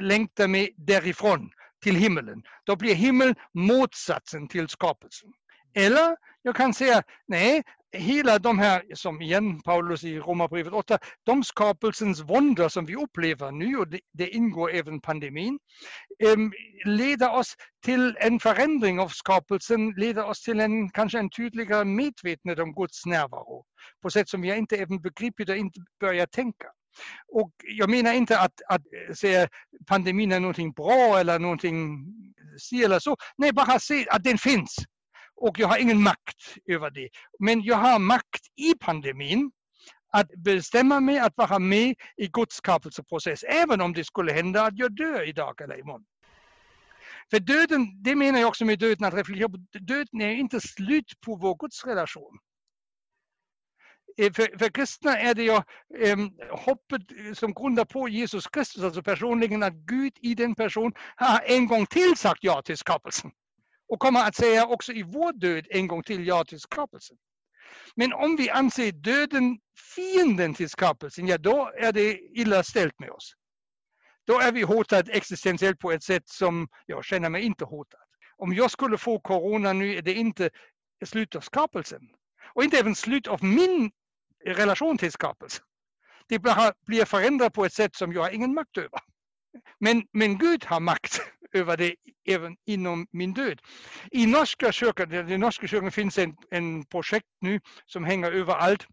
[0.00, 1.50] längtar mig därifrån
[1.82, 2.42] till himmelen.
[2.64, 5.32] Då blir himmel motsatsen till skapelsen.
[5.76, 7.62] Eller jag kan säga, nej,
[7.92, 13.50] hela de här, som igen Paulus i Romarbrevet 8, de skapelsens våndor som vi upplever
[13.50, 15.58] nu, och det, det ingår även pandemin,
[16.24, 16.52] ähm,
[16.84, 17.54] leder oss
[17.84, 23.06] till en förändring av skapelsen, leder oss till en kanske en tydligare medvetenhet om Guds
[23.06, 23.64] närvaro,
[24.02, 26.66] på sätt som vi inte även begripit och inte börjar tänka.
[27.32, 29.48] Och jag menar inte att, att eh, säga
[29.86, 32.06] pandemin är någonting bra eller någonting
[32.58, 33.16] si eller så.
[33.38, 34.76] Nej, bara se att den finns
[35.36, 37.08] och jag har ingen makt över det.
[37.38, 39.50] Men jag har makt i pandemin
[40.12, 44.78] att bestämma mig att vara med i Guds skapelseprocess, även om det skulle hända att
[44.78, 46.04] jag dör idag eller imorgon.
[47.30, 51.20] För döden, det menar jag också med döden, att reflektera på döden är inte slut
[51.26, 52.38] på vår gudsrelation.
[54.18, 55.60] Eh, för, för kristna är det ju
[56.04, 57.02] ehm, eh, hoppet
[57.34, 61.86] som grundar på Jesus Kristus, alltså personligen att Gud i den person har en gång
[61.86, 63.30] till sagt ja till skapelsen
[63.88, 67.16] och kommer att säga också i vår död en gång till ja till skapelsen.
[67.94, 69.58] Men om vi anser döden
[69.94, 73.32] fienden till skapelsen, ja då är det illa ställt med oss.
[74.26, 78.00] Då är vi hotade existentiellt på ett sätt som jag känner mig inte hotad.
[78.36, 80.50] Om jag skulle få corona nu är det inte
[81.04, 82.00] slut av skapelsen.
[82.54, 83.90] Och inte även slut av min
[84.44, 85.64] relation till skapelsen.
[86.28, 89.00] Det blir förändrat på ett sätt som jag har ingen makt över.
[89.80, 91.20] Men, men Gud har makt
[91.52, 91.94] över det
[92.28, 93.60] även inom min död.
[94.10, 98.86] I norska kyrkan, den norska kyrkan finns en, en projekt nu som hänger överallt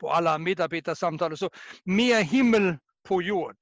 [0.00, 1.50] på alla medarbetarsamtal och så.
[1.84, 2.76] Mer himmel
[3.08, 3.56] på jord.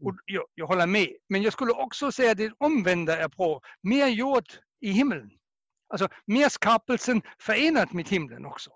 [0.00, 0.20] Och mm.
[0.24, 1.08] jag, jag håller med.
[1.28, 3.60] Men jag skulle också säga att det omvända är bra.
[3.82, 4.46] Mer jord
[4.80, 5.30] i himlen.
[5.88, 8.70] Alltså mer skapelsen förenat med himlen också.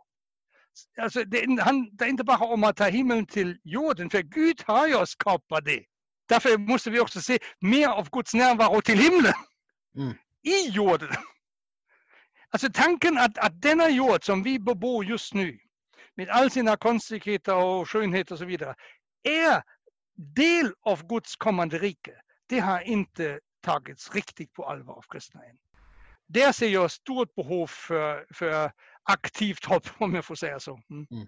[0.98, 4.62] Alltså, det, han, det är inte bara om att ta himlen till jorden, för Gud
[4.66, 5.84] har ju skapat det.
[6.28, 9.34] Därför måste vi också se mer av Guds närvaro till himlen.
[9.96, 10.14] Mm.
[10.42, 11.08] I jorden.
[12.50, 15.58] Alltså tanken att, att denna jord som vi bebor just nu,
[16.14, 18.74] med all sina konstigheter och skönhet och så vidare,
[19.22, 19.62] är
[20.16, 22.12] del av Guds kommande rike.
[22.46, 25.56] Det har inte tagits riktigt på allvar av kristna än.
[26.28, 28.72] Där ser jag stort behov för, för
[29.02, 30.80] aktivt hopp, om jag får säga så.
[30.90, 31.06] Mm.
[31.10, 31.26] Mm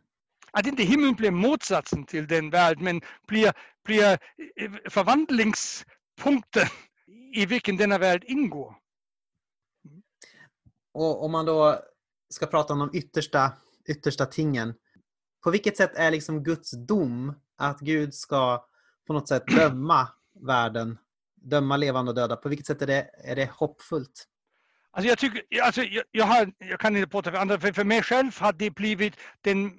[0.51, 3.53] att inte himlen blir motsatsen till den värld, men blir,
[3.85, 4.19] blir
[4.57, 6.67] eh, förvandlingspunkten
[7.35, 8.77] i vilken denna värld ingår.
[10.95, 11.81] Och om man då
[12.31, 13.53] ska prata om de yttersta,
[13.89, 14.75] yttersta tingen.
[15.45, 18.65] På vilket sätt är liksom Guds dom att Gud ska
[19.07, 20.09] på något sätt döma
[20.47, 20.99] världen
[21.43, 22.37] döma levande och döda.
[22.37, 24.25] På vilket sätt är det, är det hoppfullt?
[24.91, 27.85] Alltså jag, tycker, alltså jag, jag, har, jag kan inte prata för andra, för, för
[27.85, 29.73] mig själv har det blivit den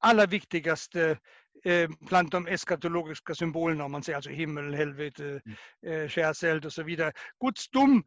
[0.00, 1.18] allra viktigaste
[1.64, 6.02] eh, bland de eskatologiska symbolerna, om man säger alltså himmel, helvete, mm.
[6.02, 7.12] eh, skärseld och så vidare.
[7.40, 8.04] Guds dom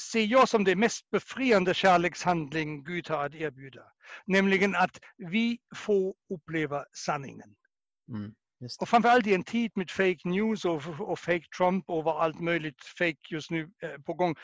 [0.00, 3.82] ser jag som det mest befriande kärlekshandling Gud har att erbjuda.
[4.26, 7.54] Nämligen att vi får uppleva sanningen.
[8.08, 8.34] Mm.
[8.80, 12.84] Och framförallt i en tid med fake news och, och fake Trump och allt möjligt
[12.98, 14.34] fake just nu eh, på gång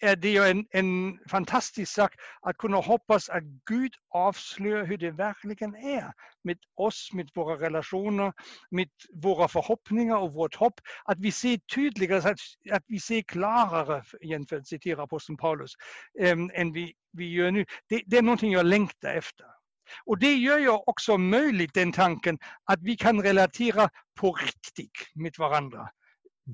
[0.00, 5.10] är det ju en, en fantastisk sak att kunna hoppas att Gud avslöjar hur det
[5.10, 6.12] verkligen är
[6.44, 8.32] med oss, med våra relationer,
[8.70, 8.88] med
[9.22, 10.80] våra förhoppningar och vårt hopp.
[11.04, 12.38] Att vi ser tydligare, att,
[12.70, 15.72] att vi ser klarare, igen för att citera aposteln Paulus,
[16.20, 17.64] ähm, än vi, vi gör nu.
[17.88, 19.55] Det, det är någonting jag längtar efter.
[20.04, 23.88] Och det gör ju också möjligt den tanken att vi kan relatera
[24.20, 25.88] på riktigt med varandra.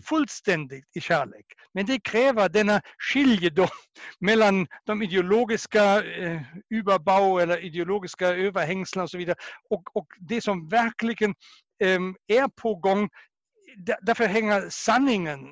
[0.05, 1.47] Fullständigt i kärlek.
[1.75, 3.69] Men det kräver denna skiljedom
[4.21, 9.37] mellan de ideologiska eh, überbau eller ideologiska överhängslen och så vidare
[9.71, 11.35] och, och det som verkligen
[11.85, 13.09] eh, är på gång.
[14.03, 15.49] Därför hänger sanningen,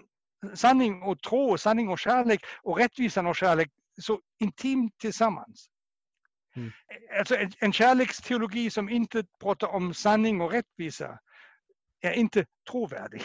[0.54, 3.68] sanning och tro, sanning och kärlek och rättvisan och kärlek
[4.00, 5.68] så intimt tillsammans.
[6.56, 6.72] Mm.
[7.18, 11.18] Alltså en, en kärleksteologi som inte pratar om sanning och rättvisa
[12.00, 13.22] är inte trovärdig.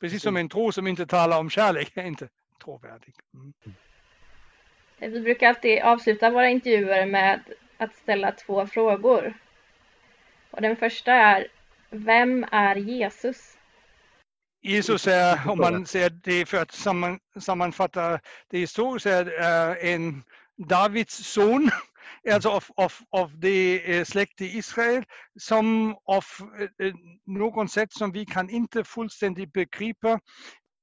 [0.00, 2.28] Precis som en tro som inte talar om kärlek är inte
[2.64, 3.14] trovärdig.
[3.34, 3.54] Mm.
[4.98, 7.40] Vi brukar alltid avsluta våra intervjuer med
[7.76, 9.34] att ställa två frågor.
[10.50, 11.48] Och den första är,
[11.90, 13.58] vem är Jesus?
[14.62, 20.22] Jesus är, om man säger det för att samman, sammanfatta det historiskt, är en
[20.56, 21.70] Davids son
[22.32, 25.04] alltså av, av, av det eh, släkt i Israel
[25.40, 26.24] som av
[26.58, 26.94] eh, eh,
[27.26, 30.20] något sätt som vi kan inte fullständigt begripa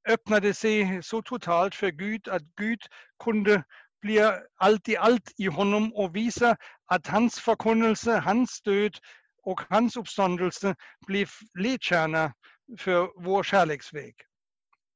[0.10, 2.80] öppnade sig så totalt för Gud att Gud
[3.24, 3.64] kunde
[4.02, 8.98] bli allt i allt i honom och visa att hans förkunnelse, hans död
[9.44, 10.76] och hans uppståndelse
[11.08, 11.28] blev
[11.60, 12.34] ledstjärna
[12.78, 14.16] för vår kärleksväg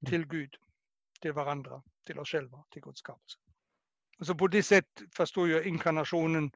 [0.05, 0.55] till Gud,
[1.21, 3.38] till varandra, till oss själva, till Guds skapelse.
[4.20, 6.51] Alltså på det sättet förstår jag inkarnationen,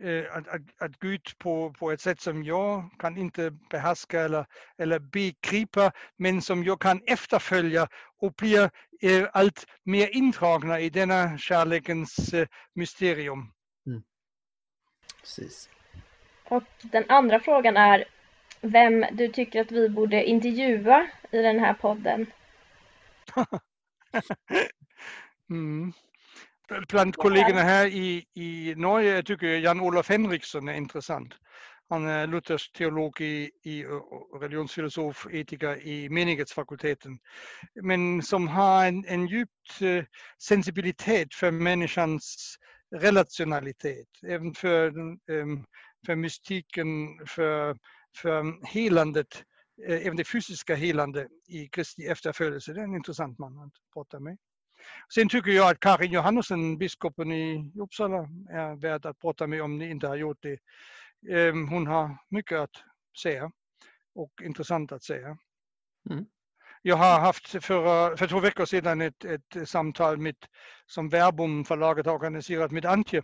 [0.00, 4.46] eh, att, att, att, Gud på, på ett sätt som jag kan inte behärska eller,
[4.78, 7.88] eller begripa, men som jag kan efterfölja
[8.20, 8.70] och blir
[9.02, 13.52] eh, allt mer intragna i denna kärlekens eh, mysterium.
[13.86, 14.02] Mm.
[15.20, 15.70] Precis.
[16.44, 18.04] Och den andra frågan är
[18.60, 22.26] vem du tycker att vi borde intervjua i den här podden?
[25.50, 25.92] mm
[26.88, 31.34] bland kollegorna här i, i Norge tycker jag Jan-Olof Henriksson är intressant.
[31.88, 33.84] Han är luthersk teolog i, i
[34.40, 37.18] religionsfilosof, etiker i menighetsfakulteten.
[37.82, 40.04] Men som har en, en djupt eh,
[40.38, 42.56] sensibilitet för människans
[42.94, 44.08] relationalitet.
[44.26, 44.86] Även för,
[45.30, 45.64] ehm,
[46.06, 46.86] för mystiken,
[47.26, 47.76] för,
[48.16, 49.44] för helandet,
[49.88, 52.72] eh, även det fysiska helande i Kristi efterföljelse.
[52.72, 54.38] Det är en intressant man att prata med.
[55.14, 59.78] Sen tycker jag att Karin Johannesson, biskopen i Uppsala, är värd att prata med om
[59.78, 60.58] ni inte har gjort det.
[61.34, 62.84] Ehm, hon har mycket att
[63.22, 63.50] säga
[64.14, 65.38] och intressant att säga.
[66.10, 66.26] Mm.
[66.82, 70.36] Jag har haft för, för två veckor sedan ett, ett samtal med,
[70.86, 73.22] som Verbum förlaget har organiserat med Antje,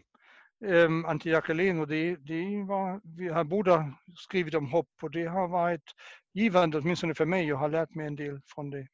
[0.64, 5.26] um, Antje Jackelin och det, det var, vi har båda skrivit om hopp och det
[5.26, 5.94] har varit
[6.32, 7.48] givande åtminstone för mig.
[7.48, 8.86] Jag har lärt mig en del från det.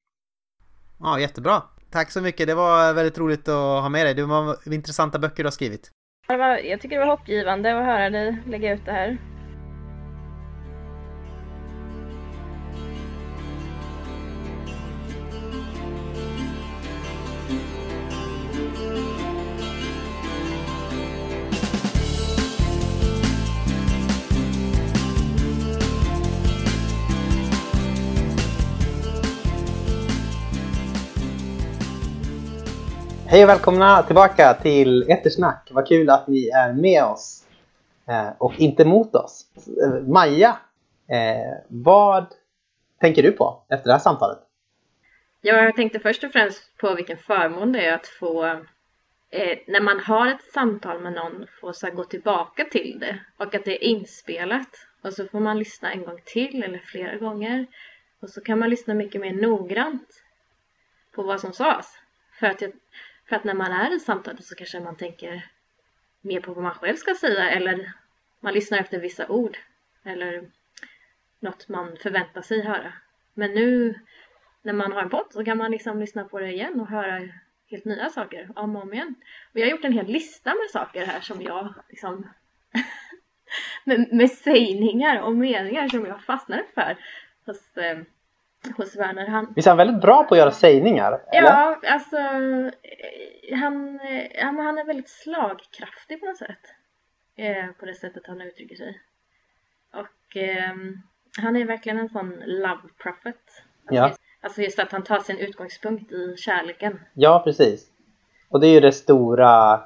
[0.98, 1.62] Ja, jättebra.
[1.90, 2.46] Tack så mycket.
[2.46, 4.14] Det var väldigt roligt att ha med dig.
[4.14, 5.90] Det var intressanta böcker du har skrivit.
[6.28, 9.18] Jag tycker det var hoppgivande att höra dig lägga ut det här.
[33.36, 35.68] Hej och välkomna tillbaka till Ettersnack.
[35.70, 37.46] Vad kul att ni är med oss
[38.08, 39.46] eh, och inte mot oss.
[39.82, 40.58] Eh, Maja,
[41.08, 42.26] eh, vad
[43.00, 44.38] tänker du på efter det här samtalet?
[45.40, 48.44] Ja, jag tänkte först och främst på vilken förmån det är att få
[49.30, 53.54] eh, när man har ett samtal med någon få så gå tillbaka till det och
[53.54, 54.70] att det är inspelat
[55.02, 57.66] och så får man lyssna en gång till eller flera gånger
[58.20, 60.22] och så kan man lyssna mycket mer noggrant
[61.14, 61.86] på vad som sades.
[62.38, 62.72] För att jag,
[63.28, 65.50] för att när man är i samtalet så kanske man tänker
[66.20, 67.92] mer på vad man själv ska säga eller
[68.40, 69.58] man lyssnar efter vissa ord
[70.04, 70.50] eller
[71.40, 72.92] något man förväntar sig höra.
[73.34, 73.94] Men nu
[74.62, 77.28] när man har en podd så kan man liksom lyssna på det igen och höra
[77.70, 79.14] helt nya saker om och om igen.
[79.52, 82.28] Och jag har gjort en hel lista med saker här som jag liksom
[83.84, 86.96] med, med sägningar och meningar som jag fastnade för
[87.46, 87.98] Fast eh,
[88.76, 89.26] hos Werner.
[89.26, 91.20] Han, Visst är han väldigt bra på att göra sägningar?
[91.32, 91.48] Eller?
[91.48, 96.74] ja, alltså eh, han, eh, men han är väldigt slagkraftig på något sätt.
[97.36, 99.00] Eh, på det sättet han uttrycker sig.
[99.92, 101.02] Och ehm,
[101.38, 103.62] han är verkligen en sån love prophet.
[103.90, 104.12] Ja.
[104.40, 107.00] Alltså just att han tar sin utgångspunkt i kärleken.
[107.14, 107.86] Ja, precis.
[108.48, 109.80] Och det är ju det stora,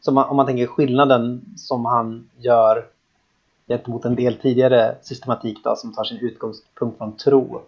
[0.00, 2.86] som man, om man tänker skillnaden som han gör
[3.68, 7.62] gentemot en del tidigare systematik då, som tar sin utgångspunkt från tro.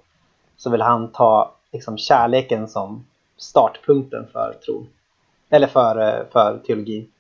[0.63, 3.07] Så vill han ta liksom, kärleken som
[3.37, 4.89] startpunkten för tron.
[5.51, 7.13] Eller för, eh, för teologin.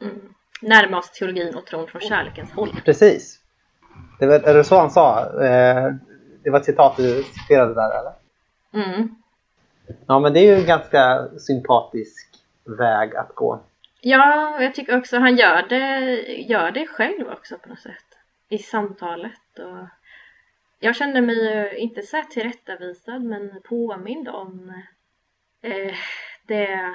[0.00, 0.34] Mm.
[0.60, 2.80] Närma oss teologin och tron från kärlekens håll.
[2.84, 3.40] Precis.
[4.18, 5.20] Det var, är det så han sa?
[5.44, 5.92] Eh,
[6.42, 8.12] det var ett citat du citerade där, eller?
[8.72, 9.14] Mm.
[10.06, 12.28] Ja, men det är ju en ganska sympatisk
[12.78, 13.60] väg att gå.
[14.00, 18.18] Ja, och jag tycker också han gör det, gör det själv också på något sätt.
[18.48, 19.88] I samtalet och
[20.82, 24.82] jag kände mig ju inte så här tillrättavisad men påmind om
[25.62, 25.94] eh,
[26.46, 26.94] det,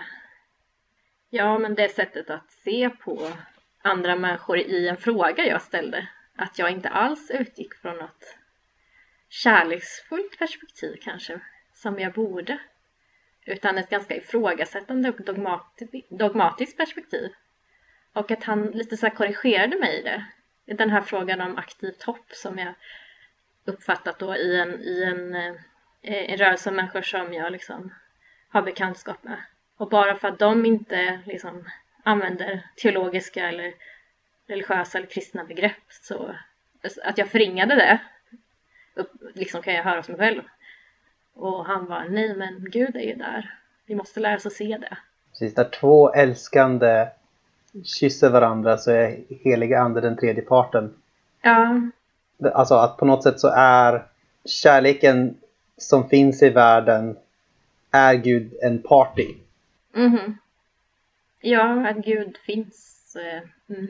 [1.30, 3.32] ja men det sättet att se på
[3.82, 6.08] andra människor i en fråga jag ställde.
[6.36, 8.38] Att jag inte alls utgick från något
[9.30, 11.40] kärleksfullt perspektiv kanske,
[11.74, 12.60] som jag borde.
[13.46, 15.22] Utan ett ganska ifrågasättande och
[16.10, 17.30] dogmatiskt perspektiv.
[18.14, 20.26] Och att han lite så här korrigerade mig i det.
[20.66, 22.74] I den här frågan om aktivt hopp som jag
[23.68, 27.94] uppfattat då i en, i en, eh, en rörelse av människor som jag liksom
[28.50, 29.38] har bekantskap med.
[29.78, 31.64] Och bara för att de inte liksom
[32.04, 33.74] använder teologiska eller
[34.48, 36.36] religiösa eller kristna begrepp så
[37.04, 38.00] att jag förringade det
[38.96, 40.42] upp, liksom kan jag höra hos mig själv.
[41.34, 43.54] Och han var nej men Gud är ju där.
[43.86, 44.98] Vi måste lära oss att se det.
[45.30, 47.08] Precis, där två älskande
[47.84, 50.94] kysser varandra så är heliga ande den tredje parten.
[51.42, 51.82] Ja,
[52.54, 54.06] Alltså att på något sätt så är
[54.46, 55.38] kärleken
[55.78, 57.18] som finns i världen
[57.92, 59.36] är Gud en party.
[59.94, 60.38] mhm.
[61.42, 63.16] Ja, att Gud finns.
[63.16, 63.88] eh, Mm.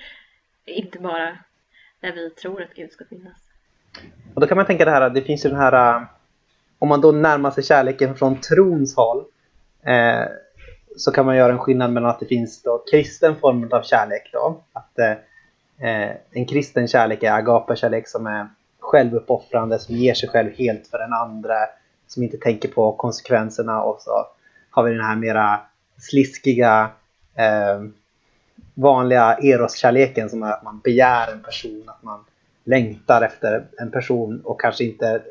[0.64, 1.38] inte bara
[2.00, 3.36] där vi tror att Gud ska finnas.
[4.34, 6.02] Och då kan man tänka det här, det finns ju den här, äh,
[6.78, 9.24] om man då närmar sig kärleken från trons håll,
[9.82, 10.24] eh,
[10.96, 14.30] så kan man göra en skillnad mellan att det finns då kristen form av kärlek
[14.32, 14.64] då.
[14.72, 15.16] Att eh, eh,
[15.78, 18.48] Eh, en kristen kärlek är agape-kärlek som är
[18.80, 21.54] självuppoffrande, som ger sig själv helt för den andra,
[22.06, 24.26] som inte tänker på konsekvenserna och så
[24.70, 25.60] har vi den här mera
[25.98, 26.90] sliskiga
[27.34, 27.82] eh,
[28.74, 32.24] vanliga eros-kärleken som är att man begär en person, att man
[32.64, 35.22] längtar efter en person och kanske inte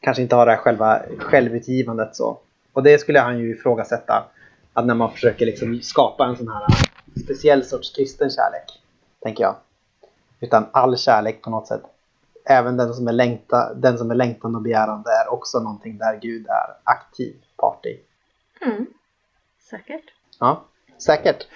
[0.00, 2.38] kanske inte har det här själva självutgivandet så.
[2.72, 4.24] Och det skulle han ju ifrågasätta.
[4.72, 6.64] Att när man försöker liksom skapa en sån här
[7.24, 8.85] speciell sorts kristen kärlek.
[9.26, 9.56] Tänker jag.
[10.40, 11.82] Utan all kärlek på något sätt.
[12.44, 16.18] Även den som är, längta, den som är längtande och begärande är också någonting där
[16.22, 18.00] Gud är aktiv part i.
[18.60, 18.86] Mm.
[19.70, 20.04] Säkert.
[20.40, 20.64] Ja,
[20.98, 21.46] säkert.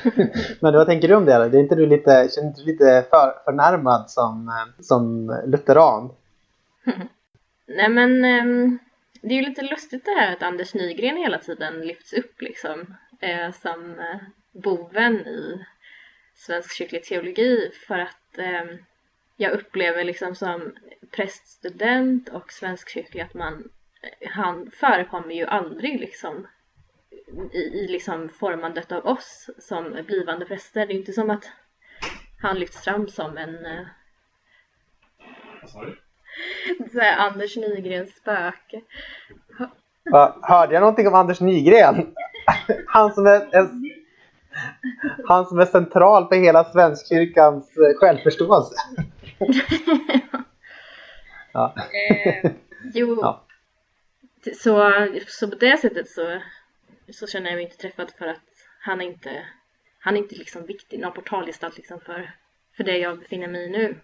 [0.60, 1.48] Men vad tänker du om det?
[1.48, 6.10] Det är inte du lite, känner inte du lite för, förnärmad som, eh, som lutheran?
[7.66, 8.78] Nej men ehm,
[9.20, 12.94] det är ju lite lustigt det här att Anders Nygren hela tiden lyfts upp liksom
[13.20, 14.20] eh, som eh,
[14.52, 15.64] boven i
[16.34, 18.78] svensk kyrklig teologi för att ehm,
[19.36, 20.72] jag upplever liksom som
[21.10, 23.68] präststudent och svenskkyrklig att man
[24.30, 26.46] han förekommer ju aldrig liksom
[27.52, 30.86] i, i liksom formandet av oss som blivande präster.
[30.86, 31.50] Det är inte som att
[32.42, 33.86] han lyfts fram som en eh,
[36.92, 38.80] så här Anders Nygrens spöke.
[40.42, 42.14] Hörde jag någonting om Anders Nygren?
[42.86, 43.91] Han som är, en,
[45.24, 48.74] han som är central för hela svenskkyrkans eh, självförståelse.
[51.52, 51.74] Ja.
[51.76, 52.50] Eh,
[52.94, 53.44] jo, Ja.
[54.54, 54.92] så,
[55.26, 56.40] så på det sättet så,
[57.12, 58.40] så känner jag mig inte träffad för att
[58.80, 59.46] han är inte,
[59.98, 62.32] han är inte liksom viktig, någon portalgestalt liksom för,
[62.76, 63.96] för det jag befinner mig i nu.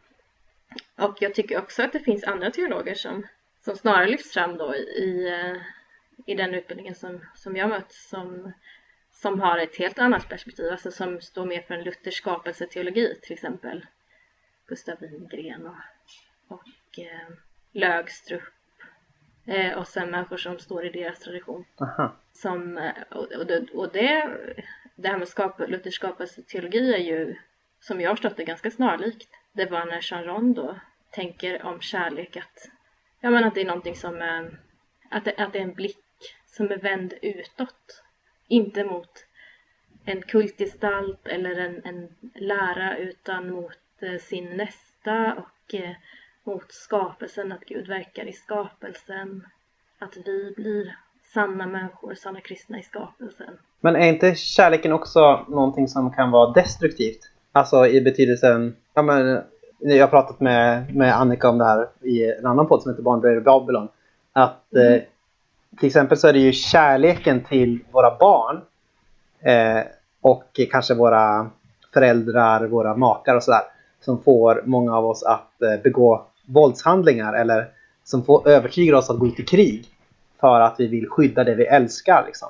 [0.96, 3.26] Och jag tycker också att det finns andra teologer som,
[3.64, 5.57] som snarare lyfts fram då i, eh,
[6.26, 8.53] i den utbildningen som, som jag mött som,
[9.21, 13.33] som har ett helt annat perspektiv, alltså som står mer för en luthersk skapelseteologi till
[13.33, 13.87] exempel.
[14.66, 15.77] Gustav Wingren och,
[16.49, 17.29] och eh,
[17.73, 18.43] Lögstrup
[19.47, 21.64] eh, och sen människor som står i deras tradition.
[21.81, 22.16] Aha.
[22.33, 24.39] Som, eh, och, och, det, och det,
[24.95, 27.37] det här med skap, Luthers skapelseteologi är ju,
[27.81, 29.29] som jag har förstått det, ganska snarlikt.
[29.53, 32.71] Det var när Jean Ron då tänker om kärlek att
[33.21, 34.61] ja men att det är någonting som är,
[35.11, 35.99] att det, att det är en blick
[36.47, 38.03] som är vänd utåt.
[38.49, 39.11] Inte mot
[40.05, 45.90] en kultgestalt eller en, en lära utan mot eh, sin nästa och eh,
[46.44, 49.46] mot skapelsen, att Gud verkar i skapelsen.
[49.99, 50.96] Att vi blir
[51.34, 53.59] sanna människor, sanna kristna i skapelsen.
[53.80, 57.30] Men är inte kärleken också någonting som kan vara destruktivt?
[57.53, 59.42] Alltså i betydelsen, ja men
[59.78, 63.03] jag har pratat med, med Annika om det här i en annan podd som heter
[63.03, 63.88] Barnböjer i Babylon.
[64.32, 64.92] Att mm.
[64.92, 65.03] eh,
[65.79, 68.61] till exempel så är det ju kärleken till våra barn
[69.41, 69.83] eh,
[70.21, 71.51] och kanske våra
[71.95, 73.62] föräldrar, våra makar och sådär
[74.01, 77.69] som får många av oss att eh, begå våldshandlingar eller
[78.05, 79.87] som får övertyga oss att gå ut i krig
[80.41, 82.25] för att vi vill skydda det vi älskar.
[82.27, 82.49] Liksom.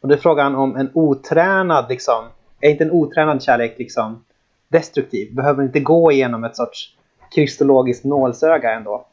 [0.00, 2.24] Och då är frågan om en otränad, liksom,
[2.60, 4.24] är inte en otränad kärlek liksom
[4.68, 5.34] destruktiv?
[5.34, 6.96] Behöver inte gå igenom ett sorts
[7.34, 9.06] kristologiskt nålsöga ändå?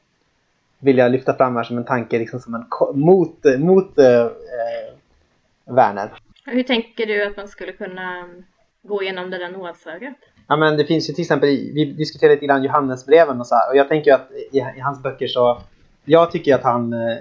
[0.80, 2.66] Vill jag lyfta fram här som en tanke liksom som en
[3.00, 4.28] mot, mot eh,
[5.66, 6.10] Werner.
[6.46, 8.30] Hur tänker du att man skulle kunna
[8.84, 10.16] gå igenom det där nålsögat?
[10.48, 13.70] Ja men det finns ju till exempel, vi diskuterade lite grann Johannesbreven och så här,
[13.70, 15.62] och jag tänker att i, i, hans böcker så,
[16.06, 17.18] jag tycker att han eh,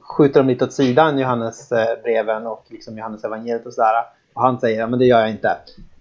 [0.00, 4.04] skjuter dem lite åt sidan, Johannesbreven och liksom Johannes evangeliet och sådär.
[4.32, 5.56] Och han säger, ja men det gör jag inte.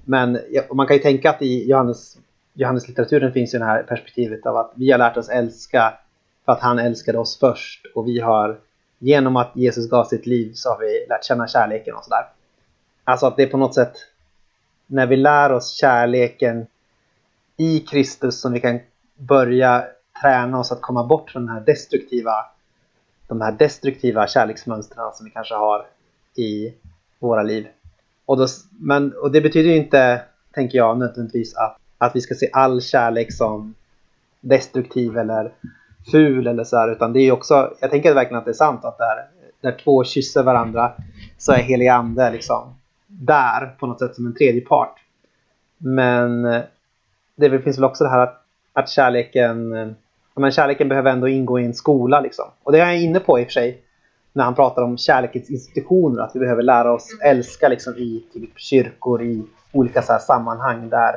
[0.05, 0.39] Men
[0.73, 2.17] man kan ju tänka att i Johannes,
[2.53, 5.93] Johannes-litteraturen finns ju det här perspektivet av att vi har lärt oss älska
[6.45, 8.59] för att han älskade oss först och vi har
[8.99, 12.25] genom att Jesus gav sitt liv så har vi lärt känna kärleken och sådär.
[13.03, 13.93] Alltså att det är på något sätt
[14.87, 16.67] när vi lär oss kärleken
[17.57, 18.79] i Kristus som vi kan
[19.15, 19.85] börja
[20.21, 22.45] träna oss att komma bort från den här destruktiva
[23.27, 25.85] de här destruktiva kärleksmönstren som vi kanske har
[26.35, 26.73] i
[27.19, 27.67] våra liv.
[28.25, 28.47] Och, då,
[28.79, 30.21] men, och det betyder ju inte,
[30.53, 33.75] tänker jag, nödvändigtvis att, att vi ska se all kärlek som
[34.41, 35.53] destruktiv eller
[36.11, 38.85] ful eller så här, utan det är också, jag tänker verkligen att det är sant
[38.85, 39.25] att där,
[39.61, 40.91] när två kysser varandra
[41.37, 42.75] så är helig ande liksom
[43.07, 44.95] där på något sätt som en tredje part.
[45.77, 46.43] Men
[47.35, 49.95] det finns väl också det här att, att kärleken
[50.35, 52.45] men kärleken behöver ändå ingå i en skola liksom.
[52.63, 53.81] Och det är jag inne på i och för sig
[54.33, 58.59] när han pratar om kärlekens institutioner, att vi behöver lära oss älska liksom i typ
[58.59, 61.15] kyrkor, i olika så sammanhang där,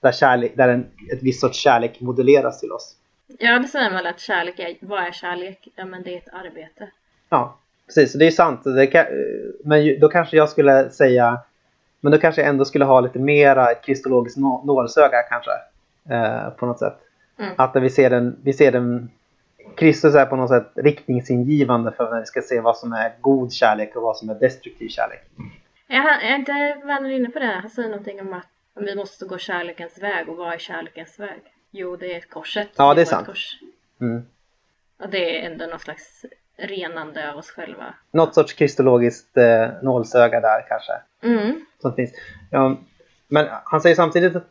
[0.00, 2.95] där, kärlek, där en, ett visst sorts kärlek modelleras till oss.
[3.38, 5.68] Ja, det säger väl att kärlek är, vad är kärlek?
[5.76, 6.90] Ja, men det är ett arbete.
[7.28, 8.12] Ja, precis.
[8.12, 8.64] Det är sant.
[8.64, 9.06] Det kan,
[9.64, 11.38] men då kanske jag skulle säga,
[12.00, 15.50] men då kanske jag ändå skulle ha lite mera ett kristologiskt nålsöga kanske.
[16.10, 16.96] Eh, på något sätt.
[17.38, 17.52] Mm.
[17.56, 19.10] Att vi ser, den, vi ser den
[19.76, 23.52] Kristus är på något sätt riktningsingivande för när vi ska se vad som är god
[23.52, 25.24] kärlek och vad som är destruktiv kärlek.
[25.88, 26.52] Är, är inte
[26.84, 27.46] Werner inne på det?
[27.46, 31.42] Han säger någonting om att vi måste gå kärlekens väg och vad är kärlekens väg?
[31.78, 32.68] Jo, det är korset.
[32.76, 33.28] Ja, det är sant.
[34.00, 34.26] Mm.
[34.98, 36.24] Och det är ändå något slags
[36.56, 37.94] renande av oss själva.
[38.10, 40.92] Något sorts kristologiskt eh, nålsöga där kanske.
[41.22, 41.64] Mm.
[41.82, 42.12] Som finns.
[42.50, 42.76] Ja,
[43.28, 44.46] men han säger samtidigt att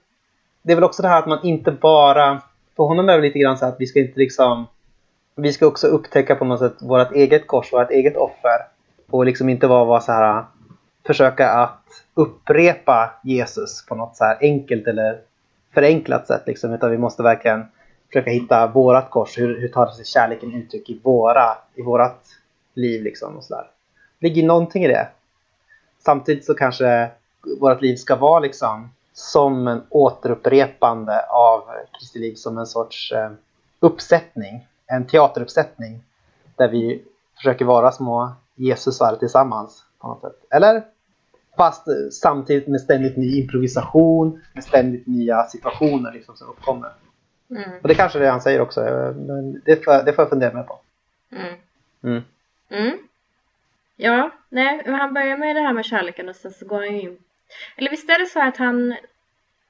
[0.61, 2.41] det är väl också det här att man inte bara
[2.75, 4.67] för honom är det lite grann så att vi ska inte liksom
[5.35, 8.59] vi ska också upptäcka på något sätt vårt eget kors, vårt eget offer.
[9.09, 10.45] Och liksom inte vara, vara så här
[11.07, 15.21] försöka att upprepa Jesus på något så här enkelt eller
[15.75, 16.73] förenklat sätt liksom.
[16.73, 17.65] Utan vi måste verkligen
[18.07, 19.37] försöka hitta vårat kors.
[19.37, 22.25] Hur, hur tar sig kärleken uttryck i våra, i vårat
[22.73, 23.67] liv liksom och sådär.
[24.19, 25.07] Det ligger någonting i det.
[25.99, 27.09] Samtidigt så kanske
[27.59, 31.63] vårt liv ska vara liksom som en återupprepande av
[31.99, 33.31] Kristi liv som en sorts eh,
[33.79, 36.03] uppsättning, en teateruppsättning
[36.55, 37.03] där vi
[37.35, 40.45] försöker vara små Jesusar tillsammans på något sätt.
[40.49, 40.83] Eller?
[41.57, 46.91] Fast samtidigt med ständigt ny improvisation, med ständigt nya situationer liksom som uppkommer.
[47.49, 47.69] Mm.
[47.81, 48.81] Och det kanske är det han säger också,
[49.15, 50.79] men det får, det får jag fundera mer på.
[51.31, 51.53] Mm.
[52.03, 52.23] Mm.
[52.69, 52.97] mm.
[53.95, 57.17] Ja, nej, han börjar med det här med kärleken och sen så går han in
[57.75, 58.95] eller visst är det så att han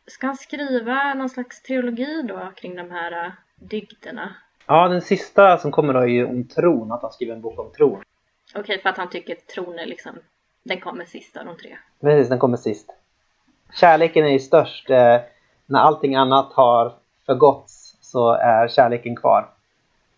[0.07, 4.35] ska han skriva någon slags teologi då kring de här äh, dygderna?
[4.65, 7.59] Ja, den sista som kommer då är ju om tron, att han skriver en bok
[7.59, 8.03] om tron.
[8.55, 10.15] Okej, för att han tycker att tron är liksom,
[10.65, 11.77] den kommer sist av de tre.
[12.01, 12.91] Precis, den kommer sist.
[13.73, 14.89] Kärleken är ju störst.
[14.89, 15.17] Eh,
[15.65, 16.93] när allting annat har
[17.25, 19.49] förgåtts så är kärleken kvar.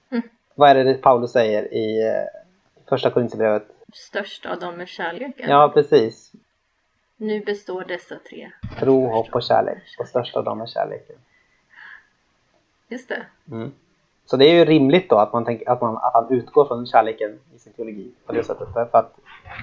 [0.10, 0.24] Mm.
[0.56, 2.24] Vad är det Paulus säger i eh,
[2.90, 3.68] första Korinthierbrevet?
[3.94, 5.50] Störst av dem är kärleken.
[5.50, 6.32] Ja, precis.
[7.18, 8.52] Nu består dessa tre.
[8.80, 9.84] Tro, hopp och kärlek.
[10.00, 11.16] Och störst av dem är kärleken.
[12.88, 13.26] Just det.
[13.52, 13.72] Mm.
[14.26, 16.86] Så det är ju rimligt då att man, tänker, att, man, att han utgår från
[16.86, 18.74] kärleken i sin teologi på det sättet.
[18.74, 19.18] För att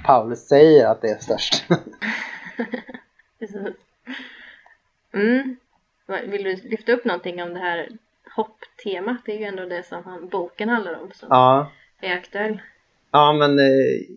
[0.05, 1.65] Paulus säger att det är störst.
[5.13, 5.57] mm.
[6.27, 7.89] Vill du lyfta upp någonting om det här
[8.37, 9.17] hopptemat.
[9.27, 11.71] Det är ju ändå det som han, boken handlar om som Ja,
[12.01, 12.61] är aktuell.
[13.11, 13.65] ja men eh,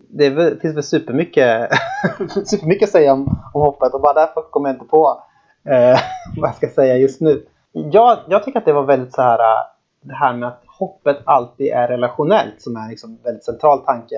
[0.10, 1.69] det väl, finns väl supermycket,
[2.45, 5.23] supermycket att säga om, om hoppet och bara därför kommer jag inte på
[5.65, 5.99] eh,
[6.38, 7.45] vad jag ska säga just nu.
[7.72, 9.68] Jag, jag tycker att det var väldigt så här eh,
[10.02, 14.15] det här med att hoppet alltid är relationellt som är liksom en väldigt central tanke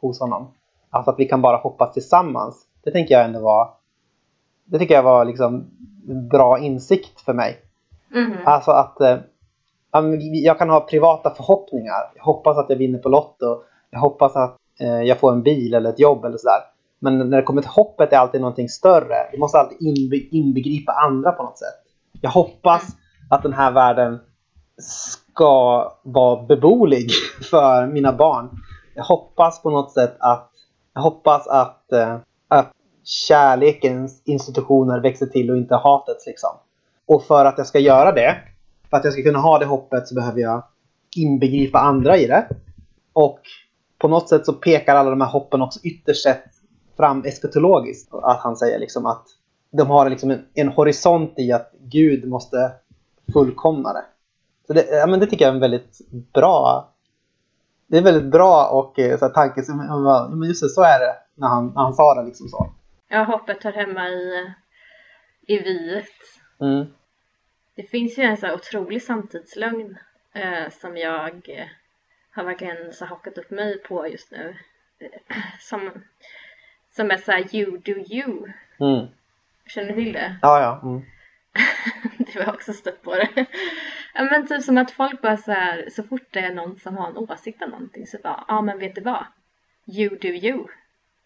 [0.00, 0.52] hos honom.
[0.96, 2.66] Alltså att vi kan bara hoppas tillsammans.
[2.84, 3.76] Det tänker jag ändå var
[4.66, 5.64] det tycker jag var liksom
[6.30, 7.56] bra insikt för mig.
[8.08, 8.36] Mhm.
[8.44, 9.16] Alltså att eh,
[10.32, 12.12] jag kan ha privata förhoppningar.
[12.14, 13.62] Jag hoppas att jag vinner på Lotto.
[13.90, 16.60] Jag hoppas att eh, jag får en bil eller ett jobb eller sådär.
[16.98, 19.30] Men när det kommer till hoppet är alltid någonting större.
[19.32, 21.82] Det måste alltid inbe inbegripa andra på något sätt.
[22.20, 22.82] Jag hoppas
[23.30, 24.18] att den här världen
[24.78, 27.10] ska vara beboelig
[27.50, 28.48] för mina barn.
[28.94, 30.50] Jag hoppas på något sätt att
[30.96, 32.18] jag hoppas att, eh,
[32.48, 32.72] att
[33.04, 36.50] kärlekens institutioner växer till och inte hatets liksom.
[37.06, 38.36] Och för att jag ska göra det,
[38.90, 40.64] för att jag ska kunna ha det hoppet så behöver jag
[41.16, 42.48] inbegripa andra i det.
[43.12, 43.40] Och
[43.98, 46.44] på något sätt så pekar alla de här hoppen också ytterst sett
[46.96, 48.14] fram eskatologiskt.
[48.14, 49.26] Att han säger liksom att
[49.70, 52.72] de har liksom en, en horisont i att Gud måste
[53.32, 54.04] fullkomna det.
[54.66, 56.00] Så det, ja, men det tycker jag är en väldigt
[56.32, 56.92] bra
[57.86, 59.62] det är väldigt bra och eh, så här, tanke.
[60.36, 62.72] men, just det, så är det när han, när han sa det liksom så.
[63.08, 64.52] Ja, hoppet hör hemma i,
[65.46, 66.06] i viet.
[66.60, 66.86] Mm.
[67.76, 69.98] Det finns ju en så här otrolig samtidslögn
[70.32, 71.66] eh, som jag eh,
[72.30, 74.56] har verkligen så hakat upp mig på just nu.
[75.60, 75.90] Som,
[76.96, 78.52] som är så här you do you.
[78.80, 79.06] Mm.
[79.66, 80.36] Känner du till det?
[80.42, 80.88] Ja, ja.
[80.88, 81.02] Mm.
[82.32, 83.46] Du har också stött på det.
[84.14, 86.96] Ja men typ som att folk bara så här, så fort det är någon som
[86.96, 89.26] har en åsikt om någonting så bara, ja ah, men vet du vad?
[89.86, 90.66] You do you.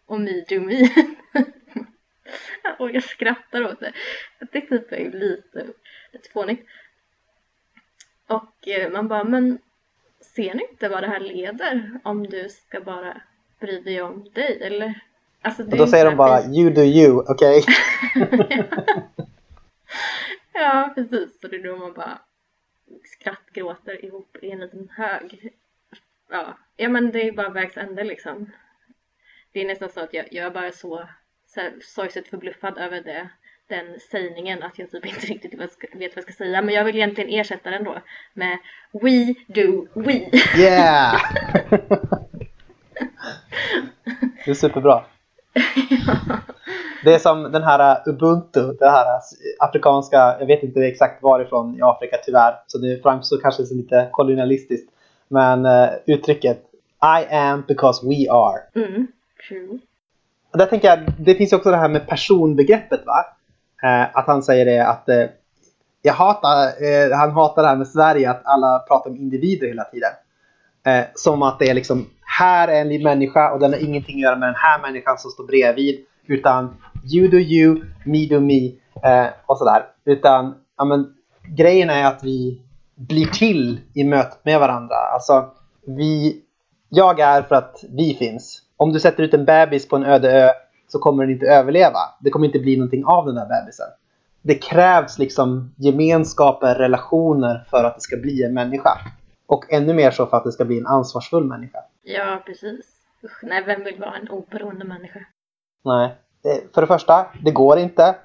[0.07, 0.89] Och me do me.
[2.79, 3.93] och jag skrattar åt det.
[4.53, 5.67] Det typ är lite,
[6.13, 6.67] lite fånigt.
[8.27, 9.59] Och eh, man bara, men
[10.35, 13.23] ser ni inte vad det här leder om du ska bara
[13.61, 15.01] bry dig om dig eller?
[15.43, 17.65] Alltså, det Och då säger de bara you do you, okej?
[20.53, 21.41] Ja, precis.
[21.41, 22.19] Så det är då man bara
[23.05, 25.53] skrattgråter ihop i en liten hög.
[26.31, 28.51] Ja, ja men det är bara vägs ände liksom.
[29.53, 31.09] Det är nästan så att jag, jag är bara så,
[31.47, 33.29] så här, sorgset förbluffad över det,
[33.67, 36.63] den sägningen att jag typ inte riktigt vet, vad jag ska säga.
[36.63, 38.03] Men jag vill egentligen ersätta den då
[38.33, 38.59] med
[38.93, 40.31] We do we.
[40.59, 41.21] Yeah!
[44.45, 45.05] det är superbra.
[47.05, 49.21] Det är som den här uh, Ubuntu, det här uh,
[49.59, 54.09] afrikanska, jag vet inte exakt varifrån i Afrika tyvärr, så det framstår kanske som lite
[54.13, 54.93] kolonialistiskt.
[55.29, 56.59] Men uh, uttrycket
[57.03, 58.61] I am because we are.
[58.75, 59.07] Mm,
[59.49, 59.79] true.
[60.53, 63.25] Och där tänker jag, det finns ju också det här med personbegreppet va?
[63.83, 65.27] Eh, att han säger det att eh,
[66.03, 69.85] jag hatar, eh, han hatar det här med Sverige att alla pratar om individer hela
[69.85, 70.11] tiden.
[70.87, 74.23] Eh, som att det är liksom, här är en människa och den har ingenting att
[74.23, 76.05] göra med den här människan som står bredvid.
[76.27, 78.67] Utan you do you, me do me
[79.05, 79.87] eh, och sådär.
[80.05, 81.15] Utan, ja men
[81.49, 82.63] grejen är att vi
[82.95, 84.97] blir till i mötet med varandra.
[84.97, 85.51] Alltså,
[85.87, 86.43] vi,
[86.89, 88.63] jag är för att vi finns.
[88.77, 90.51] Om du sätter ut en bebis på en öde ö
[90.89, 91.99] så kommer den inte överleva.
[92.21, 93.87] Det kommer inte bli någonting av den där bebisen.
[94.43, 98.99] Det krävs liksom gemenskaper, relationer för att det ska bli en människa.
[99.47, 101.79] Och ännu mer så för att det ska bli en ansvarsfull människa.
[102.03, 102.87] Ja, precis.
[103.25, 105.21] Usch, nej, vem vill vara en oberoende människa?
[105.85, 106.15] Nej.
[106.43, 108.17] Det, för det första, det går inte.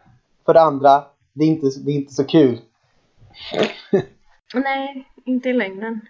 [0.46, 2.60] För det andra, det är inte, det är inte så kul.
[4.54, 6.02] Nej, inte i längden.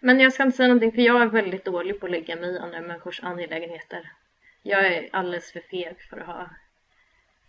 [0.00, 2.54] Men jag ska inte säga någonting för jag är väldigt dålig på att lägga mig
[2.54, 4.12] i andra människors angelägenheter.
[4.62, 6.50] Jag är alldeles för feg för att ha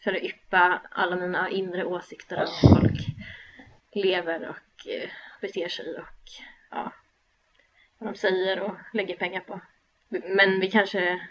[0.04, 3.06] för att yppa alla mina inre åsikter om hur folk
[3.94, 5.10] lever och eh,
[5.42, 6.06] beter sig och
[6.72, 6.94] ja,
[7.98, 9.62] vad de säger och lägger pengar på.
[10.10, 11.22] Men vi kanske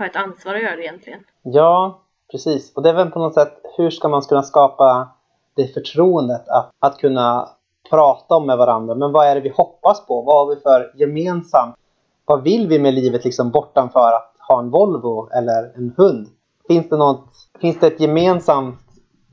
[0.00, 1.20] har ett ansvar att göra det egentligen.
[1.42, 2.00] Ja,
[2.30, 2.76] precis.
[2.76, 5.08] Och det är väl på något sätt, hur ska man kunna skapa
[5.56, 7.48] det förtroendet att, att kunna
[7.90, 8.94] prata om med varandra.
[8.94, 10.22] Men vad är det vi hoppas på?
[10.22, 11.74] Vad har vi för gemensamt?
[12.24, 16.28] Vad vill vi med livet liksom bortanför att ha en Volvo eller en hund?
[16.68, 17.28] Finns det, något,
[17.60, 18.78] finns det ett gemensamt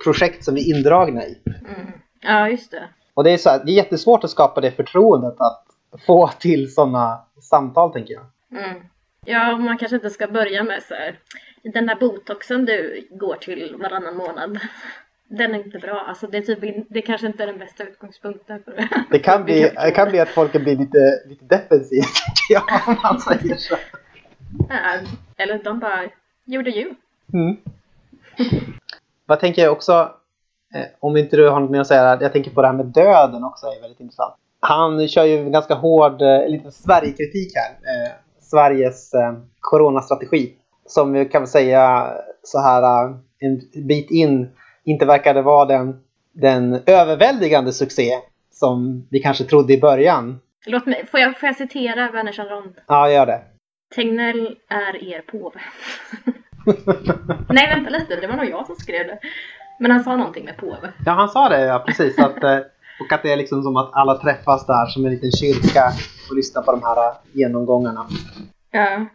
[0.03, 1.41] projekt som vi är indragna i?
[1.45, 1.91] Mm.
[2.21, 2.83] Ja, just det.
[3.13, 5.63] Och det är, så här, det är jättesvårt att skapa det förtroendet att
[6.05, 8.23] få till sådana samtal tänker jag.
[8.59, 8.81] Mm.
[9.29, 11.19] Ja, man kanske inte ska börja med så här.
[11.63, 14.59] Den där botoxen du går till varannan månad.
[15.27, 16.05] Den är inte bra.
[16.07, 19.71] Alltså det, är typ, det kanske inte är den bästa utgångspunkten för Det kan bli,
[19.75, 22.05] det kan bli att folk blir lite, lite defensiva
[22.35, 23.75] tycker jag om man säger så.
[24.69, 24.99] Ja,
[25.37, 26.09] Eller de bara,
[26.45, 26.93] gjorde ju.
[27.33, 27.57] Mm.
[29.25, 30.11] Vad tänker jag också,
[30.75, 32.85] eh, om inte du har något mer att säga, jag tänker på det här med
[32.85, 34.35] döden också är väldigt intressant.
[34.59, 37.71] han kör ju ganska hård, eh, lite Sverigekritik här.
[38.49, 40.53] Sveriges eh, coronastrategi.
[40.85, 42.13] Som vi kan säga
[42.43, 44.49] så här eh, en bit in
[44.83, 45.99] inte verkade vara den,
[46.33, 48.11] den överväldigande succé
[48.51, 50.39] som vi kanske trodde i början.
[50.65, 52.75] Låt mig, får, jag, får jag citera Wernersson Rond?
[52.87, 53.41] Ja, gör det.
[53.95, 55.59] Tegnell är er påve.
[57.49, 58.15] Nej, vänta lite.
[58.15, 59.19] Det var nog jag som skrev det.
[59.79, 60.93] Men han sa någonting med påve.
[61.05, 62.19] Ja, han sa det, ja precis.
[62.19, 62.59] Att, eh,
[62.99, 65.83] och att det är liksom som att alla träffas där som en liten kyrka
[66.29, 68.05] och lyssnar på de här eh, genomgångarna.
[68.71, 69.05] Ja.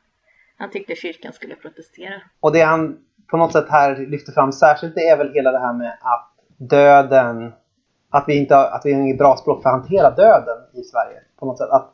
[0.58, 2.14] Han tyckte kyrkan skulle protestera.
[2.40, 2.96] Och det han
[3.30, 6.32] på något sätt här lyfter fram särskilt det är väl hela det här med att
[6.56, 7.52] döden,
[8.10, 10.82] att vi inte har, att vi har inget bra språk för att hantera döden i
[10.82, 11.18] Sverige.
[11.38, 11.70] På något sätt.
[11.70, 11.92] Att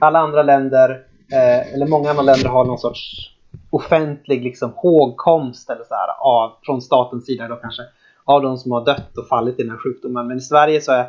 [0.00, 0.90] alla andra länder,
[1.32, 3.32] eh, eller många andra länder har någon sorts
[3.70, 7.82] offentlig liksom, hågkomst eller så här, av, från statens sida då kanske
[8.26, 10.26] av de som har dött och fallit i den här sjukdomen.
[10.26, 11.06] Men i Sverige så är,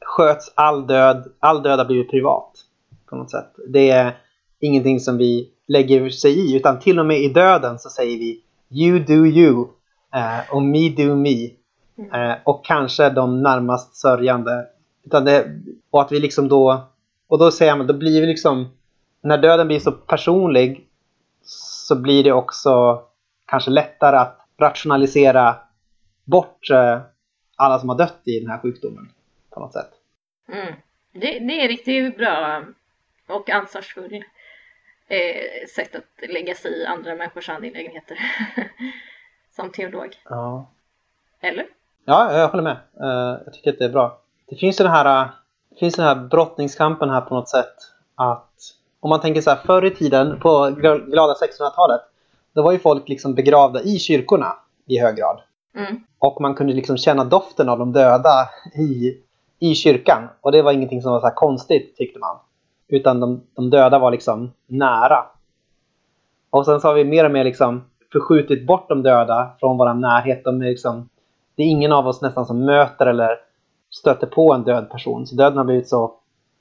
[0.00, 2.52] sköts all död, all död har blivit privat
[3.06, 3.52] på något sätt.
[3.68, 4.16] Det är
[4.60, 8.42] ingenting som vi lägger sig i utan till och med i döden så säger vi
[8.70, 9.66] You do you
[10.14, 11.44] eh, och me do me
[12.12, 14.66] eh, och kanske de närmast sörjande.
[15.04, 15.46] Utan det,
[15.90, 16.88] och att vi liksom då
[17.28, 18.66] och då säger man, då blir vi liksom
[19.22, 20.88] när döden blir så personlig
[21.42, 23.02] så blir det också
[23.46, 25.56] kanske lättare att rationalisera
[26.28, 27.00] bort eh,
[27.56, 29.12] alla som har dött i den här sjukdomen
[29.50, 29.90] på något sätt.
[30.48, 30.74] Mm.
[31.12, 32.62] Det, det är riktigt bra
[33.26, 34.24] och ansvarsfull
[35.08, 38.18] eh, sätt att lägga sig i andra människors angelägenheter.
[39.56, 40.16] Som teolog.
[40.24, 40.70] Ja.
[41.40, 41.66] Eller?
[42.04, 42.76] Ja, jag håller med.
[43.00, 44.20] Eh, jag tycker att det är bra.
[44.46, 45.28] Det finns den här, eh,
[45.78, 47.74] finns den här brottningskampen här på något sätt.
[48.14, 50.70] Att om man tänker så här förr i tiden på
[51.10, 52.00] glada 1600-talet.
[52.52, 54.56] Då var ju folk liksom begravda i kyrkorna
[54.86, 55.40] i hög grad.
[55.78, 56.00] Mm.
[56.18, 59.16] Och man kunde liksom känna doften av de döda i,
[59.58, 60.28] i kyrkan.
[60.40, 62.36] Och det var ingenting som var så här konstigt tyckte man.
[62.88, 65.26] Utan de, de döda var liksom nära.
[66.50, 69.94] Och sen så har vi mer och mer liksom förskjutit bort de döda från vår
[69.94, 70.44] närhet.
[70.44, 71.08] De är liksom,
[71.54, 73.30] det är ingen av oss nästan som möter eller
[73.90, 75.26] stöter på en död person.
[75.26, 76.14] Så döden har blivit så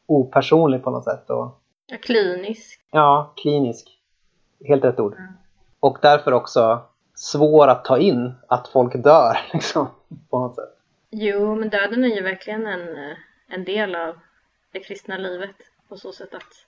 [0.06, 1.30] opersonlig på något sätt.
[1.30, 2.80] Och, Ja, klinisk.
[2.92, 3.90] ja, klinisk.
[4.68, 5.14] Helt rätt ord.
[5.14, 5.34] Mm.
[5.80, 6.82] Och därför också
[7.18, 9.88] svår att ta in att folk dör liksom,
[10.30, 10.78] på något sätt.
[11.10, 13.18] Jo, men döden är ju verkligen en, eh,
[13.48, 14.20] en del av
[14.72, 15.56] det kristna livet.
[15.90, 16.66] På så sätt att,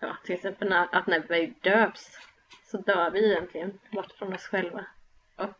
[0.00, 2.18] ja, till exempel när, att när vi döps
[2.70, 4.84] så dör vi egentligen bort från oss själva.
[5.36, 5.50] Och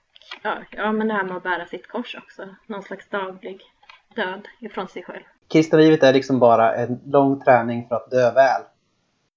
[0.43, 2.49] ja, ja, men det här med att bära sitt kors också.
[2.67, 3.61] Någon slags daglig
[4.15, 5.23] död ifrån sig själv.
[5.49, 8.63] Kristna livet är liksom bara en lång träning för att dö väl.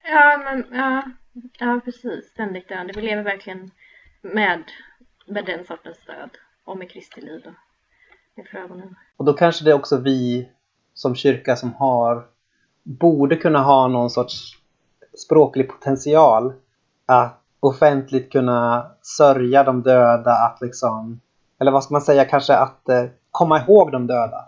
[0.04, 1.04] Ja, men ja,
[1.60, 2.30] ja precis.
[2.30, 2.94] Ständigt döende.
[2.96, 3.72] Vi lever verkligen
[4.34, 4.64] med,
[5.26, 6.30] med den sortens stöd
[6.66, 7.52] Och med Kristi liv då.
[8.42, 8.96] Inför ögonen.
[9.18, 10.50] Och då kanske det är också vi
[10.94, 12.26] som kyrka som har
[12.84, 14.58] borde kunna ha någon sorts
[15.26, 16.54] språklig potential
[17.06, 21.20] att offentligt kunna sörja de döda, att liksom
[21.60, 24.46] eller vad ska man säga, kanske att eh, komma ihåg de döda.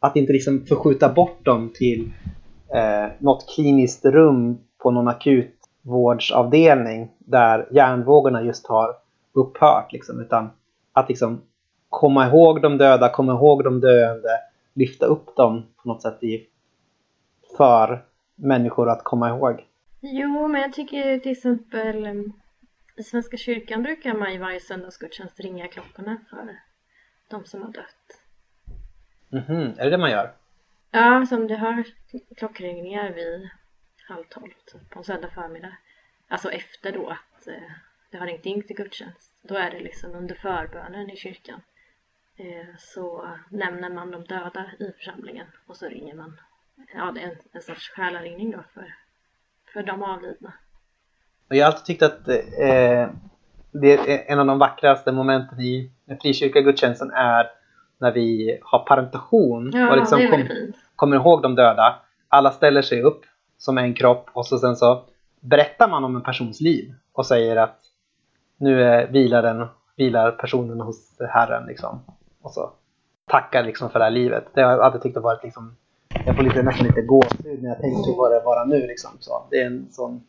[0.00, 2.12] Att inte liksom förskjuta bort dem till
[2.74, 8.94] eh, något kliniskt rum på någon akutvårdsavdelning där hjärnvågorna just har
[9.34, 9.92] upphört.
[9.92, 10.50] Liksom, utan
[10.92, 11.42] att liksom
[11.88, 14.38] komma ihåg de döda, komma ihåg de döende,
[14.74, 16.46] lyfta upp dem på något sätt i,
[17.56, 18.04] för
[18.34, 19.66] människor att komma ihåg.
[20.00, 22.32] Jo, men jag tycker till exempel em,
[22.96, 26.58] i Svenska kyrkan brukar man i varje söndagsgudstjänst ringa klockorna för
[27.30, 28.20] de som har dött.
[29.28, 30.32] Mhm, är det det man gör?
[30.90, 31.84] Ja, som du hör
[32.36, 33.48] klockringningar vid
[34.08, 35.76] halv tolv typ, på en söndag förmiddag.
[36.28, 37.72] Alltså efter då att eh,
[38.14, 39.32] det har ringt in till gudstjänst.
[39.42, 41.60] Då är det liksom under förbönen i kyrkan.
[42.36, 46.40] Eh, så nämner man de döda i församlingen och så ringer man.
[46.94, 48.94] Ja, det är en, en sorts själaringning då för,
[49.72, 50.52] för de avlidna.
[51.48, 53.08] Och jag har alltid tyckt att eh,
[53.72, 57.46] det är en av de vackraste momenten i den frikyrkliga gudstjänsten är
[57.98, 60.48] när vi har parentation Ja, och liksom kom,
[60.96, 62.02] kommer ihåg de döda.
[62.28, 63.24] Alla ställer sig upp
[63.58, 65.04] som en kropp och så sen så
[65.40, 67.80] berättar man om en persons liv och säger att
[68.64, 69.66] nu är, vilar, den,
[69.96, 72.04] vilar personen hos Herren liksom.
[72.42, 72.72] Och så
[73.26, 74.44] tackar liksom för det här livet.
[74.54, 75.76] Det har jag alltid tyckt har varit liksom
[76.26, 79.10] jag får lite, nästan lite gåshud när jag tänker på det bara nu liksom.
[79.20, 80.22] Så det är en sån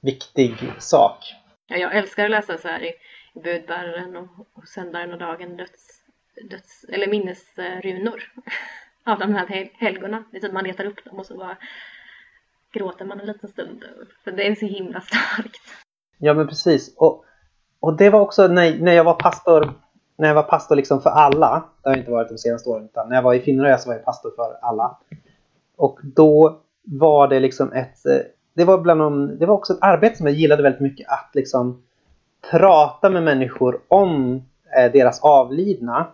[0.00, 1.18] viktig sak.
[1.66, 2.92] Ja, jag älskar att läsa så här i
[3.38, 6.02] i budbäraren och, och sändaren och dagen döds,
[6.50, 8.32] döds eller minnesrunor
[9.04, 10.24] av de här hel- helgona.
[10.30, 11.56] Det är typ man letar upp dem och så bara
[12.72, 13.84] gråter man en liten stund.
[14.24, 15.62] För det är så himla starkt.
[16.18, 16.94] Ja men precis.
[16.96, 17.24] Och,
[17.80, 19.74] och det var också när, när jag var pastor
[20.18, 22.84] när jag var pastor liksom för alla, det har jag inte varit de senaste åren,
[22.84, 24.96] utan när jag var i Finnröja så var jag pastor för alla.
[25.76, 28.06] Och då var det liksom ett...
[28.06, 28.20] Eh,
[28.54, 31.08] det var, bland de, det var också ett arbete som jag gillade väldigt mycket.
[31.08, 31.82] Att liksom
[32.50, 34.42] prata med människor om
[34.76, 36.06] eh, deras avlidna.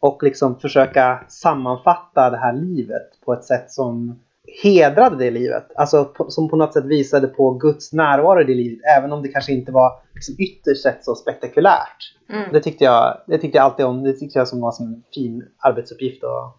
[0.00, 4.20] Och liksom försöka sammanfatta det här livet på ett sätt som
[4.62, 5.66] hedrade det livet.
[5.76, 8.78] Alltså på, som på något sätt visade på Guds närvaro i det livet.
[8.96, 12.14] Även om det kanske inte var liksom, ytterst sett så spektakulärt.
[12.28, 12.52] Mm.
[12.52, 14.02] Det tyckte jag, det tyckte jag alltid om.
[14.02, 16.54] Det tyckte jag som var som en fin arbetsuppgift att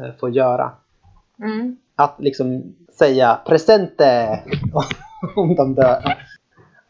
[0.00, 0.72] eh, få göra.
[1.42, 1.76] Mm.
[1.94, 4.40] Att liksom säga presente
[5.36, 6.02] om de dör.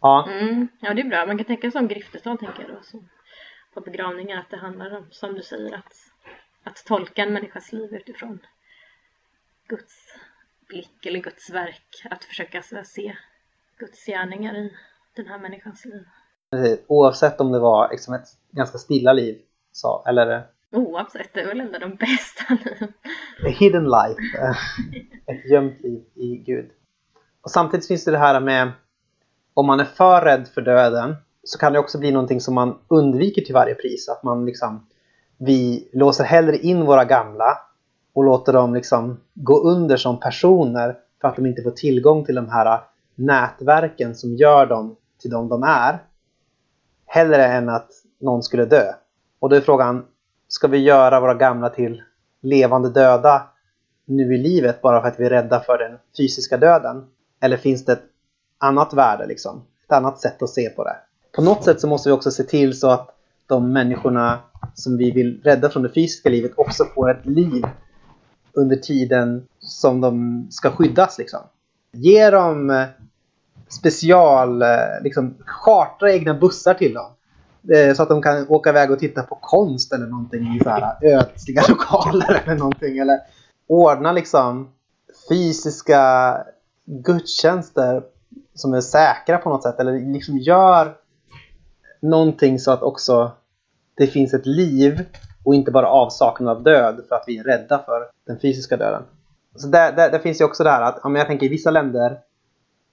[0.01, 0.69] Ja, Mm.
[0.81, 1.27] Ja, det är bra.
[1.27, 2.83] Man kan tänka som griftestad, tänker jag då.
[2.83, 3.09] Som
[3.75, 5.95] på begravningar, att det handlar om, som du säger, att,
[6.65, 8.39] att tolka en människas liv utifrån
[9.69, 10.10] Guds
[10.71, 12.07] blick eller Guds verk.
[12.11, 13.17] Att försöka så se
[13.79, 14.73] Guds gärningar i
[15.17, 16.05] den här människans liv.
[16.51, 16.81] precis.
[16.87, 19.39] oavsett om det var liksom ett ganska stilla liv.
[19.73, 22.93] Så, eller Oavsett, det är väl ändå de bästa liv.
[23.59, 24.39] hidden life.
[24.43, 24.57] eh,
[25.35, 26.71] Ett gömt liv i Gud.
[27.43, 28.73] Och samtidigt finns det det här med
[29.55, 32.79] om man är för rädd för döden så kan det också bli någonting som man
[32.89, 34.09] undviker till varje pris.
[34.09, 34.87] Att man liksom
[35.39, 37.59] vi låser hellre in våra gamla
[38.13, 42.35] och låter dem liksom gå under som personer för att de inte får tillgång till
[42.35, 42.81] de här
[43.15, 45.99] nätverken som gör dem till de de är.
[47.07, 48.93] Hellre än att någon skulle dö.
[49.39, 50.05] Och då är frågan,
[50.49, 52.03] ska vi göra våra gamla till
[52.41, 53.43] levande döda
[54.05, 57.07] nu i livet bara för att vi är rädda för den fysiska döden?
[57.41, 58.05] Eller finns det ett
[58.59, 59.63] annat värde liksom?
[59.85, 60.97] Ett annat sätt att se på det.
[61.33, 63.17] På något sätt så måste vi också se till så att
[63.47, 64.39] de människorna
[64.75, 67.65] som vi vill rädda från det fysiska livet också får ett liv
[68.53, 71.41] under tiden som de ska skyddas liksom.
[71.93, 72.87] Ge dem eh,
[73.69, 74.69] special, eh,
[75.03, 77.13] liksom chartra egna bussar till dem.
[77.75, 80.71] Eh, så att de kan åka iväg och titta på konst eller någonting i så
[80.71, 82.99] här ödsliga lokaler eller någonting.
[82.99, 83.19] Eller
[83.67, 84.71] ordna liksom
[85.29, 86.37] fysiska
[86.85, 88.03] gudstjänster
[88.55, 89.81] som är säkra på något sätt.
[89.81, 90.97] Eller liksom gör
[92.01, 93.33] någonting så att också
[93.95, 95.05] det finns ett liv
[95.51, 99.03] och inte bara avsaknad av död för att vi är rädda för den fysiska döden.
[99.57, 101.71] Så där, där, där finns ju också det här att om jag tänker i vissa
[101.71, 102.19] länder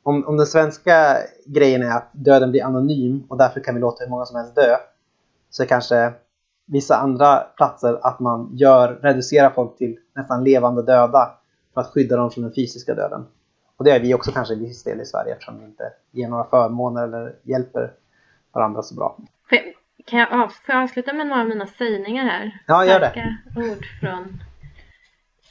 [0.04, 4.04] om, om den svenska grejen är att döden blir anonym och därför kan vi låta
[4.04, 4.76] hur många som helst dö
[5.50, 6.14] så är kanske
[6.66, 11.32] vissa andra platser att man gör, reducerar folk till nästan levande döda
[11.74, 13.26] för att skydda dem från den fysiska döden.
[13.78, 16.28] Och det är vi också kanske i viss del i Sverige eftersom vi inte ger
[16.28, 17.94] några förmåner eller hjälper
[18.52, 19.18] varandra så bra.
[20.08, 22.60] Kan jag, av, jag avsluta med några av mina sägningar här?
[22.68, 23.10] Ja, gör det.
[23.10, 24.44] Starka ord från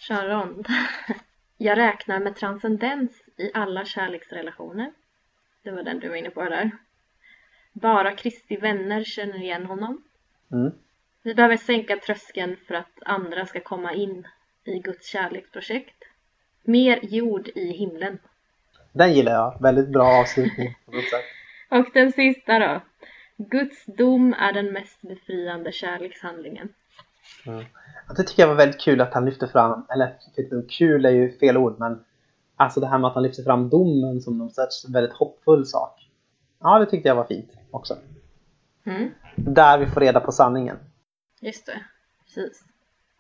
[0.09, 0.67] Jean Rond.
[1.59, 4.93] Jag räknar med transcendens i alla kärleksrelationer.
[5.63, 6.71] Det var den du var inne på där.
[7.73, 10.03] Bara Kristi vänner känner igen honom.
[10.53, 10.73] Mm.
[11.23, 14.27] Vi behöver sänka tröskeln för att andra ska komma in
[14.65, 16.05] i Guds kärleksprojekt.
[16.63, 18.19] Mer jord i himlen.
[18.93, 19.63] Den gillar jag.
[19.63, 20.77] Väldigt bra avslutning.
[21.69, 22.81] Och den sista då.
[23.37, 26.69] Guds dom är den mest befriande kärlekshandlingen.
[27.45, 27.63] Ja,
[28.17, 30.17] Det tycker jag var väldigt kul att han lyfte fram, eller
[30.69, 32.05] kul är ju fel ord, men
[32.57, 36.11] alltså det här med att han lyfte fram domen som någon sorts väldigt hoppfull sak.
[36.61, 37.97] Ja, det tyckte jag var fint också.
[38.85, 40.77] Mm, Där vi får reda på sanningen.
[41.41, 41.81] just det.
[42.25, 42.65] Precis.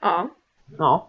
[0.00, 0.30] Ja.
[0.78, 1.08] Ja.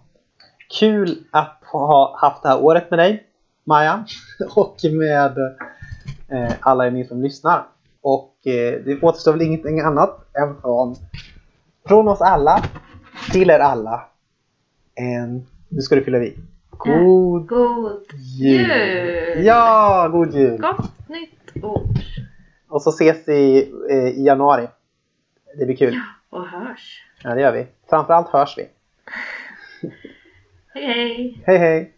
[0.80, 3.28] Kul att ha haft det här året med dig,
[3.64, 4.06] Maja,
[4.56, 5.38] och med
[6.28, 7.68] eh, alla er ni som lyssnar.
[8.08, 10.96] Och eh, det återstår väl ingenting annat än från,
[11.88, 12.64] från oss alla
[13.32, 14.06] till er alla.
[14.96, 16.38] En, nu ska du fylla vid.
[16.70, 18.04] God God
[18.40, 18.70] jul!
[18.70, 19.46] jul!
[19.46, 20.62] Ja, god jul!
[20.62, 21.82] Gott nytt år!
[22.68, 24.68] Och så ses vi eh, i januari.
[25.60, 26.00] Det blir kul.
[26.30, 27.04] Och hörs!
[27.24, 27.68] Ja, det gör vi.
[27.90, 28.68] Framförallt hörs vi.
[30.74, 31.44] Hej hej!
[31.46, 31.94] Hej hej!